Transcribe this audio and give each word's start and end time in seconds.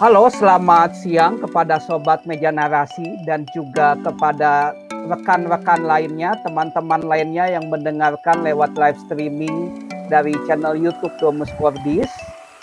Halo, 0.00 0.32
selamat 0.32 0.96
siang 0.96 1.44
kepada 1.44 1.76
sobat 1.76 2.24
meja 2.24 2.48
narasi 2.48 3.20
dan 3.28 3.44
juga 3.52 3.92
kepada 4.00 4.72
rekan-rekan 4.88 5.84
lainnya, 5.84 6.40
teman-teman 6.40 7.04
lainnya 7.04 7.44
yang 7.52 7.68
mendengarkan 7.68 8.40
lewat 8.40 8.72
live 8.80 8.96
streaming 9.04 9.76
dari 10.08 10.32
channel 10.48 10.72
YouTube 10.72 11.12
Domus 11.20 11.52
Cordis. 11.60 12.08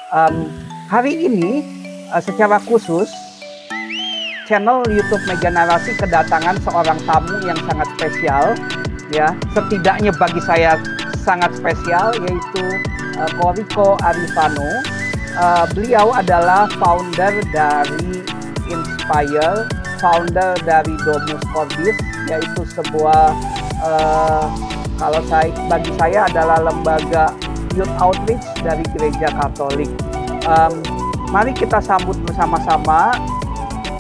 Um, 0.09 0.49
hari 0.89 1.29
ini 1.29 1.61
uh, 2.09 2.17
secara 2.17 2.57
khusus 2.65 3.05
channel 4.49 4.81
YouTube 4.89 5.21
Meja 5.29 5.53
Narasi 5.53 5.93
kedatangan 5.93 6.57
seorang 6.65 6.97
tamu 7.05 7.37
yang 7.45 7.61
sangat 7.69 7.85
spesial 8.01 8.57
ya, 9.13 9.37
setidaknya 9.53 10.09
bagi 10.17 10.41
saya 10.41 10.81
sangat 11.21 11.53
spesial 11.53 12.17
yaitu 12.17 12.65
uh, 13.21 13.29
Koriko 13.37 13.93
Arifano 14.01 14.96
uh, 15.37 15.65
beliau 15.71 16.11
adalah 16.11 16.67
founder 16.81 17.41
dari 17.53 18.25
Inspire, 18.67 19.69
founder 20.03 20.59
dari 20.67 20.93
Domus 21.07 21.43
Cordis, 21.55 21.97
yaitu 22.27 22.61
sebuah 22.75 23.31
uh, 23.79 24.45
kalau 24.97 25.21
saya 25.29 25.53
bagi 25.69 25.93
saya 25.95 26.25
adalah 26.27 26.57
lembaga 26.67 27.31
youth 27.77 27.93
outreach 28.01 28.43
dari 28.65 28.83
gereja 28.97 29.29
Katolik. 29.31 29.89
Um, 30.49 30.81
mari 31.29 31.53
kita 31.53 31.79
sambut 31.79 32.17
bersama-sama 32.25 33.13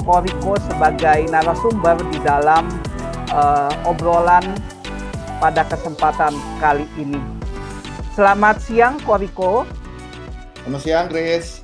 Koriko 0.03 0.55
sebagai 0.71 1.27
narasumber 1.27 1.99
di 2.11 2.19
dalam 2.23 2.67
uh, 3.31 3.71
obrolan 3.83 4.43
pada 5.37 5.61
kesempatan 5.67 6.33
kali 6.57 6.87
ini. 6.97 7.19
Selamat 8.17 8.57
siang 8.63 8.97
Koriko. 9.05 9.67
Selamat 10.67 10.83
siang, 10.83 11.07
Chris. 11.07 11.63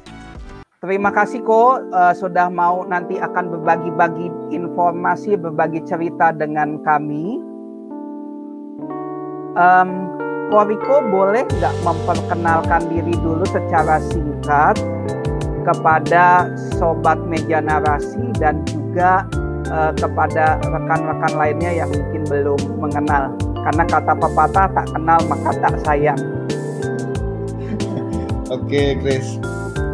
Terima 0.80 1.11
kasih 1.11 1.44
kok 1.44 1.91
uh, 1.91 2.16
sudah 2.16 2.48
mau 2.48 2.88
nanti 2.88 3.20
akan 3.20 3.52
berbagi-bagi 3.52 4.31
informasi, 4.55 5.36
berbagi 5.36 5.83
cerita 5.83 6.31
dengan 6.31 6.80
kami. 6.88 7.36
Um, 9.59 10.08
Koriko 10.47 11.03
boleh 11.11 11.44
nggak 11.44 11.75
memperkenalkan 11.83 12.88
diri 12.88 13.11
dulu 13.19 13.44
secara 13.44 14.00
singkat 14.08 14.80
kepada 15.67 16.47
sobat 16.80 17.20
meja 17.27 17.59
narasi 17.59 18.31
dan 18.39 18.64
juga 18.64 19.27
uh, 19.67 19.92
kepada 19.99 20.64
rekan-rekan 20.64 21.33
lainnya 21.36 21.83
yang 21.83 21.92
mungkin 21.92 22.23
belum 22.23 22.80
mengenal. 22.80 23.36
Karena 23.67 23.83
kata 23.83 24.16
pepatah 24.16 24.72
tak 24.72 24.88
kenal 24.95 25.20
maka 25.27 25.52
tak 25.59 25.75
sayang. 25.83 26.23
Oke, 28.53 28.93
Chris. 29.01 29.41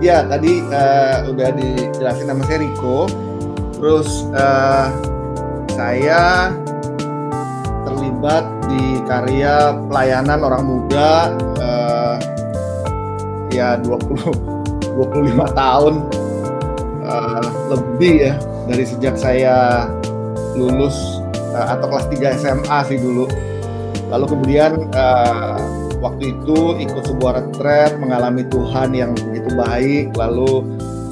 Ya, 0.04 0.28
tadi 0.28 0.60
uh, 0.68 1.32
udah 1.32 1.56
dijelasin 1.56 2.28
nama 2.28 2.44
saya 2.44 2.60
Riko. 2.60 3.08
Terus 3.80 4.28
uh, 4.36 4.92
saya 5.72 6.52
terlibat 7.88 8.44
di 8.68 9.00
karya 9.08 9.72
pelayanan 9.88 10.44
orang 10.44 10.64
muda 10.68 11.32
uh, 11.56 12.16
ya 13.48 13.80
20 13.80 14.28
25 14.28 15.40
tahun 15.64 15.94
uh, 17.08 17.44
lebih 17.72 18.28
ya 18.28 18.34
dari 18.68 18.84
sejak 18.84 19.16
saya 19.16 19.88
lulus 20.60 21.24
uh, 21.56 21.80
atau 21.80 21.88
kelas 21.96 22.12
3 22.12 22.44
SMA 22.44 22.80
sih 22.92 23.00
dulu. 23.00 23.24
Lalu 24.12 24.26
kemudian 24.28 24.92
uh, 24.92 25.79
waktu 26.00 26.36
itu 26.36 26.80
ikut 26.80 27.04
sebuah 27.04 27.32
retret 27.44 28.00
mengalami 28.00 28.48
Tuhan 28.48 28.96
yang 28.96 29.12
begitu 29.16 29.52
baik 29.56 30.16
lalu 30.16 30.64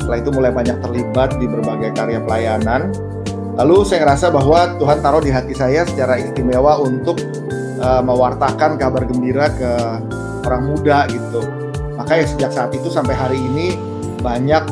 setelah 0.08 0.24
itu 0.24 0.32
mulai 0.32 0.52
banyak 0.56 0.78
terlibat 0.80 1.36
di 1.36 1.46
berbagai 1.52 1.92
karya 1.92 2.24
pelayanan. 2.24 2.96
Lalu 3.60 3.84
saya 3.84 4.08
ngerasa 4.08 4.32
bahwa 4.32 4.80
Tuhan 4.80 5.04
taruh 5.04 5.20
di 5.20 5.36
hati 5.36 5.52
saya 5.52 5.84
secara 5.84 6.16
istimewa 6.16 6.80
untuk 6.80 7.20
uh, 7.84 8.00
mewartakan 8.00 8.80
kabar 8.80 9.04
gembira 9.04 9.52
ke 9.52 9.72
orang 10.48 10.64
muda 10.72 11.12
gitu. 11.12 11.44
Makanya 12.00 12.24
sejak 12.24 12.52
saat 12.56 12.72
itu 12.72 12.88
sampai 12.88 13.18
hari 13.18 13.36
ini 13.36 13.76
banyak 14.24 14.64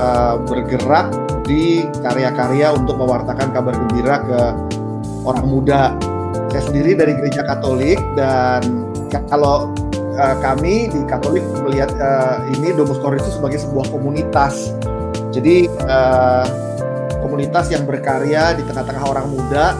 uh, 0.00 0.40
bergerak 0.46 1.12
di 1.44 1.84
karya-karya 2.00 2.72
untuk 2.72 2.96
mewartakan 2.96 3.52
kabar 3.52 3.74
gembira 3.76 4.22
ke 4.24 4.40
orang 5.26 5.46
muda. 5.52 5.92
Saya 6.48 6.62
sendiri 6.62 6.96
dari 6.96 7.12
gereja 7.12 7.44
Katolik 7.44 8.00
dan 8.16 8.85
kalau 9.30 9.70
uh, 10.16 10.36
kami 10.42 10.90
di 10.90 11.00
Katolik 11.06 11.44
melihat 11.62 11.92
uh, 12.00 12.42
ini 12.56 12.72
Domus 12.74 12.98
Cor 12.98 13.14
itu 13.14 13.28
sebagai 13.30 13.60
sebuah 13.60 13.86
komunitas. 13.92 14.72
Jadi 15.30 15.68
uh, 15.86 16.46
komunitas 17.20 17.68
yang 17.68 17.84
berkarya 17.84 18.56
di 18.56 18.62
tengah-tengah 18.64 19.04
orang 19.04 19.26
muda 19.28 19.76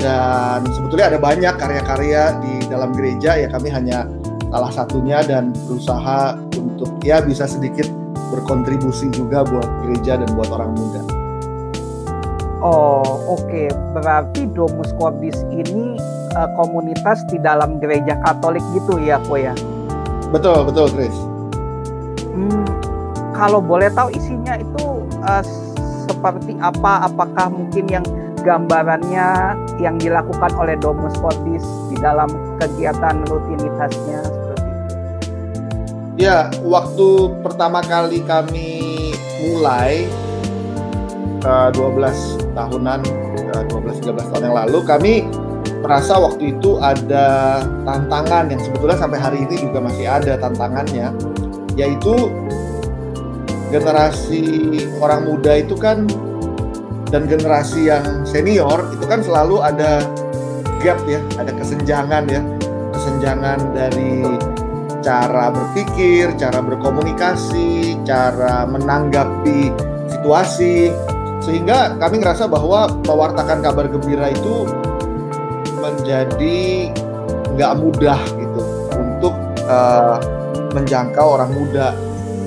dan 0.00 0.64
sebetulnya 0.72 1.12
ada 1.12 1.18
banyak 1.20 1.54
karya-karya 1.60 2.34
di 2.40 2.52
dalam 2.72 2.90
gereja 2.96 3.36
ya 3.36 3.48
kami 3.52 3.68
hanya 3.68 4.08
salah 4.50 4.72
satunya 4.72 5.20
dan 5.22 5.52
berusaha 5.68 6.34
untuk 6.56 6.90
ya 7.04 7.20
bisa 7.22 7.46
sedikit 7.46 7.86
berkontribusi 8.32 9.12
juga 9.12 9.44
buat 9.44 9.68
gereja 9.86 10.18
dan 10.18 10.28
buat 10.34 10.50
orang 10.50 10.72
muda. 10.74 11.02
Oh 12.60 13.24
oke, 13.24 13.40
okay. 13.48 13.68
berarti 13.96 14.44
Domus 14.52 14.92
Cordis 15.00 15.36
ini 15.48 15.96
uh, 16.36 16.48
komunitas 16.58 17.22
di 17.30 17.38
dalam 17.40 17.78
gereja 17.82 18.18
Katolik 18.26 18.62
gitu 18.76 19.00
ya, 19.02 19.18
Ko 19.26 19.38
ya? 19.38 19.54
Betul, 20.30 20.62
betul, 20.68 20.86
Chris. 20.94 21.16
Hmm, 22.30 22.66
kalau 23.34 23.58
boleh 23.58 23.90
tahu 23.90 24.14
isinya 24.14 24.54
itu 24.58 25.02
uh, 25.26 25.42
seperti 26.06 26.54
apa? 26.62 27.10
Apakah 27.10 27.50
mungkin 27.50 27.90
yang 27.90 28.06
gambarannya 28.40 29.58
yang 29.78 29.96
dilakukan 30.00 30.52
oleh 30.56 30.74
Domus 30.80 31.12
Cordis 31.20 31.64
di 31.92 31.96
dalam 32.00 32.28
kegiatan 32.58 33.26
rutinitasnya 33.28 34.20
seperti 34.24 34.68
itu? 34.68 34.96
Ya, 36.20 36.52
waktu 36.64 37.08
pertama 37.40 37.80
kali 37.80 38.20
kami 38.24 38.70
mulai 39.40 40.08
uh, 41.44 41.72
12 41.72 42.54
tahunan, 42.56 43.00
uh, 43.56 43.64
12-13 43.66 44.30
tahun 44.30 44.42
yang 44.52 44.56
lalu, 44.56 44.78
kami 44.84 45.14
merasa 45.80 46.16
waktu 46.20 46.56
itu 46.56 46.76
ada 46.80 47.60
tantangan 47.88 48.52
yang 48.52 48.60
sebetulnya 48.60 48.98
sampai 49.00 49.18
hari 49.18 49.38
ini 49.48 49.56
juga 49.60 49.80
masih 49.80 50.06
ada 50.06 50.36
tantangannya 50.36 51.12
yaitu 51.74 52.28
generasi 53.72 54.44
orang 55.00 55.24
muda 55.24 55.62
itu 55.62 55.78
kan 55.78 56.04
dan 57.10 57.26
generasi 57.26 57.90
yang 57.90 58.22
senior 58.22 58.86
itu 58.94 59.04
kan 59.06 59.24
selalu 59.24 59.62
ada 59.62 60.04
gap 60.80 60.98
ya, 61.04 61.20
ada 61.36 61.52
kesenjangan 61.52 62.24
ya, 62.30 62.40
kesenjangan 62.96 63.58
dari 63.76 64.24
cara 65.04 65.52
berpikir, 65.52 66.32
cara 66.38 66.60
berkomunikasi, 66.64 68.00
cara 68.06 68.64
menanggapi 68.64 69.74
situasi. 70.08 70.92
Sehingga 71.40 71.96
kami 71.96 72.20
ngerasa 72.20 72.46
bahwa 72.46 72.88
mewartakan 73.08 73.64
kabar 73.64 73.88
gembira 73.88 74.28
itu 74.28 74.68
menjadi 75.80 76.92
nggak 77.56 77.72
mudah 77.80 78.20
gitu 78.36 78.62
untuk 78.94 79.34
uh, 79.66 80.16
menjangkau 80.76 81.26
orang 81.40 81.50
muda. 81.56 81.96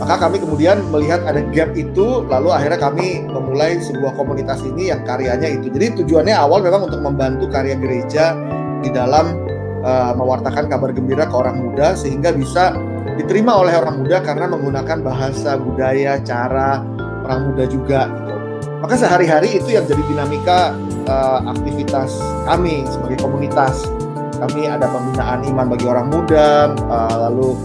Maka 0.02 0.28
kami 0.28 0.42
kemudian 0.42 0.84
melihat 0.92 1.24
ada 1.24 1.40
gap 1.54 1.72
itu, 1.78 2.26
lalu 2.28 2.50
akhirnya 2.52 2.82
kami 2.82 3.24
memulai 3.24 3.80
sebuah 3.80 4.18
komunitas 4.18 4.60
ini 4.66 4.90
yang 4.92 5.06
karyanya 5.06 5.48
itu. 5.48 5.70
Jadi 5.70 6.04
tujuannya 6.04 6.34
awal 6.34 6.60
memang 6.66 6.92
untuk 6.92 7.00
membantu 7.00 7.48
karya 7.48 7.78
gereja 7.78 8.36
di 8.84 8.92
dalam 8.92 9.38
uh, 9.86 10.12
mewartakan 10.18 10.68
kabar 10.68 10.92
gembira 10.92 11.24
ke 11.30 11.36
orang 11.36 11.62
muda 11.62 11.96
sehingga 11.96 12.36
bisa 12.36 12.76
diterima 13.16 13.56
oleh 13.56 13.78
orang 13.78 14.04
muda 14.04 14.20
karena 14.26 14.50
menggunakan 14.50 15.00
bahasa 15.06 15.56
budaya, 15.56 16.20
cara 16.26 16.84
orang 17.24 17.54
muda 17.54 17.64
juga. 17.70 18.10
Gitu. 18.10 18.36
Maka 18.84 18.96
sehari-hari 19.00 19.62
itu 19.62 19.72
yang 19.72 19.88
jadi 19.88 20.04
dinamika 20.04 20.76
uh, 21.08 21.40
aktivitas 21.48 22.20
kami 22.48 22.84
sebagai 22.88 23.24
komunitas. 23.24 23.86
Kami 24.34 24.68
ada 24.68 24.92
pembinaan 24.92 25.46
iman 25.48 25.72
bagi 25.72 25.86
orang 25.88 26.08
muda, 26.12 26.76
uh, 26.90 27.16
lalu 27.30 27.56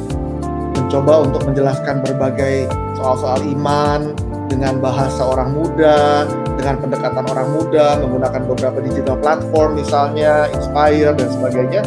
mencoba 0.79 1.27
untuk 1.27 1.43
menjelaskan 1.43 2.07
berbagai 2.07 2.71
soal-soal 2.95 3.43
iman 3.43 4.15
dengan 4.47 4.79
bahasa 4.81 5.27
orang 5.27 5.53
muda, 5.53 6.25
dengan 6.57 6.81
pendekatan 6.81 7.25
orang 7.29 7.49
muda, 7.53 7.99
menggunakan 8.01 8.43
beberapa 8.49 8.79
digital 8.81 9.17
platform 9.21 9.77
misalnya, 9.77 10.49
Inspire 10.55 11.13
dan 11.13 11.29
sebagainya. 11.29 11.83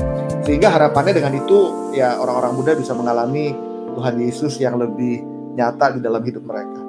Sehingga 0.46 0.70
harapannya 0.74 1.18
dengan 1.18 1.34
itu 1.38 1.92
ya 1.96 2.18
orang-orang 2.18 2.54
muda 2.58 2.72
bisa 2.78 2.94
mengalami 2.94 3.54
Tuhan 3.98 4.16
Yesus 4.22 4.58
yang 4.62 4.78
lebih 4.78 5.24
nyata 5.58 5.98
di 5.98 6.00
dalam 6.00 6.22
hidup 6.24 6.44
mereka. 6.46 6.80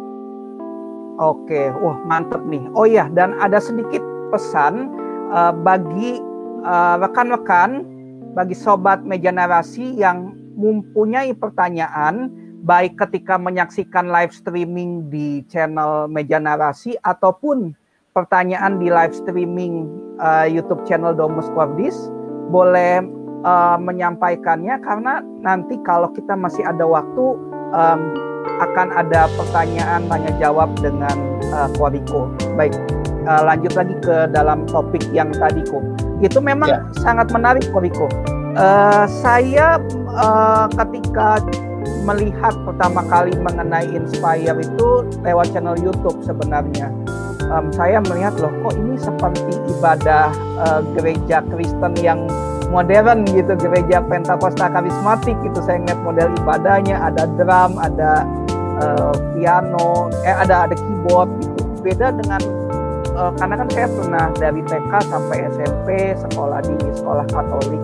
Oke, 1.20 1.68
wah 1.80 1.98
mantep 2.08 2.40
nih. 2.48 2.64
Oh 2.72 2.88
iya, 2.88 3.08
dan 3.12 3.36
ada 3.38 3.60
sedikit 3.60 4.00
pesan 4.32 4.88
uh, 5.28 5.52
bagi 5.52 6.16
uh, 6.64 6.96
rekan-rekan, 6.96 7.84
bagi 8.32 8.56
sobat 8.56 9.04
meja 9.04 9.28
narasi 9.28 9.92
yang 10.00 10.32
mempunyai 10.56 11.36
pertanyaan, 11.36 12.32
baik 12.62 12.96
ketika 12.96 13.36
menyaksikan 13.36 14.08
live 14.08 14.32
streaming 14.32 15.10
di 15.10 15.42
channel 15.50 16.06
Meja 16.06 16.38
Narasi 16.38 16.94
ataupun 17.02 17.74
pertanyaan 18.14 18.78
di 18.78 18.88
live 18.88 19.12
streaming 19.12 19.90
uh, 20.22 20.46
YouTube 20.46 20.84
channel 20.86 21.16
Domus 21.16 21.50
Cordis 21.56 21.96
boleh 22.54 23.02
uh, 23.42 23.76
menyampaikannya 23.80 24.78
karena 24.84 25.24
nanti 25.42 25.74
kalau 25.82 26.12
kita 26.14 26.38
masih 26.38 26.62
ada 26.62 26.86
waktu 26.86 27.24
um, 27.74 28.00
akan 28.62 28.94
ada 28.94 29.26
pertanyaan 29.34 30.06
tanya 30.06 30.32
jawab 30.38 30.70
dengan 30.78 31.16
uh, 31.50 31.66
Koriko. 31.74 32.30
Baik, 32.54 32.74
uh, 33.26 33.42
lanjut 33.46 33.72
lagi 33.74 33.94
ke 34.00 34.16
dalam 34.30 34.64
topik 34.68 35.02
yang 35.14 35.30
tadi 35.34 35.62
kok. 35.66 35.84
Itu 36.22 36.38
memang 36.38 36.70
ya. 36.70 36.80
sangat 37.02 37.30
menarik 37.34 37.66
Koriko. 37.74 38.06
Uh, 38.52 39.08
saya 39.08 39.80
uh, 40.12 40.68
ketika 40.76 41.40
melihat 42.02 42.54
pertama 42.66 43.00
kali 43.06 43.32
mengenai 43.38 43.86
Inspire 43.94 44.58
itu 44.58 44.88
lewat 45.22 45.54
channel 45.54 45.78
YouTube 45.78 46.18
sebenarnya 46.26 46.90
um, 47.52 47.68
saya 47.74 47.98
melihat 48.02 48.34
loh 48.40 48.52
kok 48.64 48.74
ini 48.78 48.96
seperti 48.98 49.52
ibadah 49.78 50.30
uh, 50.58 50.80
gereja 50.96 51.44
Kristen 51.52 51.92
yang 52.00 52.26
modern 52.72 53.28
gitu 53.28 53.52
gereja 53.58 54.00
Pentakosta 54.00 54.72
karismatik 54.72 55.36
gitu 55.44 55.58
saya 55.60 55.82
ngeliat 55.84 56.00
model 56.00 56.28
ibadahnya 56.40 56.96
ada 56.96 57.28
drum 57.36 57.76
ada 57.76 58.24
uh, 58.80 59.14
piano 59.36 60.08
eh 60.24 60.34
ada 60.34 60.68
ada 60.68 60.74
keyboard 60.74 61.28
gitu 61.44 61.60
beda 61.84 62.14
dengan 62.16 62.40
uh, 63.16 63.32
karena 63.36 63.54
kan 63.60 63.68
saya 63.72 63.88
pernah 63.90 64.24
dari 64.36 64.60
TK 64.64 64.92
sampai 65.08 65.38
SMP 65.56 65.88
sekolah 66.16 66.60
di 66.64 66.76
sekolah 66.96 67.26
Katolik. 67.30 67.82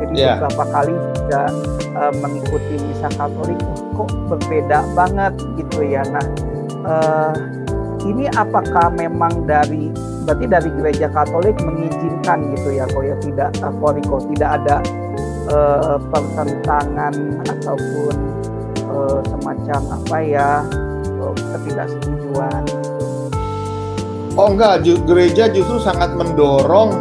Jadi 0.00 0.14
yeah. 0.16 0.40
beberapa 0.40 0.64
kali 0.72 0.94
juga 0.94 1.42
uh, 1.98 2.12
mengikuti 2.18 2.74
misa 2.80 3.08
Katolik. 3.14 3.58
Wah, 3.60 3.90
kok 4.00 4.10
berbeda 4.32 4.78
banget 4.96 5.34
gitu 5.60 5.84
ya 5.84 6.00
nah 6.08 6.26
uh, 6.88 7.34
ini 8.08 8.32
apakah 8.32 8.88
memang 8.96 9.44
dari 9.44 9.92
berarti 10.24 10.46
dari 10.48 10.70
gereja 10.80 11.06
Katolik 11.12 11.60
mengizinkan 11.60 12.48
gitu 12.56 12.80
ya 12.80 12.88
kok 12.88 13.04
ya 13.04 13.16
tidak 13.20 13.50
Koriko 13.60 14.24
tidak 14.32 14.50
ada 14.62 14.76
uh, 15.52 16.00
pertentangan 16.08 17.12
ataupun 17.44 18.14
uh, 18.88 19.20
semacam 19.28 19.80
apa 20.00 20.18
ya 20.24 20.48
ketidaksetujuan 21.20 22.64
Oh 24.38 24.54
enggak, 24.54 24.86
gereja 24.86 25.50
justru 25.50 25.82
sangat 25.82 26.14
mendorong 26.14 26.94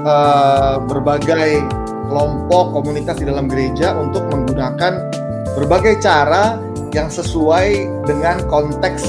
uh, 0.00 0.80
berbagai 0.80 1.60
kelompok 2.08 2.72
komunitas 2.72 3.20
di 3.20 3.28
dalam 3.28 3.48
gereja 3.52 3.92
untuk 3.96 4.24
menggunakan 4.32 5.12
berbagai 5.56 6.00
cara 6.00 6.56
yang 6.92 7.12
sesuai 7.12 7.88
dengan 8.08 8.44
konteks 8.48 9.04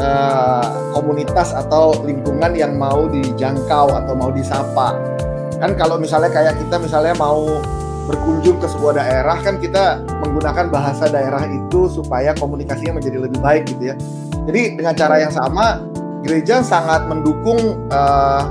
uh, 0.00 0.92
komunitas 0.92 1.52
atau 1.52 1.96
lingkungan 2.04 2.52
yang 2.52 2.76
mau 2.76 3.08
dijangkau 3.08 3.92
atau 3.96 4.12
mau 4.16 4.28
disapa. 4.28 4.96
Kan 5.60 5.76
kalau 5.76 6.00
misalnya 6.00 6.32
kayak 6.32 6.56
kita 6.60 6.76
misalnya 6.80 7.16
mau 7.16 7.60
berkunjung 8.08 8.56
ke 8.60 8.66
sebuah 8.68 8.96
daerah 9.00 9.36
kan 9.44 9.60
kita 9.60 10.00
menggunakan 10.24 10.72
bahasa 10.72 11.08
daerah 11.12 11.44
itu 11.48 11.88
supaya 11.88 12.32
komunikasinya 12.36 13.00
menjadi 13.00 13.28
lebih 13.28 13.40
baik 13.40 13.68
gitu 13.76 13.92
ya. 13.92 13.96
Jadi 14.48 14.80
dengan 14.80 14.96
cara 14.96 15.20
yang 15.20 15.32
sama 15.32 15.89
gereja 16.24 16.60
sangat 16.60 17.08
mendukung 17.08 17.88
uh, 17.88 18.44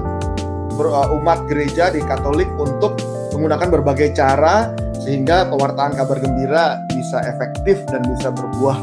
umat 1.19 1.43
gereja 1.45 1.91
di 1.91 1.99
Katolik 1.99 2.47
untuk 2.55 2.97
menggunakan 3.35 3.67
berbagai 3.69 4.15
cara 4.15 4.71
sehingga 4.99 5.47
pewartaan 5.47 5.95
kabar 5.95 6.17
gembira 6.19 6.79
bisa 6.91 7.19
efektif 7.27 7.83
dan 7.91 8.03
bisa 8.07 8.31
berbuah 8.31 8.79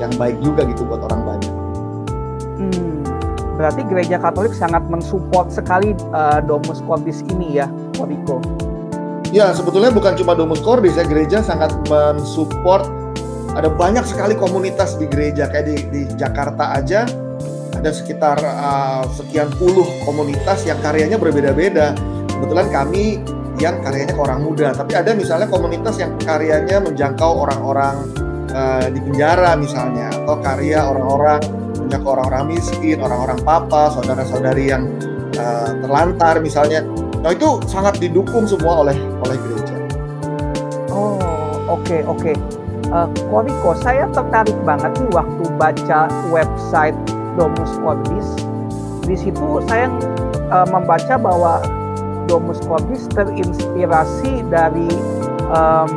yang 0.00 0.12
baik 0.16 0.40
juga 0.40 0.64
gitu 0.64 0.84
buat 0.88 1.04
orang 1.04 1.20
banyak. 1.24 1.52
Hmm, 2.60 3.04
berarti 3.56 3.82
gereja 3.88 4.16
Katolik 4.20 4.52
sangat 4.56 4.84
mensupport 4.88 5.48
sekali 5.52 5.96
uh, 6.12 6.40
Domus 6.44 6.80
Cordis 6.84 7.24
ini 7.36 7.60
ya, 7.60 7.68
Koriko. 7.96 8.40
Ya, 9.30 9.54
sebetulnya 9.54 9.94
bukan 9.94 10.16
cuma 10.18 10.34
Domus 10.34 10.60
Cordis 10.64 10.96
ya, 10.96 11.04
gereja 11.04 11.44
sangat 11.44 11.72
mensupport 11.88 12.88
ada 13.54 13.68
banyak 13.68 14.06
sekali 14.06 14.38
komunitas 14.38 14.94
di 14.96 15.10
gereja 15.10 15.50
kayak 15.50 15.66
di, 15.66 15.76
di 15.90 16.02
Jakarta 16.14 16.78
aja 16.78 17.04
ada 17.80 17.96
sekitar 17.96 18.36
uh, 18.44 19.08
sekian 19.08 19.48
puluh 19.56 19.88
komunitas 20.04 20.68
yang 20.68 20.76
karyanya 20.84 21.16
berbeda-beda. 21.16 21.96
Kebetulan 22.28 22.68
kami 22.68 23.24
yang 23.56 23.80
karyanya 23.80 24.12
ke 24.12 24.20
orang 24.20 24.40
muda, 24.44 24.76
tapi 24.76 24.96
ada 24.96 25.16
misalnya 25.16 25.48
komunitas 25.48 25.96
yang 25.96 26.12
karyanya 26.20 26.80
menjangkau 26.84 27.48
orang-orang 27.48 28.04
uh, 28.52 28.84
di 28.84 29.00
penjara 29.00 29.56
misalnya, 29.56 30.12
atau 30.12 30.36
karya 30.44 30.84
orang-orang 30.84 31.40
ke 31.90 32.06
orang-orang 32.06 32.54
miskin, 32.54 33.02
orang-orang 33.02 33.40
papa, 33.42 33.90
saudara-saudari 33.96 34.70
yang 34.70 34.86
uh, 35.40 35.74
terlantar 35.82 36.38
misalnya. 36.38 36.86
Nah 37.20 37.34
itu 37.34 37.60
sangat 37.66 37.98
didukung 37.98 38.46
semua 38.46 38.86
oleh 38.86 38.96
oleh 39.24 39.36
gereja. 39.40 39.76
Oh 40.92 41.18
oke 41.66 41.84
okay, 41.84 42.00
oke. 42.04 42.20
Okay. 42.22 42.36
Uh, 42.90 43.06
Koriko, 43.30 43.70
saya 43.78 44.06
tertarik 44.10 44.56
banget 44.66 44.90
nih 44.98 45.10
waktu 45.14 45.44
baca 45.54 46.10
website 46.30 46.96
Domus 47.38 47.72
Cordis. 47.82 48.28
Di 49.04 49.16
situ 49.18 49.62
saya 49.66 49.90
uh, 50.50 50.66
membaca 50.70 51.14
bahwa 51.18 51.62
Domus 52.30 52.62
Cordis 52.62 53.10
terinspirasi 53.10 54.46
dari 54.50 54.86
um, 55.50 55.88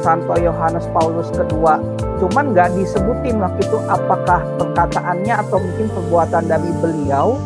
Santo 0.00 0.36
Yohanes 0.40 0.88
Paulus 0.92 1.28
II 1.36 2.00
cuman 2.20 2.52
nggak 2.52 2.76
disebutin 2.76 3.40
waktu 3.40 3.64
itu 3.64 3.80
apakah 3.88 4.44
perkataannya 4.60 5.34
atau 5.40 5.56
mungkin 5.56 5.88
perbuatan 5.88 6.44
dari 6.52 6.70
beliau. 6.84 7.40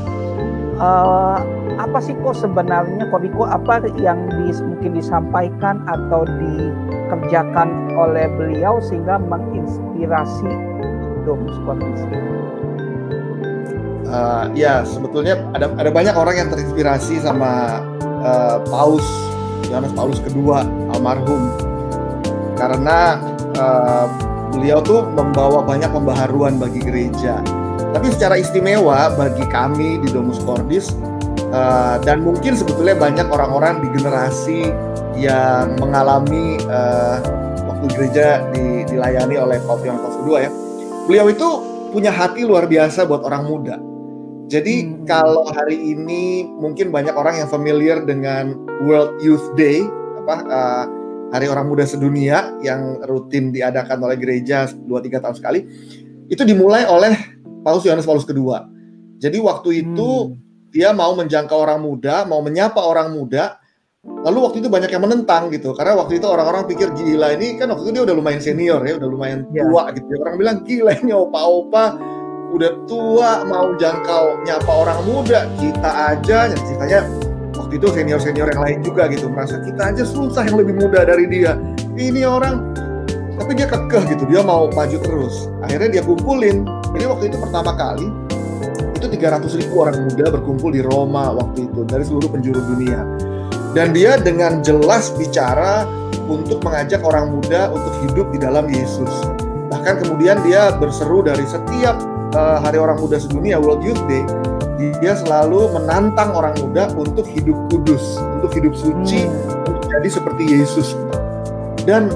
Uh, 0.74 1.38
apa 1.78 2.02
sih 2.02 2.18
kok 2.18 2.34
sebenarnya 2.34 3.06
Koriko 3.06 3.46
apa 3.46 3.78
yang 4.02 4.26
dis, 4.42 4.58
mungkin 4.58 4.98
disampaikan 4.98 5.86
atau 5.86 6.26
dikerjakan 6.26 7.94
oleh 7.94 8.26
beliau 8.34 8.82
sehingga 8.82 9.22
menginspirasi 9.22 10.50
Domus 11.22 11.54
Cordis 11.62 12.02
uh, 14.14 14.44
ya 14.54 14.86
sebetulnya 14.86 15.42
ada 15.58 15.66
ada 15.74 15.90
banyak 15.90 16.14
orang 16.14 16.38
yang 16.38 16.48
terinspirasi 16.54 17.18
sama 17.18 17.82
uh, 18.22 18.62
Paus 18.70 19.04
Yohanes 19.66 19.90
Paulus 19.92 20.22
kedua 20.22 20.62
almarhum 20.94 21.50
karena 22.54 23.18
uh, 23.58 24.06
beliau 24.54 24.78
tuh 24.78 25.02
membawa 25.02 25.66
banyak 25.66 25.90
pembaharuan 25.90 26.62
bagi 26.62 26.78
gereja. 26.78 27.42
Tapi 27.94 28.10
secara 28.10 28.38
istimewa 28.38 29.10
bagi 29.14 29.42
kami 29.50 30.02
di 30.02 30.08
Domus 30.10 30.38
Cordis 30.42 30.94
uh, 31.50 31.98
dan 32.02 32.22
mungkin 32.22 32.54
sebetulnya 32.54 32.94
banyak 32.94 33.26
orang-orang 33.30 33.82
di 33.82 33.88
generasi 33.94 34.70
yang 35.14 35.78
mengalami 35.78 36.58
uh, 36.70 37.18
waktu 37.66 37.86
gereja 37.94 38.42
di, 38.50 38.82
dilayani 38.86 39.38
oleh 39.38 39.58
Paus 39.62 39.82
Yohanes 39.82 40.02
Paus 40.02 40.16
II 40.22 40.38
ya. 40.38 40.50
Beliau 41.06 41.26
itu 41.30 41.48
punya 41.94 42.10
hati 42.10 42.42
luar 42.42 42.66
biasa 42.66 43.06
buat 43.06 43.22
orang 43.22 43.46
muda. 43.46 43.93
Jadi 44.52 44.84
hmm. 44.84 45.08
kalau 45.08 45.48
hari 45.48 45.76
ini 45.80 46.44
mungkin 46.60 46.92
banyak 46.92 47.16
orang 47.16 47.40
yang 47.40 47.48
familiar 47.48 48.04
dengan 48.04 48.52
World 48.84 49.16
Youth 49.24 49.44
Day 49.56 49.80
apa 50.20 50.36
uh, 50.44 50.84
Hari 51.32 51.50
Orang 51.50 51.72
Muda 51.72 51.88
Sedunia 51.88 52.52
yang 52.62 53.00
rutin 53.08 53.50
diadakan 53.50 53.98
oleh 54.04 54.14
gereja 54.20 54.70
2-3 54.70 55.24
tahun 55.24 55.36
sekali, 55.36 55.60
itu 56.30 56.42
dimulai 56.46 56.86
oleh 56.86 57.10
Paus 57.66 57.82
Yohanes 57.82 58.06
Paulus 58.06 58.28
II. 58.28 58.54
Jadi 59.18 59.42
waktu 59.42 59.82
itu 59.82 60.30
hmm. 60.30 60.70
dia 60.70 60.94
mau 60.94 61.16
menjangkau 61.16 61.58
orang 61.58 61.82
muda, 61.82 62.22
mau 62.28 62.38
menyapa 62.44 62.78
orang 62.78 63.16
muda, 63.16 63.58
lalu 64.04 64.46
waktu 64.46 64.56
itu 64.62 64.68
banyak 64.70 64.92
yang 64.92 65.02
menentang 65.02 65.50
gitu, 65.50 65.72
karena 65.74 65.96
waktu 65.98 66.22
itu 66.22 66.26
orang-orang 66.28 66.68
pikir 66.70 66.92
gila 66.92 67.34
ini 67.34 67.56
kan 67.56 67.72
waktu 67.72 67.88
itu 67.88 67.92
dia 67.98 68.04
udah 68.06 68.14
lumayan 68.14 68.42
senior 68.44 68.80
ya, 68.84 68.94
udah 69.00 69.08
lumayan 69.08 69.48
yeah. 69.50 69.64
tua 69.66 69.90
gitu. 69.96 70.06
Ya. 70.06 70.18
Orang 70.22 70.36
bilang 70.38 70.56
gila 70.62 70.92
ini 71.02 71.10
opa-opa 71.10 72.13
udah 72.54 72.70
tua 72.86 73.42
mau 73.50 73.74
jangkau 73.74 74.46
nyapa 74.46 74.70
orang 74.70 75.02
muda, 75.02 75.50
kita 75.58 75.90
aja 76.14 76.54
ceritanya 76.54 77.02
waktu 77.58 77.82
itu 77.82 77.86
senior-senior 77.90 78.46
yang 78.54 78.62
lain 78.62 78.78
juga 78.86 79.10
gitu 79.10 79.26
merasa 79.26 79.58
kita 79.58 79.90
aja 79.90 80.06
susah 80.06 80.46
yang 80.46 80.62
lebih 80.62 80.78
muda 80.78 81.02
dari 81.02 81.26
dia. 81.26 81.58
Ini 81.98 82.22
orang 82.22 82.62
tapi 83.34 83.58
dia 83.58 83.66
kekeh 83.66 84.14
gitu 84.14 84.30
dia 84.30 84.46
mau 84.46 84.70
maju 84.70 84.98
terus. 85.02 85.50
Akhirnya 85.66 85.98
dia 85.98 86.02
kumpulin. 86.06 86.62
Jadi 86.94 87.04
waktu 87.10 87.24
itu 87.34 87.36
pertama 87.42 87.74
kali 87.74 88.06
itu 88.94 89.06
300 89.10 89.58
ribu 89.58 89.74
orang 89.82 90.06
muda 90.06 90.24
berkumpul 90.30 90.70
di 90.70 90.80
Roma 90.86 91.34
waktu 91.34 91.66
itu 91.66 91.82
dari 91.82 92.06
seluruh 92.06 92.30
penjuru 92.30 92.62
dunia. 92.70 93.02
Dan 93.74 93.90
dia 93.90 94.14
dengan 94.14 94.62
jelas 94.62 95.10
bicara 95.18 95.82
untuk 96.30 96.62
mengajak 96.62 97.02
orang 97.02 97.34
muda 97.34 97.74
untuk 97.74 97.90
hidup 98.06 98.30
di 98.30 98.38
dalam 98.38 98.70
Yesus. 98.70 99.10
Bahkan 99.74 100.06
kemudian 100.06 100.38
dia 100.46 100.70
berseru 100.78 101.26
dari 101.26 101.42
setiap 101.42 102.13
uh, 102.34 102.58
Hari 102.60 102.76
Orang 102.76 103.00
Muda 103.00 103.16
Sedunia 103.16 103.56
World 103.56 103.86
Youth 103.86 104.02
Day 104.10 104.26
dia 105.00 105.14
selalu 105.16 105.70
menantang 105.70 106.34
orang 106.34 106.52
muda 106.60 106.90
untuk 106.98 107.24
hidup 107.30 107.56
kudus, 107.72 108.18
untuk 108.20 108.52
hidup 108.52 108.74
suci, 108.76 109.24
hmm. 109.24 109.70
untuk 109.70 109.84
jadi 109.88 110.08
seperti 110.10 110.42
Yesus. 110.44 110.92
Dan 111.88 112.10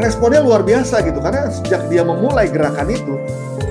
responnya 0.00 0.40
luar 0.40 0.64
biasa 0.64 1.04
gitu 1.04 1.20
karena 1.20 1.52
sejak 1.52 1.86
dia 1.92 2.00
memulai 2.00 2.48
gerakan 2.48 2.88
itu 2.88 3.14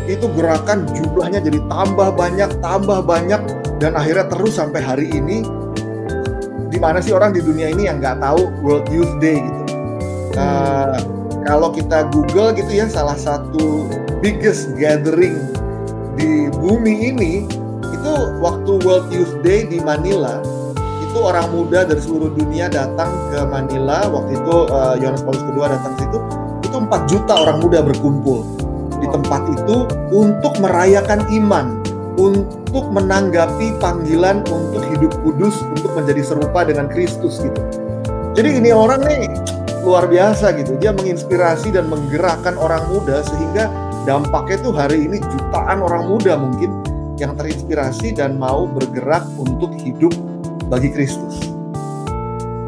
itu 0.05 0.25
gerakan 0.37 0.85
jumlahnya 0.93 1.41
jadi 1.41 1.59
tambah 1.69 2.09
banyak 2.13 2.49
tambah 2.61 2.99
banyak 3.01 3.41
dan 3.81 3.97
akhirnya 3.97 4.25
terus 4.29 4.57
sampai 4.57 4.81
hari 4.81 5.07
ini 5.09 5.41
di 6.69 6.77
mana 6.77 7.01
sih 7.01 7.13
orang 7.13 7.33
di 7.33 7.41
dunia 7.41 7.73
ini 7.73 7.89
yang 7.89 7.97
nggak 7.97 8.21
tahu 8.21 8.49
World 8.61 8.89
Youth 8.93 9.13
Day 9.17 9.41
gitu 9.41 9.63
uh, 10.37 10.97
kalau 11.45 11.73
kita 11.73 12.09
Google 12.13 12.53
gitu 12.53 12.69
ya 12.69 12.85
salah 12.85 13.17
satu 13.17 13.89
biggest 14.21 14.73
gathering 14.77 15.37
di 16.19 16.51
bumi 16.51 17.15
ini 17.15 17.47
itu 17.95 18.13
waktu 18.43 18.83
World 18.83 19.07
Youth 19.15 19.39
Day 19.39 19.63
di 19.63 19.79
Manila 19.79 20.43
itu 20.99 21.17
orang 21.25 21.47
muda 21.55 21.87
dari 21.87 21.97
seluruh 22.03 22.35
dunia 22.37 22.69
datang 22.69 23.09
ke 23.33 23.41
Manila. 23.49 24.05
Waktu 24.05 24.37
itu 24.37 24.55
uh, 24.69 24.93
Yohanes 24.99 25.25
Paulus 25.25 25.41
II 25.41 25.63
datang 25.65 25.93
ke 25.95 25.99
situ 26.05 26.19
itu 26.69 26.77
4 26.77 27.09
juta 27.09 27.33
orang 27.33 27.57
muda 27.65 27.79
berkumpul 27.81 28.45
di 28.99 29.07
tempat 29.09 29.41
itu 29.47 29.89
untuk 30.13 30.53
merayakan 30.61 31.23
iman 31.33 31.81
untuk 32.19 32.85
menanggapi 32.91 33.73
panggilan 33.79 34.43
untuk 34.51 34.83
hidup 34.91 35.15
kudus 35.23 35.55
untuk 35.71 35.95
menjadi 35.95 36.21
serupa 36.21 36.67
dengan 36.67 36.91
Kristus 36.91 37.39
gitu. 37.41 37.61
Jadi 38.35 38.59
ini 38.59 38.69
orang 38.75 39.01
nih 39.07 39.25
luar 39.81 40.05
biasa 40.05 40.51
gitu. 40.59 40.75
Dia 40.77 40.91
menginspirasi 40.93 41.73
dan 41.73 41.87
menggerakkan 41.87 42.59
orang 42.59 42.85
muda 42.91 43.23
sehingga 43.25 43.71
dampaknya 44.09 44.57
tuh 44.65 44.73
hari 44.73 45.05
ini 45.05 45.21
jutaan 45.21 45.85
orang 45.85 46.09
muda 46.09 46.33
mungkin 46.33 46.73
yang 47.21 47.37
terinspirasi 47.37 48.17
dan 48.17 48.41
mau 48.41 48.65
bergerak 48.65 49.21
untuk 49.37 49.69
hidup 49.77 50.09
bagi 50.65 50.89
Kristus. 50.89 51.37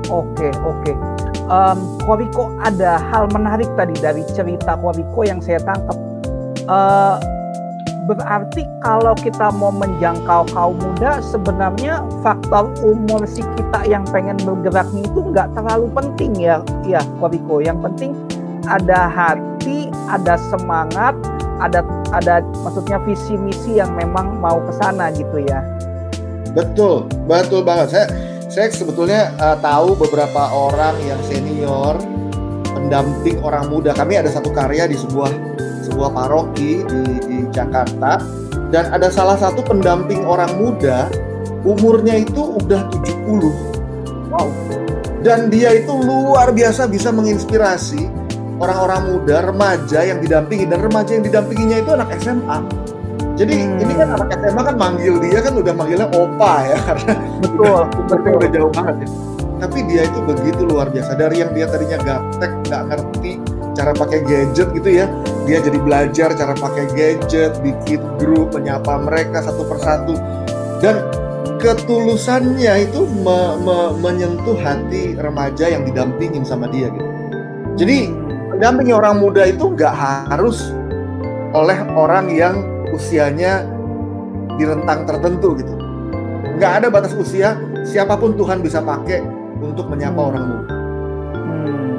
Oke, 0.05 0.53
oke. 0.61 0.93
Um, 1.49 1.97
Koriko 2.05 2.53
ada 2.61 3.01
hal 3.09 3.25
menarik 3.33 3.65
tadi 3.73 3.97
dari 3.97 4.21
cerita 4.37 4.77
Koriko 4.77 5.25
yang 5.25 5.41
saya 5.41 5.57
tangkap. 5.65 5.97
Uh, 6.69 7.17
berarti 8.05 8.61
kalau 8.85 9.17
kita 9.17 9.49
mau 9.57 9.73
menjangkau 9.73 10.45
kaum 10.53 10.77
muda, 10.77 11.25
sebenarnya 11.25 12.05
faktor 12.21 12.69
umur 12.85 13.25
si 13.25 13.41
kita 13.57 13.89
yang 13.89 14.05
pengen 14.13 14.37
bergerak 14.45 14.85
itu 14.93 15.19
nggak 15.33 15.49
terlalu 15.57 15.89
penting 15.89 16.37
ya, 16.37 16.61
ya 16.85 17.01
Koriko. 17.17 17.65
Yang 17.65 17.89
penting 17.89 18.11
ada 18.69 19.09
hati, 19.09 19.50
ada 20.11 20.35
semangat, 20.51 21.15
ada 21.61 21.85
ada 22.11 22.43
maksudnya 22.65 22.97
visi 23.05 23.37
misi 23.39 23.77
yang 23.77 23.93
memang 23.95 24.41
mau 24.41 24.59
ke 24.63 24.73
sana 24.75 25.13
gitu 25.13 25.41
ya. 25.45 25.63
Betul, 26.51 27.07
betul 27.25 27.63
banget. 27.63 27.87
Saya 27.95 28.05
saya 28.51 28.67
sebetulnya 28.67 29.31
uh, 29.39 29.55
tahu 29.63 29.95
beberapa 29.95 30.51
orang 30.51 30.99
yang 31.07 31.21
senior 31.23 31.95
pendamping 32.75 33.39
orang 33.39 33.71
muda. 33.71 33.95
Kami 33.95 34.19
ada 34.19 34.27
satu 34.27 34.51
karya 34.51 34.89
di 34.91 34.99
sebuah 34.99 35.31
sebuah 35.87 36.11
paroki 36.11 36.83
di, 36.83 37.03
di 37.23 37.37
Jakarta 37.55 38.19
dan 38.71 38.91
ada 38.91 39.07
salah 39.07 39.39
satu 39.39 39.63
pendamping 39.63 40.23
orang 40.27 40.51
muda 40.59 41.07
umurnya 41.63 42.19
itu 42.19 42.57
udah 42.59 42.89
70. 42.91 44.31
Wow. 44.31 44.47
Dan 45.21 45.53
dia 45.53 45.77
itu 45.77 45.93
luar 46.01 46.49
biasa 46.49 46.89
bisa 46.89 47.13
menginspirasi 47.13 48.20
orang-orang 48.61 49.01
muda, 49.09 49.41
remaja 49.41 49.99
yang 50.05 50.21
didampingi 50.21 50.69
dan 50.69 50.79
remaja 50.85 51.17
yang 51.17 51.25
didampinginya 51.25 51.77
itu 51.81 51.89
anak 51.91 52.09
SMA 52.21 52.59
jadi 53.41 53.57
hmm. 53.57 53.81
ini 53.81 53.93
kan 53.97 54.07
anak 54.13 54.29
SMA 54.37 54.61
kan 54.61 54.75
manggil 54.77 55.13
dia 55.17 55.39
kan 55.41 55.53
udah 55.57 55.73
manggilnya 55.73 56.07
opa 56.13 56.53
ya 56.67 56.77
karena 56.87 57.13
betul, 57.41 57.81
betul. 58.05 58.33
udah 58.37 58.49
jauh 58.53 58.71
banget 58.73 58.95
ya. 59.01 59.09
Tapi 59.61 59.79
dia 59.85 60.01
itu 60.09 60.19
begitu 60.25 60.61
luar 60.65 60.89
biasa 60.89 61.11
dari 61.17 61.41
yang 61.41 61.53
dia 61.53 61.69
tadinya 61.69 61.97
gaptek 62.01 62.51
nggak 62.65 62.83
ngerti 62.89 63.33
cara 63.71 63.95
pakai 63.95 64.19
gadget 64.27 64.67
gitu 64.75 64.89
ya, 64.91 65.07
dia 65.47 65.63
jadi 65.63 65.79
belajar 65.79 66.29
cara 66.35 66.53
pakai 66.59 66.91
gadget, 66.91 67.55
bikin 67.63 68.03
grup, 68.19 68.51
menyapa 68.51 68.99
mereka 68.99 69.47
satu 69.47 69.63
persatu 69.63 70.19
dan 70.83 70.99
ketulusannya 71.63 72.89
itu 72.89 73.07
me, 73.23 73.55
me, 73.63 73.95
menyentuh 73.95 74.59
hati 74.59 75.15
remaja 75.15 75.71
yang 75.71 75.87
didampingin 75.87 76.43
sama 76.43 76.67
dia 76.67 76.91
gitu. 76.91 77.09
Jadi 77.79 78.11
hmm. 78.11 78.30
Mendampingi 78.61 78.93
orang 78.93 79.17
muda 79.17 79.49
itu 79.49 79.73
nggak 79.73 79.89
harus 80.29 80.69
oleh 81.57 81.81
orang 81.97 82.29
yang 82.29 82.61
usianya 82.93 83.65
di 84.53 84.69
rentang 84.69 85.01
tertentu 85.09 85.57
gitu. 85.57 85.73
Nggak 86.61 86.85
ada 86.85 86.87
batas 86.93 87.17
usia, 87.17 87.57
siapa 87.81 88.13
pun 88.21 88.37
Tuhan 88.37 88.61
bisa 88.61 88.77
pakai 88.85 89.25
untuk 89.65 89.89
menyapa 89.89 90.21
orang 90.21 90.43
muda. 90.45 90.73
Hmm. 91.33 91.97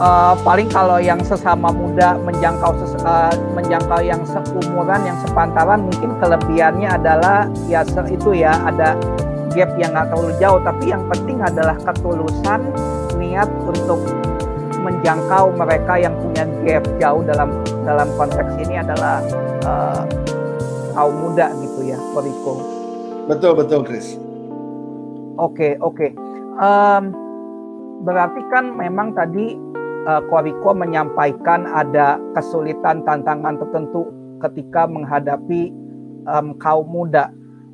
Uh, 0.00 0.34
paling 0.40 0.72
kalau 0.72 0.96
yang 1.04 1.20
sesama 1.20 1.68
muda 1.68 2.16
menjangkau 2.24 2.72
ses, 2.80 2.96
uh, 3.04 3.28
menjangkau 3.52 4.00
yang 4.00 4.24
seumuran 4.24 5.04
yang 5.04 5.20
sepantaran 5.20 5.84
mungkin 5.84 6.16
kelebihannya 6.16 6.88
adalah 6.96 7.44
ya 7.68 7.84
itu 8.08 8.40
ya 8.40 8.56
ada 8.64 8.96
gap 9.52 9.68
yang 9.76 9.92
nggak 9.92 10.08
terlalu 10.08 10.32
jauh 10.40 10.64
tapi 10.64 10.96
yang 10.96 11.04
penting 11.12 11.44
adalah 11.44 11.76
ketulusan 11.84 12.72
niat 13.20 13.52
untuk 13.68 14.00
menjangkau 14.86 15.58
mereka 15.58 15.98
yang 15.98 16.14
punya 16.22 16.46
gap 16.62 16.86
jauh 17.02 17.22
dalam 17.26 17.50
dalam 17.82 18.08
konteks 18.14 18.54
ini 18.62 18.78
adalah 18.78 19.18
uh, 19.66 20.02
kaum 20.94 21.14
muda 21.18 21.50
gitu 21.58 21.90
ya, 21.90 21.98
Koriko. 22.14 22.62
Betul 23.26 23.52
betul, 23.58 23.80
Chris. 23.82 24.14
Oke 25.36 25.74
okay, 25.76 25.82
oke. 25.82 25.98
Okay. 25.98 26.10
Um, 26.62 27.12
berarti 28.06 28.40
kan 28.54 28.78
memang 28.78 29.12
tadi 29.18 29.58
uh, 30.06 30.22
Koriko 30.30 30.70
menyampaikan 30.72 31.66
ada 31.66 32.22
kesulitan 32.38 33.02
tantangan 33.02 33.58
tertentu 33.58 34.06
ketika 34.40 34.86
menghadapi 34.86 35.74
um, 36.28 36.54
kaum 36.60 36.86
muda 36.86 37.32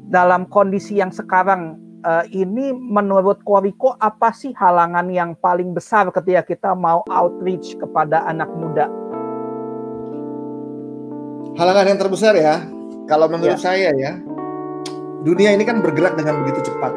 dalam 0.09 0.49
kondisi 0.49 0.99
yang 0.99 1.11
sekarang 1.11 1.82
uh, 2.05 2.25
ini 2.31 2.75
menurut 2.75 3.41
Koriko 3.47 3.95
apa 3.97 4.35
sih 4.35 4.53
halangan 4.55 5.09
yang 5.09 5.39
paling 5.39 5.73
besar 5.73 6.11
ketika 6.11 6.43
kita 6.45 6.71
mau 6.75 7.03
outreach 7.09 7.79
kepada 7.79 8.27
anak 8.29 8.51
muda? 8.53 8.91
halangan 11.57 11.85
yang 11.85 11.99
terbesar 12.01 12.35
ya, 12.37 12.65
kalau 13.05 13.29
menurut 13.29 13.61
ya. 13.61 13.63
saya 13.63 13.91
ya, 13.93 14.17
dunia 15.25 15.53
ini 15.53 15.65
kan 15.67 15.85
bergerak 15.85 16.17
dengan 16.17 16.45
begitu 16.45 16.73
cepat. 16.73 16.97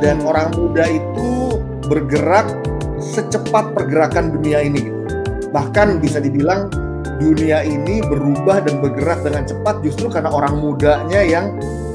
Dan 0.00 0.20
hmm. 0.24 0.28
orang 0.28 0.48
muda 0.56 0.84
itu 0.88 1.60
bergerak 1.88 2.48
secepat 3.00 3.76
pergerakan 3.76 4.32
dunia 4.32 4.64
ini. 4.64 4.88
Bahkan 5.52 6.00
bisa 6.00 6.18
dibilang 6.18 6.72
dunia 7.20 7.62
ini 7.62 8.02
berubah 8.02 8.64
dan 8.64 8.82
bergerak 8.82 9.22
dengan 9.22 9.46
cepat 9.46 9.84
justru 9.86 10.10
karena 10.10 10.32
orang 10.32 10.58
mudanya 10.58 11.22
yang 11.22 11.54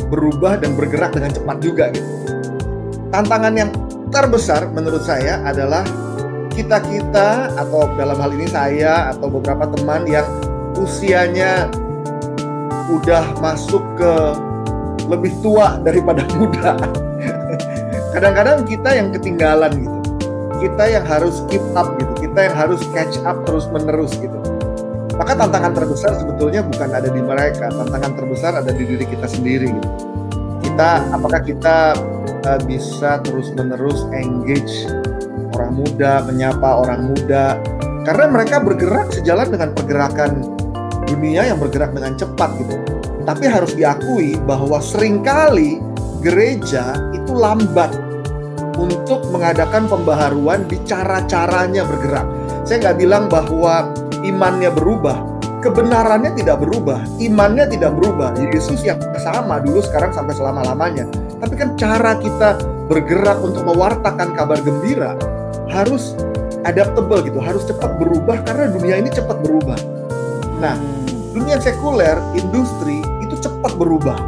berubah 0.09 0.59
dan 0.59 0.73
bergerak 0.73 1.13
dengan 1.15 1.31
cepat 1.31 1.57
juga 1.61 1.85
gitu. 1.93 2.09
Tantangan 3.09 3.53
yang 3.57 3.69
terbesar 4.09 4.69
menurut 4.73 5.05
saya 5.05 5.41
adalah 5.45 5.85
kita-kita 6.53 7.55
atau 7.55 7.87
dalam 7.95 8.17
hal 8.17 8.33
ini 8.35 8.49
saya 8.49 9.13
atau 9.13 9.29
beberapa 9.31 9.69
teman 9.77 10.03
yang 10.09 10.25
usianya 10.75 11.69
udah 12.89 13.37
masuk 13.37 13.81
ke 13.95 14.13
lebih 15.05 15.33
tua 15.41 15.77
daripada 15.81 16.25
muda. 16.37 16.75
Kadang-kadang 18.09 18.65
kita 18.65 18.89
yang 18.97 19.13
ketinggalan 19.13 19.71
gitu. 19.77 19.97
Kita 20.59 20.83
yang 20.91 21.05
harus 21.07 21.45
keep 21.47 21.63
up 21.77 21.95
gitu. 22.01 22.27
Kita 22.27 22.51
yang 22.51 22.55
harus 22.57 22.81
catch 22.91 23.21
up 23.23 23.45
terus-menerus 23.47 24.17
gitu. 24.19 24.37
Maka 25.19 25.35
tantangan 25.35 25.75
terbesar 25.75 26.15
sebetulnya 26.15 26.63
bukan 26.63 26.89
ada 26.95 27.11
di 27.11 27.19
mereka, 27.19 27.67
tantangan 27.67 28.15
terbesar 28.15 28.55
ada 28.55 28.71
di 28.71 28.87
diri 28.87 29.03
kita 29.03 29.27
sendiri 29.27 29.67
gitu. 29.67 29.89
Kita 30.63 31.11
apakah 31.11 31.43
kita 31.43 31.99
uh, 32.47 32.59
bisa 32.63 33.19
terus-menerus 33.27 34.07
engage 34.15 34.87
orang 35.59 35.75
muda, 35.75 36.23
menyapa 36.23 36.87
orang 36.87 37.11
muda 37.11 37.59
karena 38.07 38.25
mereka 38.31 38.63
bergerak 38.63 39.11
sejalan 39.11 39.51
dengan 39.51 39.75
pergerakan 39.75 40.39
dunia 41.03 41.51
yang 41.51 41.59
bergerak 41.59 41.91
dengan 41.91 42.15
cepat 42.15 42.49
gitu. 42.63 42.75
Tapi 43.27 43.43
harus 43.43 43.75
diakui 43.75 44.39
bahwa 44.47 44.79
sering 44.79 45.19
kali 45.19 45.83
gereja 46.23 46.95
itu 47.11 47.35
lambat 47.35 47.91
untuk 48.79 49.27
mengadakan 49.35 49.91
pembaharuan 49.91 50.63
di 50.71 50.79
cara-caranya 50.87 51.83
bergerak. 51.83 52.38
Saya 52.69 52.85
nggak 52.85 53.01
bilang 53.01 53.25
bahwa 53.33 53.89
imannya 54.21 54.69
berubah, 54.69 55.17
kebenarannya 55.65 56.37
tidak 56.37 56.61
berubah, 56.61 57.01
imannya 57.17 57.65
tidak 57.65 57.97
berubah. 57.97 58.37
Yesus 58.37 58.85
yang 58.85 59.01
sama 59.17 59.57
dulu 59.57 59.81
sekarang 59.81 60.13
sampai 60.13 60.37
selama-lamanya. 60.37 61.09
Tapi 61.41 61.57
kan 61.57 61.73
cara 61.81 62.13
kita 62.21 62.61
bergerak 62.85 63.41
untuk 63.41 63.65
mewartakan 63.65 64.37
kabar 64.37 64.61
gembira 64.61 65.17
harus 65.73 66.13
adaptable 66.61 67.25
gitu, 67.25 67.41
harus 67.41 67.65
cepat 67.65 67.97
berubah 67.97 68.37
karena 68.45 68.69
dunia 68.69 69.01
ini 69.01 69.09
cepat 69.09 69.41
berubah. 69.41 69.79
Nah, 70.61 70.77
dunia 71.33 71.57
sekuler, 71.57 72.21
industri 72.37 73.01
itu 73.25 73.33
cepat 73.41 73.73
berubah. 73.81 74.21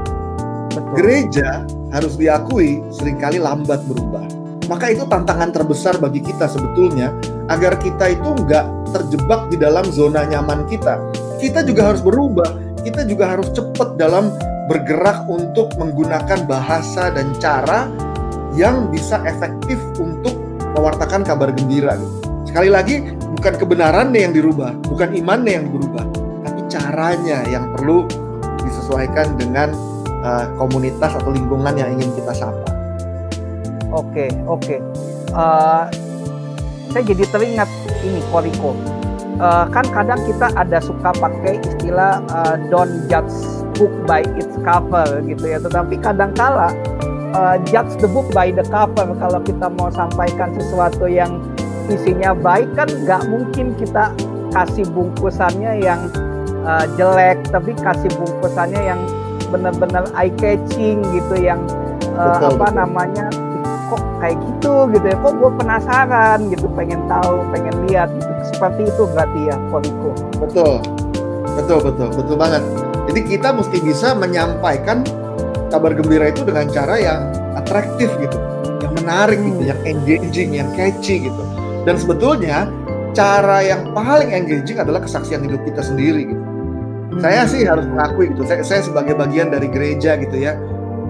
Betul. 0.74 0.98
Gereja 0.98 1.62
harus 1.94 2.18
diakui 2.18 2.82
sering 2.90 3.22
kali 3.22 3.38
lambat 3.38 3.86
berubah. 3.86 4.41
Maka 4.72 4.88
itu 4.88 5.04
tantangan 5.04 5.52
terbesar 5.52 6.00
bagi 6.00 6.24
kita 6.24 6.48
sebetulnya 6.48 7.12
agar 7.52 7.76
kita 7.76 8.16
itu 8.16 8.32
nggak 8.32 8.66
terjebak 8.96 9.52
di 9.52 9.60
dalam 9.60 9.84
zona 9.92 10.24
nyaman 10.24 10.64
kita. 10.72 10.96
Kita 11.44 11.60
juga 11.68 11.92
harus 11.92 12.00
berubah. 12.00 12.48
Kita 12.80 13.04
juga 13.04 13.36
harus 13.36 13.52
cepat 13.52 14.00
dalam 14.00 14.32
bergerak 14.72 15.28
untuk 15.28 15.76
menggunakan 15.76 16.48
bahasa 16.48 17.12
dan 17.12 17.36
cara 17.44 17.92
yang 18.56 18.88
bisa 18.88 19.20
efektif 19.28 19.76
untuk 20.00 20.40
mewartakan 20.72 21.28
kabar 21.28 21.52
gembira. 21.52 22.00
Sekali 22.48 22.72
lagi, 22.72 23.12
bukan 23.36 23.60
kebenarannya 23.60 24.24
yang 24.24 24.32
dirubah, 24.32 24.72
bukan 24.88 25.12
imannya 25.12 25.60
yang 25.60 25.68
berubah, 25.68 26.08
tapi 26.48 26.60
caranya 26.72 27.44
yang 27.52 27.68
perlu 27.76 28.08
disesuaikan 28.64 29.36
dengan 29.36 29.76
uh, 30.24 30.48
komunitas 30.56 31.12
atau 31.20 31.36
lingkungan 31.36 31.76
yang 31.76 31.92
ingin 32.00 32.08
kita 32.16 32.32
sapa. 32.32 32.71
Oke, 33.92 34.32
oke. 34.48 34.76
Uh, 35.36 35.84
saya 36.92 37.04
jadi 37.08 37.24
teringat 37.28 37.70
ini 38.04 38.24
Koriko. 38.32 38.76
Uh, 39.42 39.66
kan 39.74 39.84
kadang 39.90 40.22
kita 40.28 40.54
ada 40.54 40.78
suka 40.84 41.12
pakai 41.18 41.58
istilah 41.60 42.22
uh, 42.30 42.56
don't 42.70 43.10
judge 43.10 43.32
book 43.80 43.92
by 44.08 44.24
its 44.40 44.56
cover 44.64 45.24
gitu 45.28 45.44
ya. 45.44 45.60
Tetapi 45.60 46.00
kadangkala 46.00 46.72
uh, 47.36 47.56
judge 47.68 47.92
the 48.00 48.08
book 48.08 48.28
by 48.32 48.52
the 48.52 48.64
cover 48.72 49.08
kalau 49.20 49.40
kita 49.44 49.68
mau 49.76 49.92
sampaikan 49.92 50.52
sesuatu 50.56 51.08
yang 51.08 51.40
isinya 51.92 52.32
baik 52.32 52.72
kan 52.76 52.88
nggak 52.88 53.28
mungkin 53.28 53.76
kita 53.76 54.16
kasih 54.52 54.88
bungkusannya 54.92 55.84
yang 55.84 56.12
uh, 56.64 56.86
jelek 57.00 57.40
tapi 57.52 57.76
kasih 57.80 58.12
bungkusannya 58.16 58.82
yang 58.84 59.02
benar-benar 59.52 60.08
eye 60.16 60.32
catching 60.40 61.04
gitu 61.12 61.36
yang 61.40 61.60
uh, 62.16 62.40
betul, 62.40 62.56
apa 62.56 62.68
betul. 62.68 62.80
namanya 62.80 63.26
kok 63.92 64.02
kayak 64.24 64.40
gitu 64.40 64.88
gitu 64.96 65.06
ya. 65.12 65.18
Kok 65.20 65.34
gue 65.36 65.52
penasaran 65.60 66.40
gitu 66.48 66.66
pengen 66.72 67.04
tahu 67.12 67.44
pengen 67.52 67.76
lihat 67.92 68.08
gitu. 68.16 68.32
seperti 68.56 68.82
itu 68.88 69.04
berarti 69.12 69.40
ya 69.52 69.56
Koriko 69.68 70.12
betul. 70.40 70.74
Betul 71.52 71.80
betul 71.84 72.08
betul 72.16 72.36
banget. 72.40 72.64
Jadi 73.12 73.20
kita 73.28 73.52
mesti 73.52 73.78
bisa 73.84 74.16
menyampaikan 74.16 75.04
kabar 75.68 75.92
gembira 75.92 76.32
itu 76.32 76.48
dengan 76.48 76.72
cara 76.72 76.96
yang 76.96 77.22
atraktif 77.60 78.08
gitu 78.24 78.40
yang 78.82 78.94
menarik 78.98 79.40
gitu, 79.40 79.46
hmm. 79.46 79.60
gitu 79.60 79.64
yang 79.68 79.82
engaging 79.86 80.50
yang 80.56 80.70
catchy 80.74 81.28
gitu. 81.28 81.44
Dan 81.84 82.00
sebetulnya 82.00 82.70
cara 83.12 83.60
yang 83.66 83.92
paling 83.92 84.32
engaging 84.32 84.80
adalah 84.80 85.04
kesaksian 85.04 85.44
hidup 85.44 85.62
kita 85.68 85.84
sendiri 85.84 86.32
gitu. 86.32 86.44
Saya 87.20 87.44
sih 87.44 87.68
harus 87.68 87.84
mengakui 87.86 88.32
gitu. 88.32 88.48
Saya, 88.48 88.64
saya 88.64 88.82
sebagai 88.82 89.20
bagian 89.20 89.52
dari 89.52 89.68
gereja 89.68 90.16
gitu 90.16 90.40
ya 90.40 90.56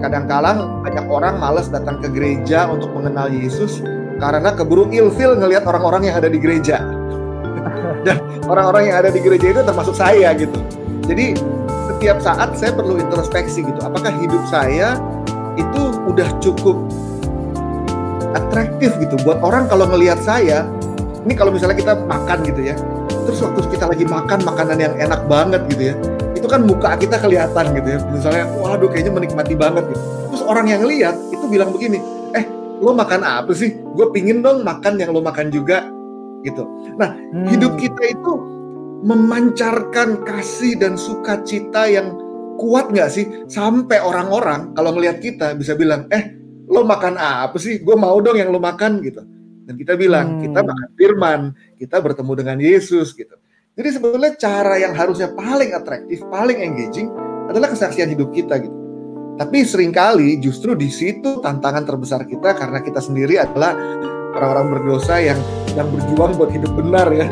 kadang-kala 0.02 0.82
banyak 0.82 1.06
orang 1.06 1.38
males 1.38 1.70
datang 1.70 2.02
ke 2.02 2.10
gereja 2.10 2.66
untuk 2.66 2.90
mengenal 2.90 3.30
Yesus 3.30 3.78
karena 4.18 4.50
keburu 4.50 4.90
ilfil 4.90 5.38
ngelihat 5.38 5.62
orang-orang 5.62 6.10
yang 6.10 6.18
ada 6.18 6.26
di 6.26 6.42
gereja. 6.42 6.82
Dan 8.06 8.18
orang-orang 8.50 8.90
yang 8.90 8.96
ada 8.98 9.14
di 9.14 9.22
gereja 9.22 9.54
itu 9.54 9.62
termasuk 9.62 9.94
saya 9.94 10.34
gitu. 10.34 10.58
Jadi 11.06 11.38
setiap 11.94 12.18
saat 12.18 12.58
saya 12.58 12.74
perlu 12.74 12.98
introspeksi 12.98 13.62
gitu. 13.62 13.78
Apakah 13.86 14.10
hidup 14.18 14.42
saya 14.50 14.98
itu 15.54 15.82
udah 16.10 16.26
cukup 16.42 16.82
atraktif 18.34 18.90
gitu? 18.98 19.14
Buat 19.22 19.38
orang 19.46 19.70
kalau 19.70 19.86
ngelihat 19.86 20.18
saya 20.18 20.66
ini 21.22 21.34
kalau 21.38 21.54
misalnya 21.54 21.78
kita 21.78 21.94
makan 22.06 22.42
gitu 22.42 22.60
ya 22.66 22.74
terus 23.26 23.38
waktu 23.42 23.60
kita 23.70 23.86
lagi 23.86 24.04
makan 24.06 24.42
makanan 24.42 24.78
yang 24.82 24.94
enak 24.98 25.20
banget 25.30 25.62
gitu 25.70 25.94
ya 25.94 25.96
itu 26.42 26.50
kan 26.50 26.66
muka 26.66 26.98
kita 26.98 27.22
kelihatan 27.22 27.70
gitu 27.78 27.88
ya. 27.94 27.98
Misalnya 28.10 28.44
waduh 28.58 28.90
kayaknya 28.90 29.14
menikmati 29.14 29.54
banget 29.54 29.86
gitu. 29.94 30.02
Terus 30.34 30.42
orang 30.42 30.66
yang 30.66 30.82
lihat 30.82 31.14
itu 31.30 31.46
bilang 31.46 31.70
begini 31.70 32.02
eh 32.34 32.42
lo 32.82 32.90
makan 32.90 33.22
apa 33.22 33.54
sih? 33.54 33.78
Gue 33.94 34.10
pingin 34.10 34.42
dong 34.42 34.66
makan 34.66 34.98
yang 34.98 35.14
lo 35.14 35.22
makan 35.22 35.54
juga 35.54 35.86
gitu. 36.42 36.66
Nah 36.98 37.14
hmm. 37.14 37.46
hidup 37.46 37.78
kita 37.78 38.10
itu 38.10 38.32
memancarkan 39.06 40.26
kasih 40.26 40.82
dan 40.82 40.98
sukacita 40.98 41.86
yang 41.86 42.18
kuat 42.58 42.90
nggak 42.90 43.10
sih? 43.14 43.46
Sampai 43.46 44.02
orang-orang 44.02 44.74
kalau 44.74 44.98
ngelihat 44.98 45.22
kita 45.22 45.54
bisa 45.54 45.78
bilang 45.78 46.10
eh 46.10 46.34
lo 46.66 46.82
makan 46.82 47.22
apa 47.22 47.54
sih? 47.62 47.78
Gue 47.86 47.94
mau 47.94 48.18
dong 48.18 48.34
yang 48.34 48.50
lo 48.50 48.58
makan 48.58 48.98
gitu. 49.06 49.22
Dan 49.62 49.78
kita 49.78 49.94
bilang 49.94 50.42
hmm. 50.42 50.50
kita 50.50 50.60
makan 50.66 50.88
firman 50.98 51.40
kita 51.78 52.02
bertemu 52.02 52.32
dengan 52.34 52.58
Yesus 52.58 53.14
gitu 53.14 53.38
jadi 53.72 53.88
sebetulnya 53.88 54.36
cara 54.36 54.76
yang 54.76 54.92
harusnya 54.92 55.32
paling 55.32 55.72
atraktif, 55.72 56.20
paling 56.28 56.60
engaging 56.60 57.08
adalah 57.48 57.72
kesaksian 57.72 58.12
hidup 58.12 58.28
kita 58.28 58.60
gitu. 58.60 58.76
Tapi 59.40 59.64
sering 59.64 59.96
kali 59.96 60.36
justru 60.44 60.76
di 60.76 60.92
situ 60.92 61.40
tantangan 61.40 61.88
terbesar 61.88 62.28
kita 62.28 62.52
karena 62.52 62.84
kita 62.84 63.00
sendiri 63.00 63.40
adalah 63.40 63.72
orang-orang 64.36 64.76
berdosa 64.76 65.16
yang 65.24 65.40
yang 65.72 65.88
berjuang 65.88 66.36
buat 66.36 66.52
hidup 66.52 66.68
benar 66.76 67.08
ya. 67.16 67.24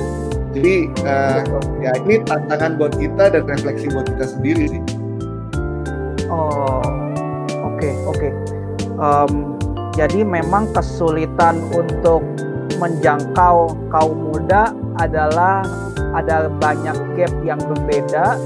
Jadi 0.57 0.89
uh, 1.05 1.45
ya 1.85 1.93
ini 2.09 2.25
tantangan 2.25 2.81
buat 2.81 2.97
kita 2.97 3.37
dan 3.37 3.45
refleksi 3.45 3.93
buat 3.93 4.09
kita 4.09 4.25
sendiri 4.33 4.65
sih. 4.73 4.83
Oh, 6.33 6.81
oke 7.69 7.77
okay, 7.77 7.93
oke. 8.09 8.17
Okay. 8.17 8.33
Um, 8.97 9.61
jadi 9.93 10.25
memang 10.25 10.73
kesulitan 10.73 11.61
untuk 11.69 12.25
menjangkau 12.81 13.77
kaum 13.93 14.33
muda 14.33 14.73
adalah 14.97 15.69
ada 16.15 16.51
banyak 16.51 16.97
gap 17.15 17.33
yang 17.47 17.61
berbeda 17.63 18.39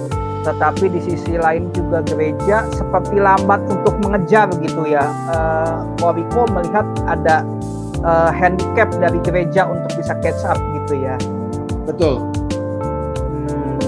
tetapi 0.44 0.92
di 0.92 1.00
sisi 1.00 1.40
lain 1.40 1.72
juga 1.72 2.05
gereja 2.05 2.68
seperti 2.77 3.16
lambat 3.16 3.64
untuk 3.64 3.96
mengejar 4.05 4.53
gitu 4.61 4.85
ya. 4.85 5.09
Uh, 5.33 5.88
Koriko 5.96 6.44
melihat 6.53 6.85
ada 7.09 7.40
uh, 8.05 8.29
handicap 8.29 8.92
dari 9.00 9.16
gereja 9.24 9.64
untuk 9.64 9.88
bisa 9.96 10.12
catch 10.20 10.44
up 10.44 10.61
gitu 10.85 11.00
ya. 11.00 11.16
Betul. 11.88 12.29
Hmm, 13.33 13.81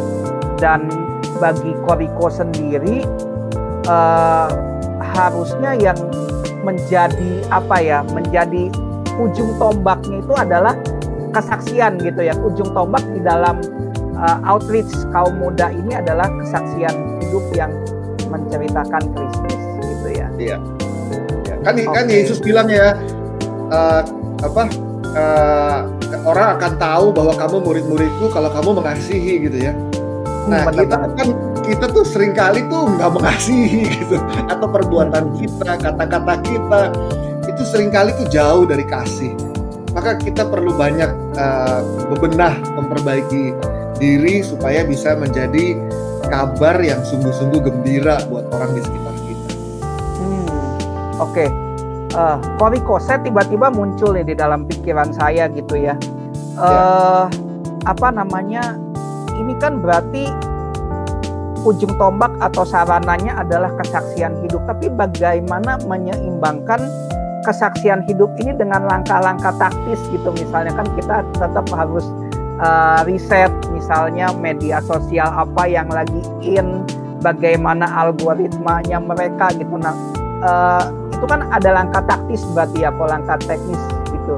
dan 0.57 0.89
bagi 1.37 1.77
Koriko 1.85 2.33
sendiri 2.33 3.05
uh, 3.85 4.49
harusnya 5.13 5.77
yang 5.77 6.01
menjadi 6.65 7.45
apa 7.53 7.77
ya, 7.85 8.01
menjadi 8.17 8.73
ujung 9.21 9.61
tombaknya 9.61 10.25
itu 10.25 10.35
adalah 10.35 10.75
kesaksian 11.37 12.01
gitu 12.01 12.21
ya. 12.25 12.35
Ujung 12.41 12.73
tombak 12.73 13.05
di 13.13 13.21
dalam 13.21 13.61
uh, 14.17 14.39
outreach 14.49 14.91
kaum 15.13 15.37
muda 15.37 15.69
ini 15.69 15.93
adalah 15.93 16.27
kesaksian 16.41 17.21
hidup 17.21 17.45
yang 17.53 17.73
menceritakan 18.33 19.03
Kristus 19.13 19.61
gitu 19.77 20.09
ya. 20.17 20.29
Iya. 20.41 20.57
Ya, 21.47 21.55
kan 21.63 21.75
okay. 21.77 21.87
kan 21.87 22.07
Yesus 22.09 22.39
bilang 22.43 22.67
ya 22.73 22.97
uh, 23.71 24.03
apa 24.43 24.63
uh, 25.15 25.79
orang 26.27 26.59
akan 26.59 26.73
tahu 26.79 27.07
bahwa 27.15 27.35
kamu 27.39 27.57
murid-muridku 27.63 28.27
kalau 28.33 28.51
kamu 28.51 28.83
mengasihi 28.83 29.35
gitu 29.47 29.59
ya. 29.61 29.73
Hmm, 30.47 30.51
nah, 30.51 30.63
hmm, 30.71 30.79
kita 30.79 30.97
kan 31.19 31.29
kita 31.67 31.87
tuh 31.91 32.05
sering 32.07 32.31
kali 32.31 32.63
tuh 32.71 32.87
nggak 32.87 33.11
mengasihi 33.11 33.83
gitu 33.99 34.19
atau 34.47 34.67
perbuatan 34.71 35.35
kita, 35.35 35.71
kata-kata 35.83 36.35
kita 36.47 36.81
itu 37.47 37.63
sering 37.67 37.91
kali 37.91 38.15
tuh 38.15 38.27
jauh 38.31 38.63
dari 38.63 38.87
kasih 38.87 39.35
maka 39.97 40.21
kita 40.21 40.45
perlu 40.45 40.77
banyak 40.77 41.09
uh, 41.41 41.81
bebenah 42.13 42.53
memperbaiki 42.77 43.57
diri 43.97 44.45
supaya 44.45 44.85
bisa 44.85 45.17
menjadi 45.17 45.73
kabar 46.29 46.77
yang 46.85 47.01
sungguh-sungguh 47.01 47.65
gembira 47.65 48.21
buat 48.29 48.45
orang 48.53 48.77
di 48.77 48.85
sekitar 48.85 49.15
kita. 49.25 49.49
Hmm, 50.21 50.47
Oke, 51.17 51.49
okay. 51.49 51.49
uh, 52.13 52.37
Koriko, 52.61 53.01
saya 53.01 53.25
tiba-tiba 53.25 53.73
muncul 53.73 54.13
nih 54.13 54.29
di 54.29 54.35
dalam 54.37 54.69
pikiran 54.69 55.17
saya 55.17 55.49
gitu 55.49 55.81
ya. 55.81 55.97
Uh, 56.61 57.25
ya. 57.25 57.89
Apa 57.89 58.13
namanya? 58.13 58.77
Ini 59.33 59.57
kan 59.57 59.81
berarti 59.81 60.29
ujung 61.65 61.97
tombak 61.97 62.37
atau 62.45 62.69
sarananya 62.69 63.41
adalah 63.41 63.73
kesaksian 63.81 64.45
hidup. 64.45 64.61
Tapi 64.69 64.93
bagaimana 64.93 65.81
menyeimbangkan 65.89 66.85
kesaksian 67.47 68.03
hidup 68.11 68.35
ini 68.43 68.51
dengan 68.59 68.83
langkah-langkah 68.91 69.55
taktis 69.55 70.03
gitu 70.11 70.35
misalnya 70.35 70.75
kan 70.75 70.87
kita 70.99 71.23
tetap 71.39 71.67
harus 71.71 72.03
uh, 72.59 73.07
riset 73.07 73.49
misalnya 73.71 74.35
media 74.35 74.83
sosial 74.83 75.31
apa 75.31 75.71
yang 75.71 75.87
lagi 75.87 76.19
in 76.43 76.83
bagaimana 77.23 77.87
algoritmanya 77.87 78.99
mereka 78.99 79.55
gitu 79.55 79.79
nah 79.79 79.95
uh, 80.43 80.85
itu 81.15 81.25
kan 81.31 81.47
ada 81.55 81.71
langkah 81.73 82.03
taktis 82.05 82.43
berarti 82.53 82.85
ya 82.85 82.91
kalau 82.91 83.09
langkah 83.09 83.39
teknis 83.47 83.81
gitu 84.11 84.35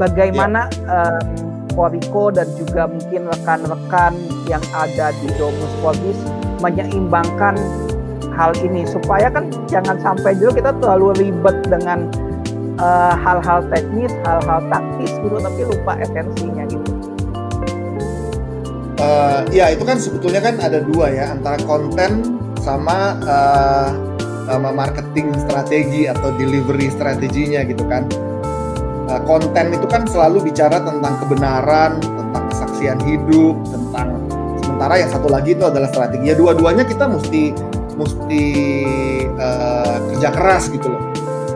bagaimana 0.00 0.72
yeah. 0.88 1.20
um, 1.20 1.46
Koriko 1.76 2.32
dan 2.32 2.48
juga 2.56 2.88
mungkin 2.88 3.28
rekan-rekan 3.28 4.16
yang 4.48 4.64
ada 4.72 5.12
di 5.20 5.28
Domus 5.36 5.72
Polis 5.84 6.16
menyeimbangkan 6.64 7.52
hal 8.36 8.52
ini 8.60 8.84
supaya 8.84 9.32
kan 9.32 9.48
jangan 9.66 9.96
sampai 9.98 10.36
juga 10.36 10.60
kita 10.60 10.70
terlalu 10.78 11.16
ribet 11.16 11.56
dengan 11.66 12.06
eh, 12.76 13.14
hal-hal 13.16 13.64
uh, 13.64 13.68
teknis, 13.72 14.12
hal-hal 14.28 14.60
taktis 14.68 15.10
gitu 15.24 15.36
tapi 15.40 15.60
lupa 15.64 15.92
esensinya 15.96 16.64
gitu. 16.68 16.90
Uh, 18.96 19.44
ya 19.52 19.72
itu 19.76 19.84
kan 19.84 20.00
sebetulnya 20.00 20.40
kan 20.40 20.56
ada 20.56 20.80
dua 20.80 21.12
ya 21.12 21.36
antara 21.36 21.60
konten 21.68 22.40
sama 22.64 23.20
uh, 23.28 23.92
sama 24.48 24.72
marketing 24.72 25.36
strategi 25.36 26.08
atau 26.08 26.32
delivery 26.36 26.88
strateginya 26.88 27.60
gitu 27.68 27.84
kan. 27.88 28.08
uh, 29.06 29.20
konten 29.28 29.76
itu 29.76 29.86
kan 29.86 30.02
selalu 30.08 30.48
bicara 30.50 30.80
tentang 30.80 31.14
kebenaran, 31.20 32.00
tentang 32.00 32.44
kesaksian 32.50 32.98
hidup, 33.04 33.54
tentang 33.68 34.16
sementara 34.64 34.94
yang 34.98 35.10
satu 35.12 35.28
lagi 35.28 35.54
itu 35.54 35.64
adalah 35.64 35.88
strategi. 35.92 36.32
Ya 36.32 36.36
dua-duanya 36.36 36.84
kita 36.88 37.06
mesti 37.06 37.54
mesti 37.96 38.44
uh, 39.40 39.96
kerja 40.12 40.28
keras 40.32 40.68
gitu 40.70 40.92
loh. 40.92 41.02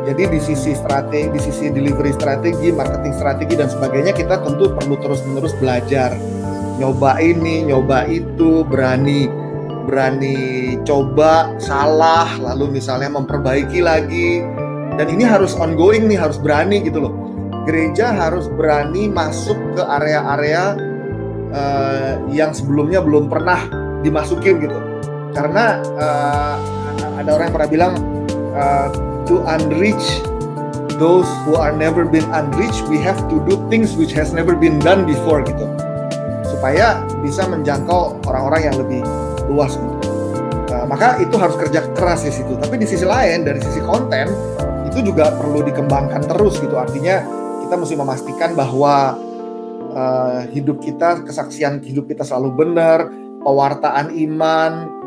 Jadi 0.09 0.27
di 0.33 0.41
sisi 0.43 0.73
strategi, 0.75 1.29
di 1.31 1.41
sisi 1.41 1.71
delivery 1.71 2.11
strategi, 2.17 2.73
marketing 2.73 3.15
strategi 3.15 3.55
dan 3.55 3.69
sebagainya 3.69 4.17
kita 4.17 4.41
tentu 4.43 4.73
perlu 4.73 4.97
terus-menerus 4.99 5.55
belajar. 5.61 6.17
Nyoba 6.81 7.21
ini, 7.21 7.69
nyoba 7.69 8.09
itu, 8.09 8.65
berani 8.65 9.29
berani 9.91 10.77
coba 10.87 11.57
salah 11.59 12.31
lalu 12.39 12.79
misalnya 12.79 13.11
memperbaiki 13.11 13.83
lagi 13.83 14.45
dan 14.95 15.11
ini 15.11 15.27
harus 15.27 15.57
ongoing 15.57 16.07
nih 16.07 16.21
harus 16.21 16.37
berani 16.39 16.85
gitu 16.85 17.03
loh 17.03 17.15
gereja 17.65 18.13
harus 18.13 18.47
berani 18.55 19.11
masuk 19.11 19.57
ke 19.77 19.83
area-area 19.83 20.79
uh, 21.53 22.13
yang 22.33 22.55
sebelumnya 22.55 23.03
belum 23.03 23.29
pernah 23.29 23.67
dimasukin 24.07 24.63
gitu 24.65 24.79
karena 25.33 25.81
uh, 25.99 26.57
ada 27.21 27.31
orang 27.37 27.45
yang 27.51 27.55
pernah 27.55 27.71
bilang 27.71 27.93
uh, 28.57 28.89
to 29.29 29.43
unreach 29.47 30.23
those 31.01 31.29
who 31.49 31.57
are 31.57 31.73
never 31.73 32.05
been 32.05 32.27
unreached 32.37 32.85
we 32.93 33.01
have 33.01 33.17
to 33.33 33.41
do 33.49 33.57
things 33.73 33.97
which 33.97 34.13
has 34.13 34.33
never 34.37 34.53
been 34.53 34.77
done 34.81 35.09
before 35.09 35.41
gitu 35.45 35.65
supaya 36.61 37.01
bisa 37.25 37.49
menjangkau 37.49 38.21
orang-orang 38.29 38.69
yang 38.69 38.77
lebih 38.77 39.01
luas 39.49 39.81
gitu. 39.81 39.97
Uh, 40.69 40.85
maka 40.85 41.17
itu 41.17 41.33
harus 41.41 41.57
kerja 41.57 41.81
keras 41.97 42.21
di 42.21 42.29
situ. 42.29 42.53
Tapi 42.61 42.77
di 42.77 42.85
sisi 42.85 43.09
lain 43.09 43.49
dari 43.49 43.65
sisi 43.65 43.81
konten 43.81 44.29
itu 44.85 45.01
juga 45.01 45.33
perlu 45.33 45.65
dikembangkan 45.65 46.21
terus 46.29 46.61
gitu. 46.61 46.77
Artinya 46.77 47.25
kita 47.65 47.81
mesti 47.81 47.97
memastikan 47.97 48.53
bahwa 48.53 49.17
uh, 49.97 50.45
hidup 50.53 50.85
kita, 50.85 51.25
kesaksian 51.25 51.81
hidup 51.81 52.13
kita 52.13 52.29
selalu 52.29 52.53
benar, 52.61 53.09
pewartaan 53.41 54.13
iman, 54.13 55.00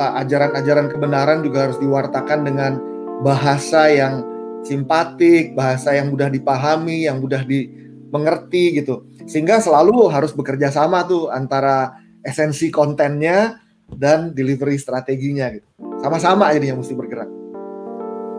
ajaran-ajaran 0.00 0.88
kebenaran 0.88 1.44
juga 1.44 1.68
harus 1.68 1.78
diwartakan 1.78 2.40
dengan 2.48 2.72
bahasa 3.20 3.92
yang 3.92 4.24
simpatik, 4.64 5.52
bahasa 5.52 5.96
yang 5.96 6.12
mudah 6.12 6.32
dipahami, 6.32 7.04
yang 7.08 7.20
mudah 7.20 7.44
dimengerti 7.44 8.80
gitu. 8.80 9.04
Sehingga 9.28 9.60
selalu 9.60 10.08
harus 10.08 10.32
bekerja 10.32 10.72
sama 10.72 11.04
tuh 11.04 11.28
antara 11.28 12.00
esensi 12.24 12.72
kontennya 12.72 13.60
dan 13.96 14.32
delivery 14.36 14.76
strateginya 14.80 15.52
gitu. 15.52 15.66
Sama-sama 16.00 16.52
yang 16.56 16.80
mesti 16.80 16.96
bergerak. 16.96 17.28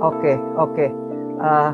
Oke, 0.02 0.34
okay, 0.34 0.36
oke. 0.58 0.74
Okay. 0.74 0.90
Uh, 1.42 1.46
eh, 1.46 1.72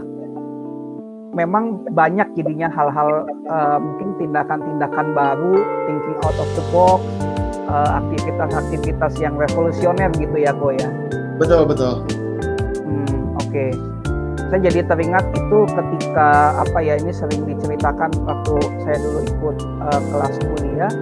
memang 1.36 1.84
banyak 1.92 2.28
jadinya 2.36 2.68
hal-hal 2.72 3.28
uh, 3.48 3.78
mungkin 3.80 4.16
tindakan-tindakan 4.20 5.08
baru, 5.16 5.56
thinking 5.88 6.18
out 6.24 6.38
of 6.40 6.50
the 6.56 6.64
box, 6.72 7.04
uh, 7.68 7.92
aktivitas-aktivitas 8.04 9.20
yang 9.22 9.36
revolusioner 9.36 10.10
gitu 10.16 10.38
ya, 10.40 10.52
Ko 10.56 10.74
ya. 10.74 10.90
Betul, 11.38 11.70
betul. 11.70 12.02
Hmm, 12.84 13.38
oke. 13.38 13.52
Okay. 13.52 13.70
Saya 14.48 14.72
jadi 14.72 14.80
teringat 14.88 15.28
itu 15.36 15.60
ketika 15.76 16.56
apa 16.56 16.80
ya 16.80 16.96
ini 16.96 17.12
sering 17.12 17.44
diceritakan 17.44 18.16
waktu 18.24 18.56
saya 18.88 18.98
dulu 19.04 19.20
ikut 19.28 19.58
uh, 19.84 20.02
kelas 20.08 20.34
kuliah. 20.40 20.94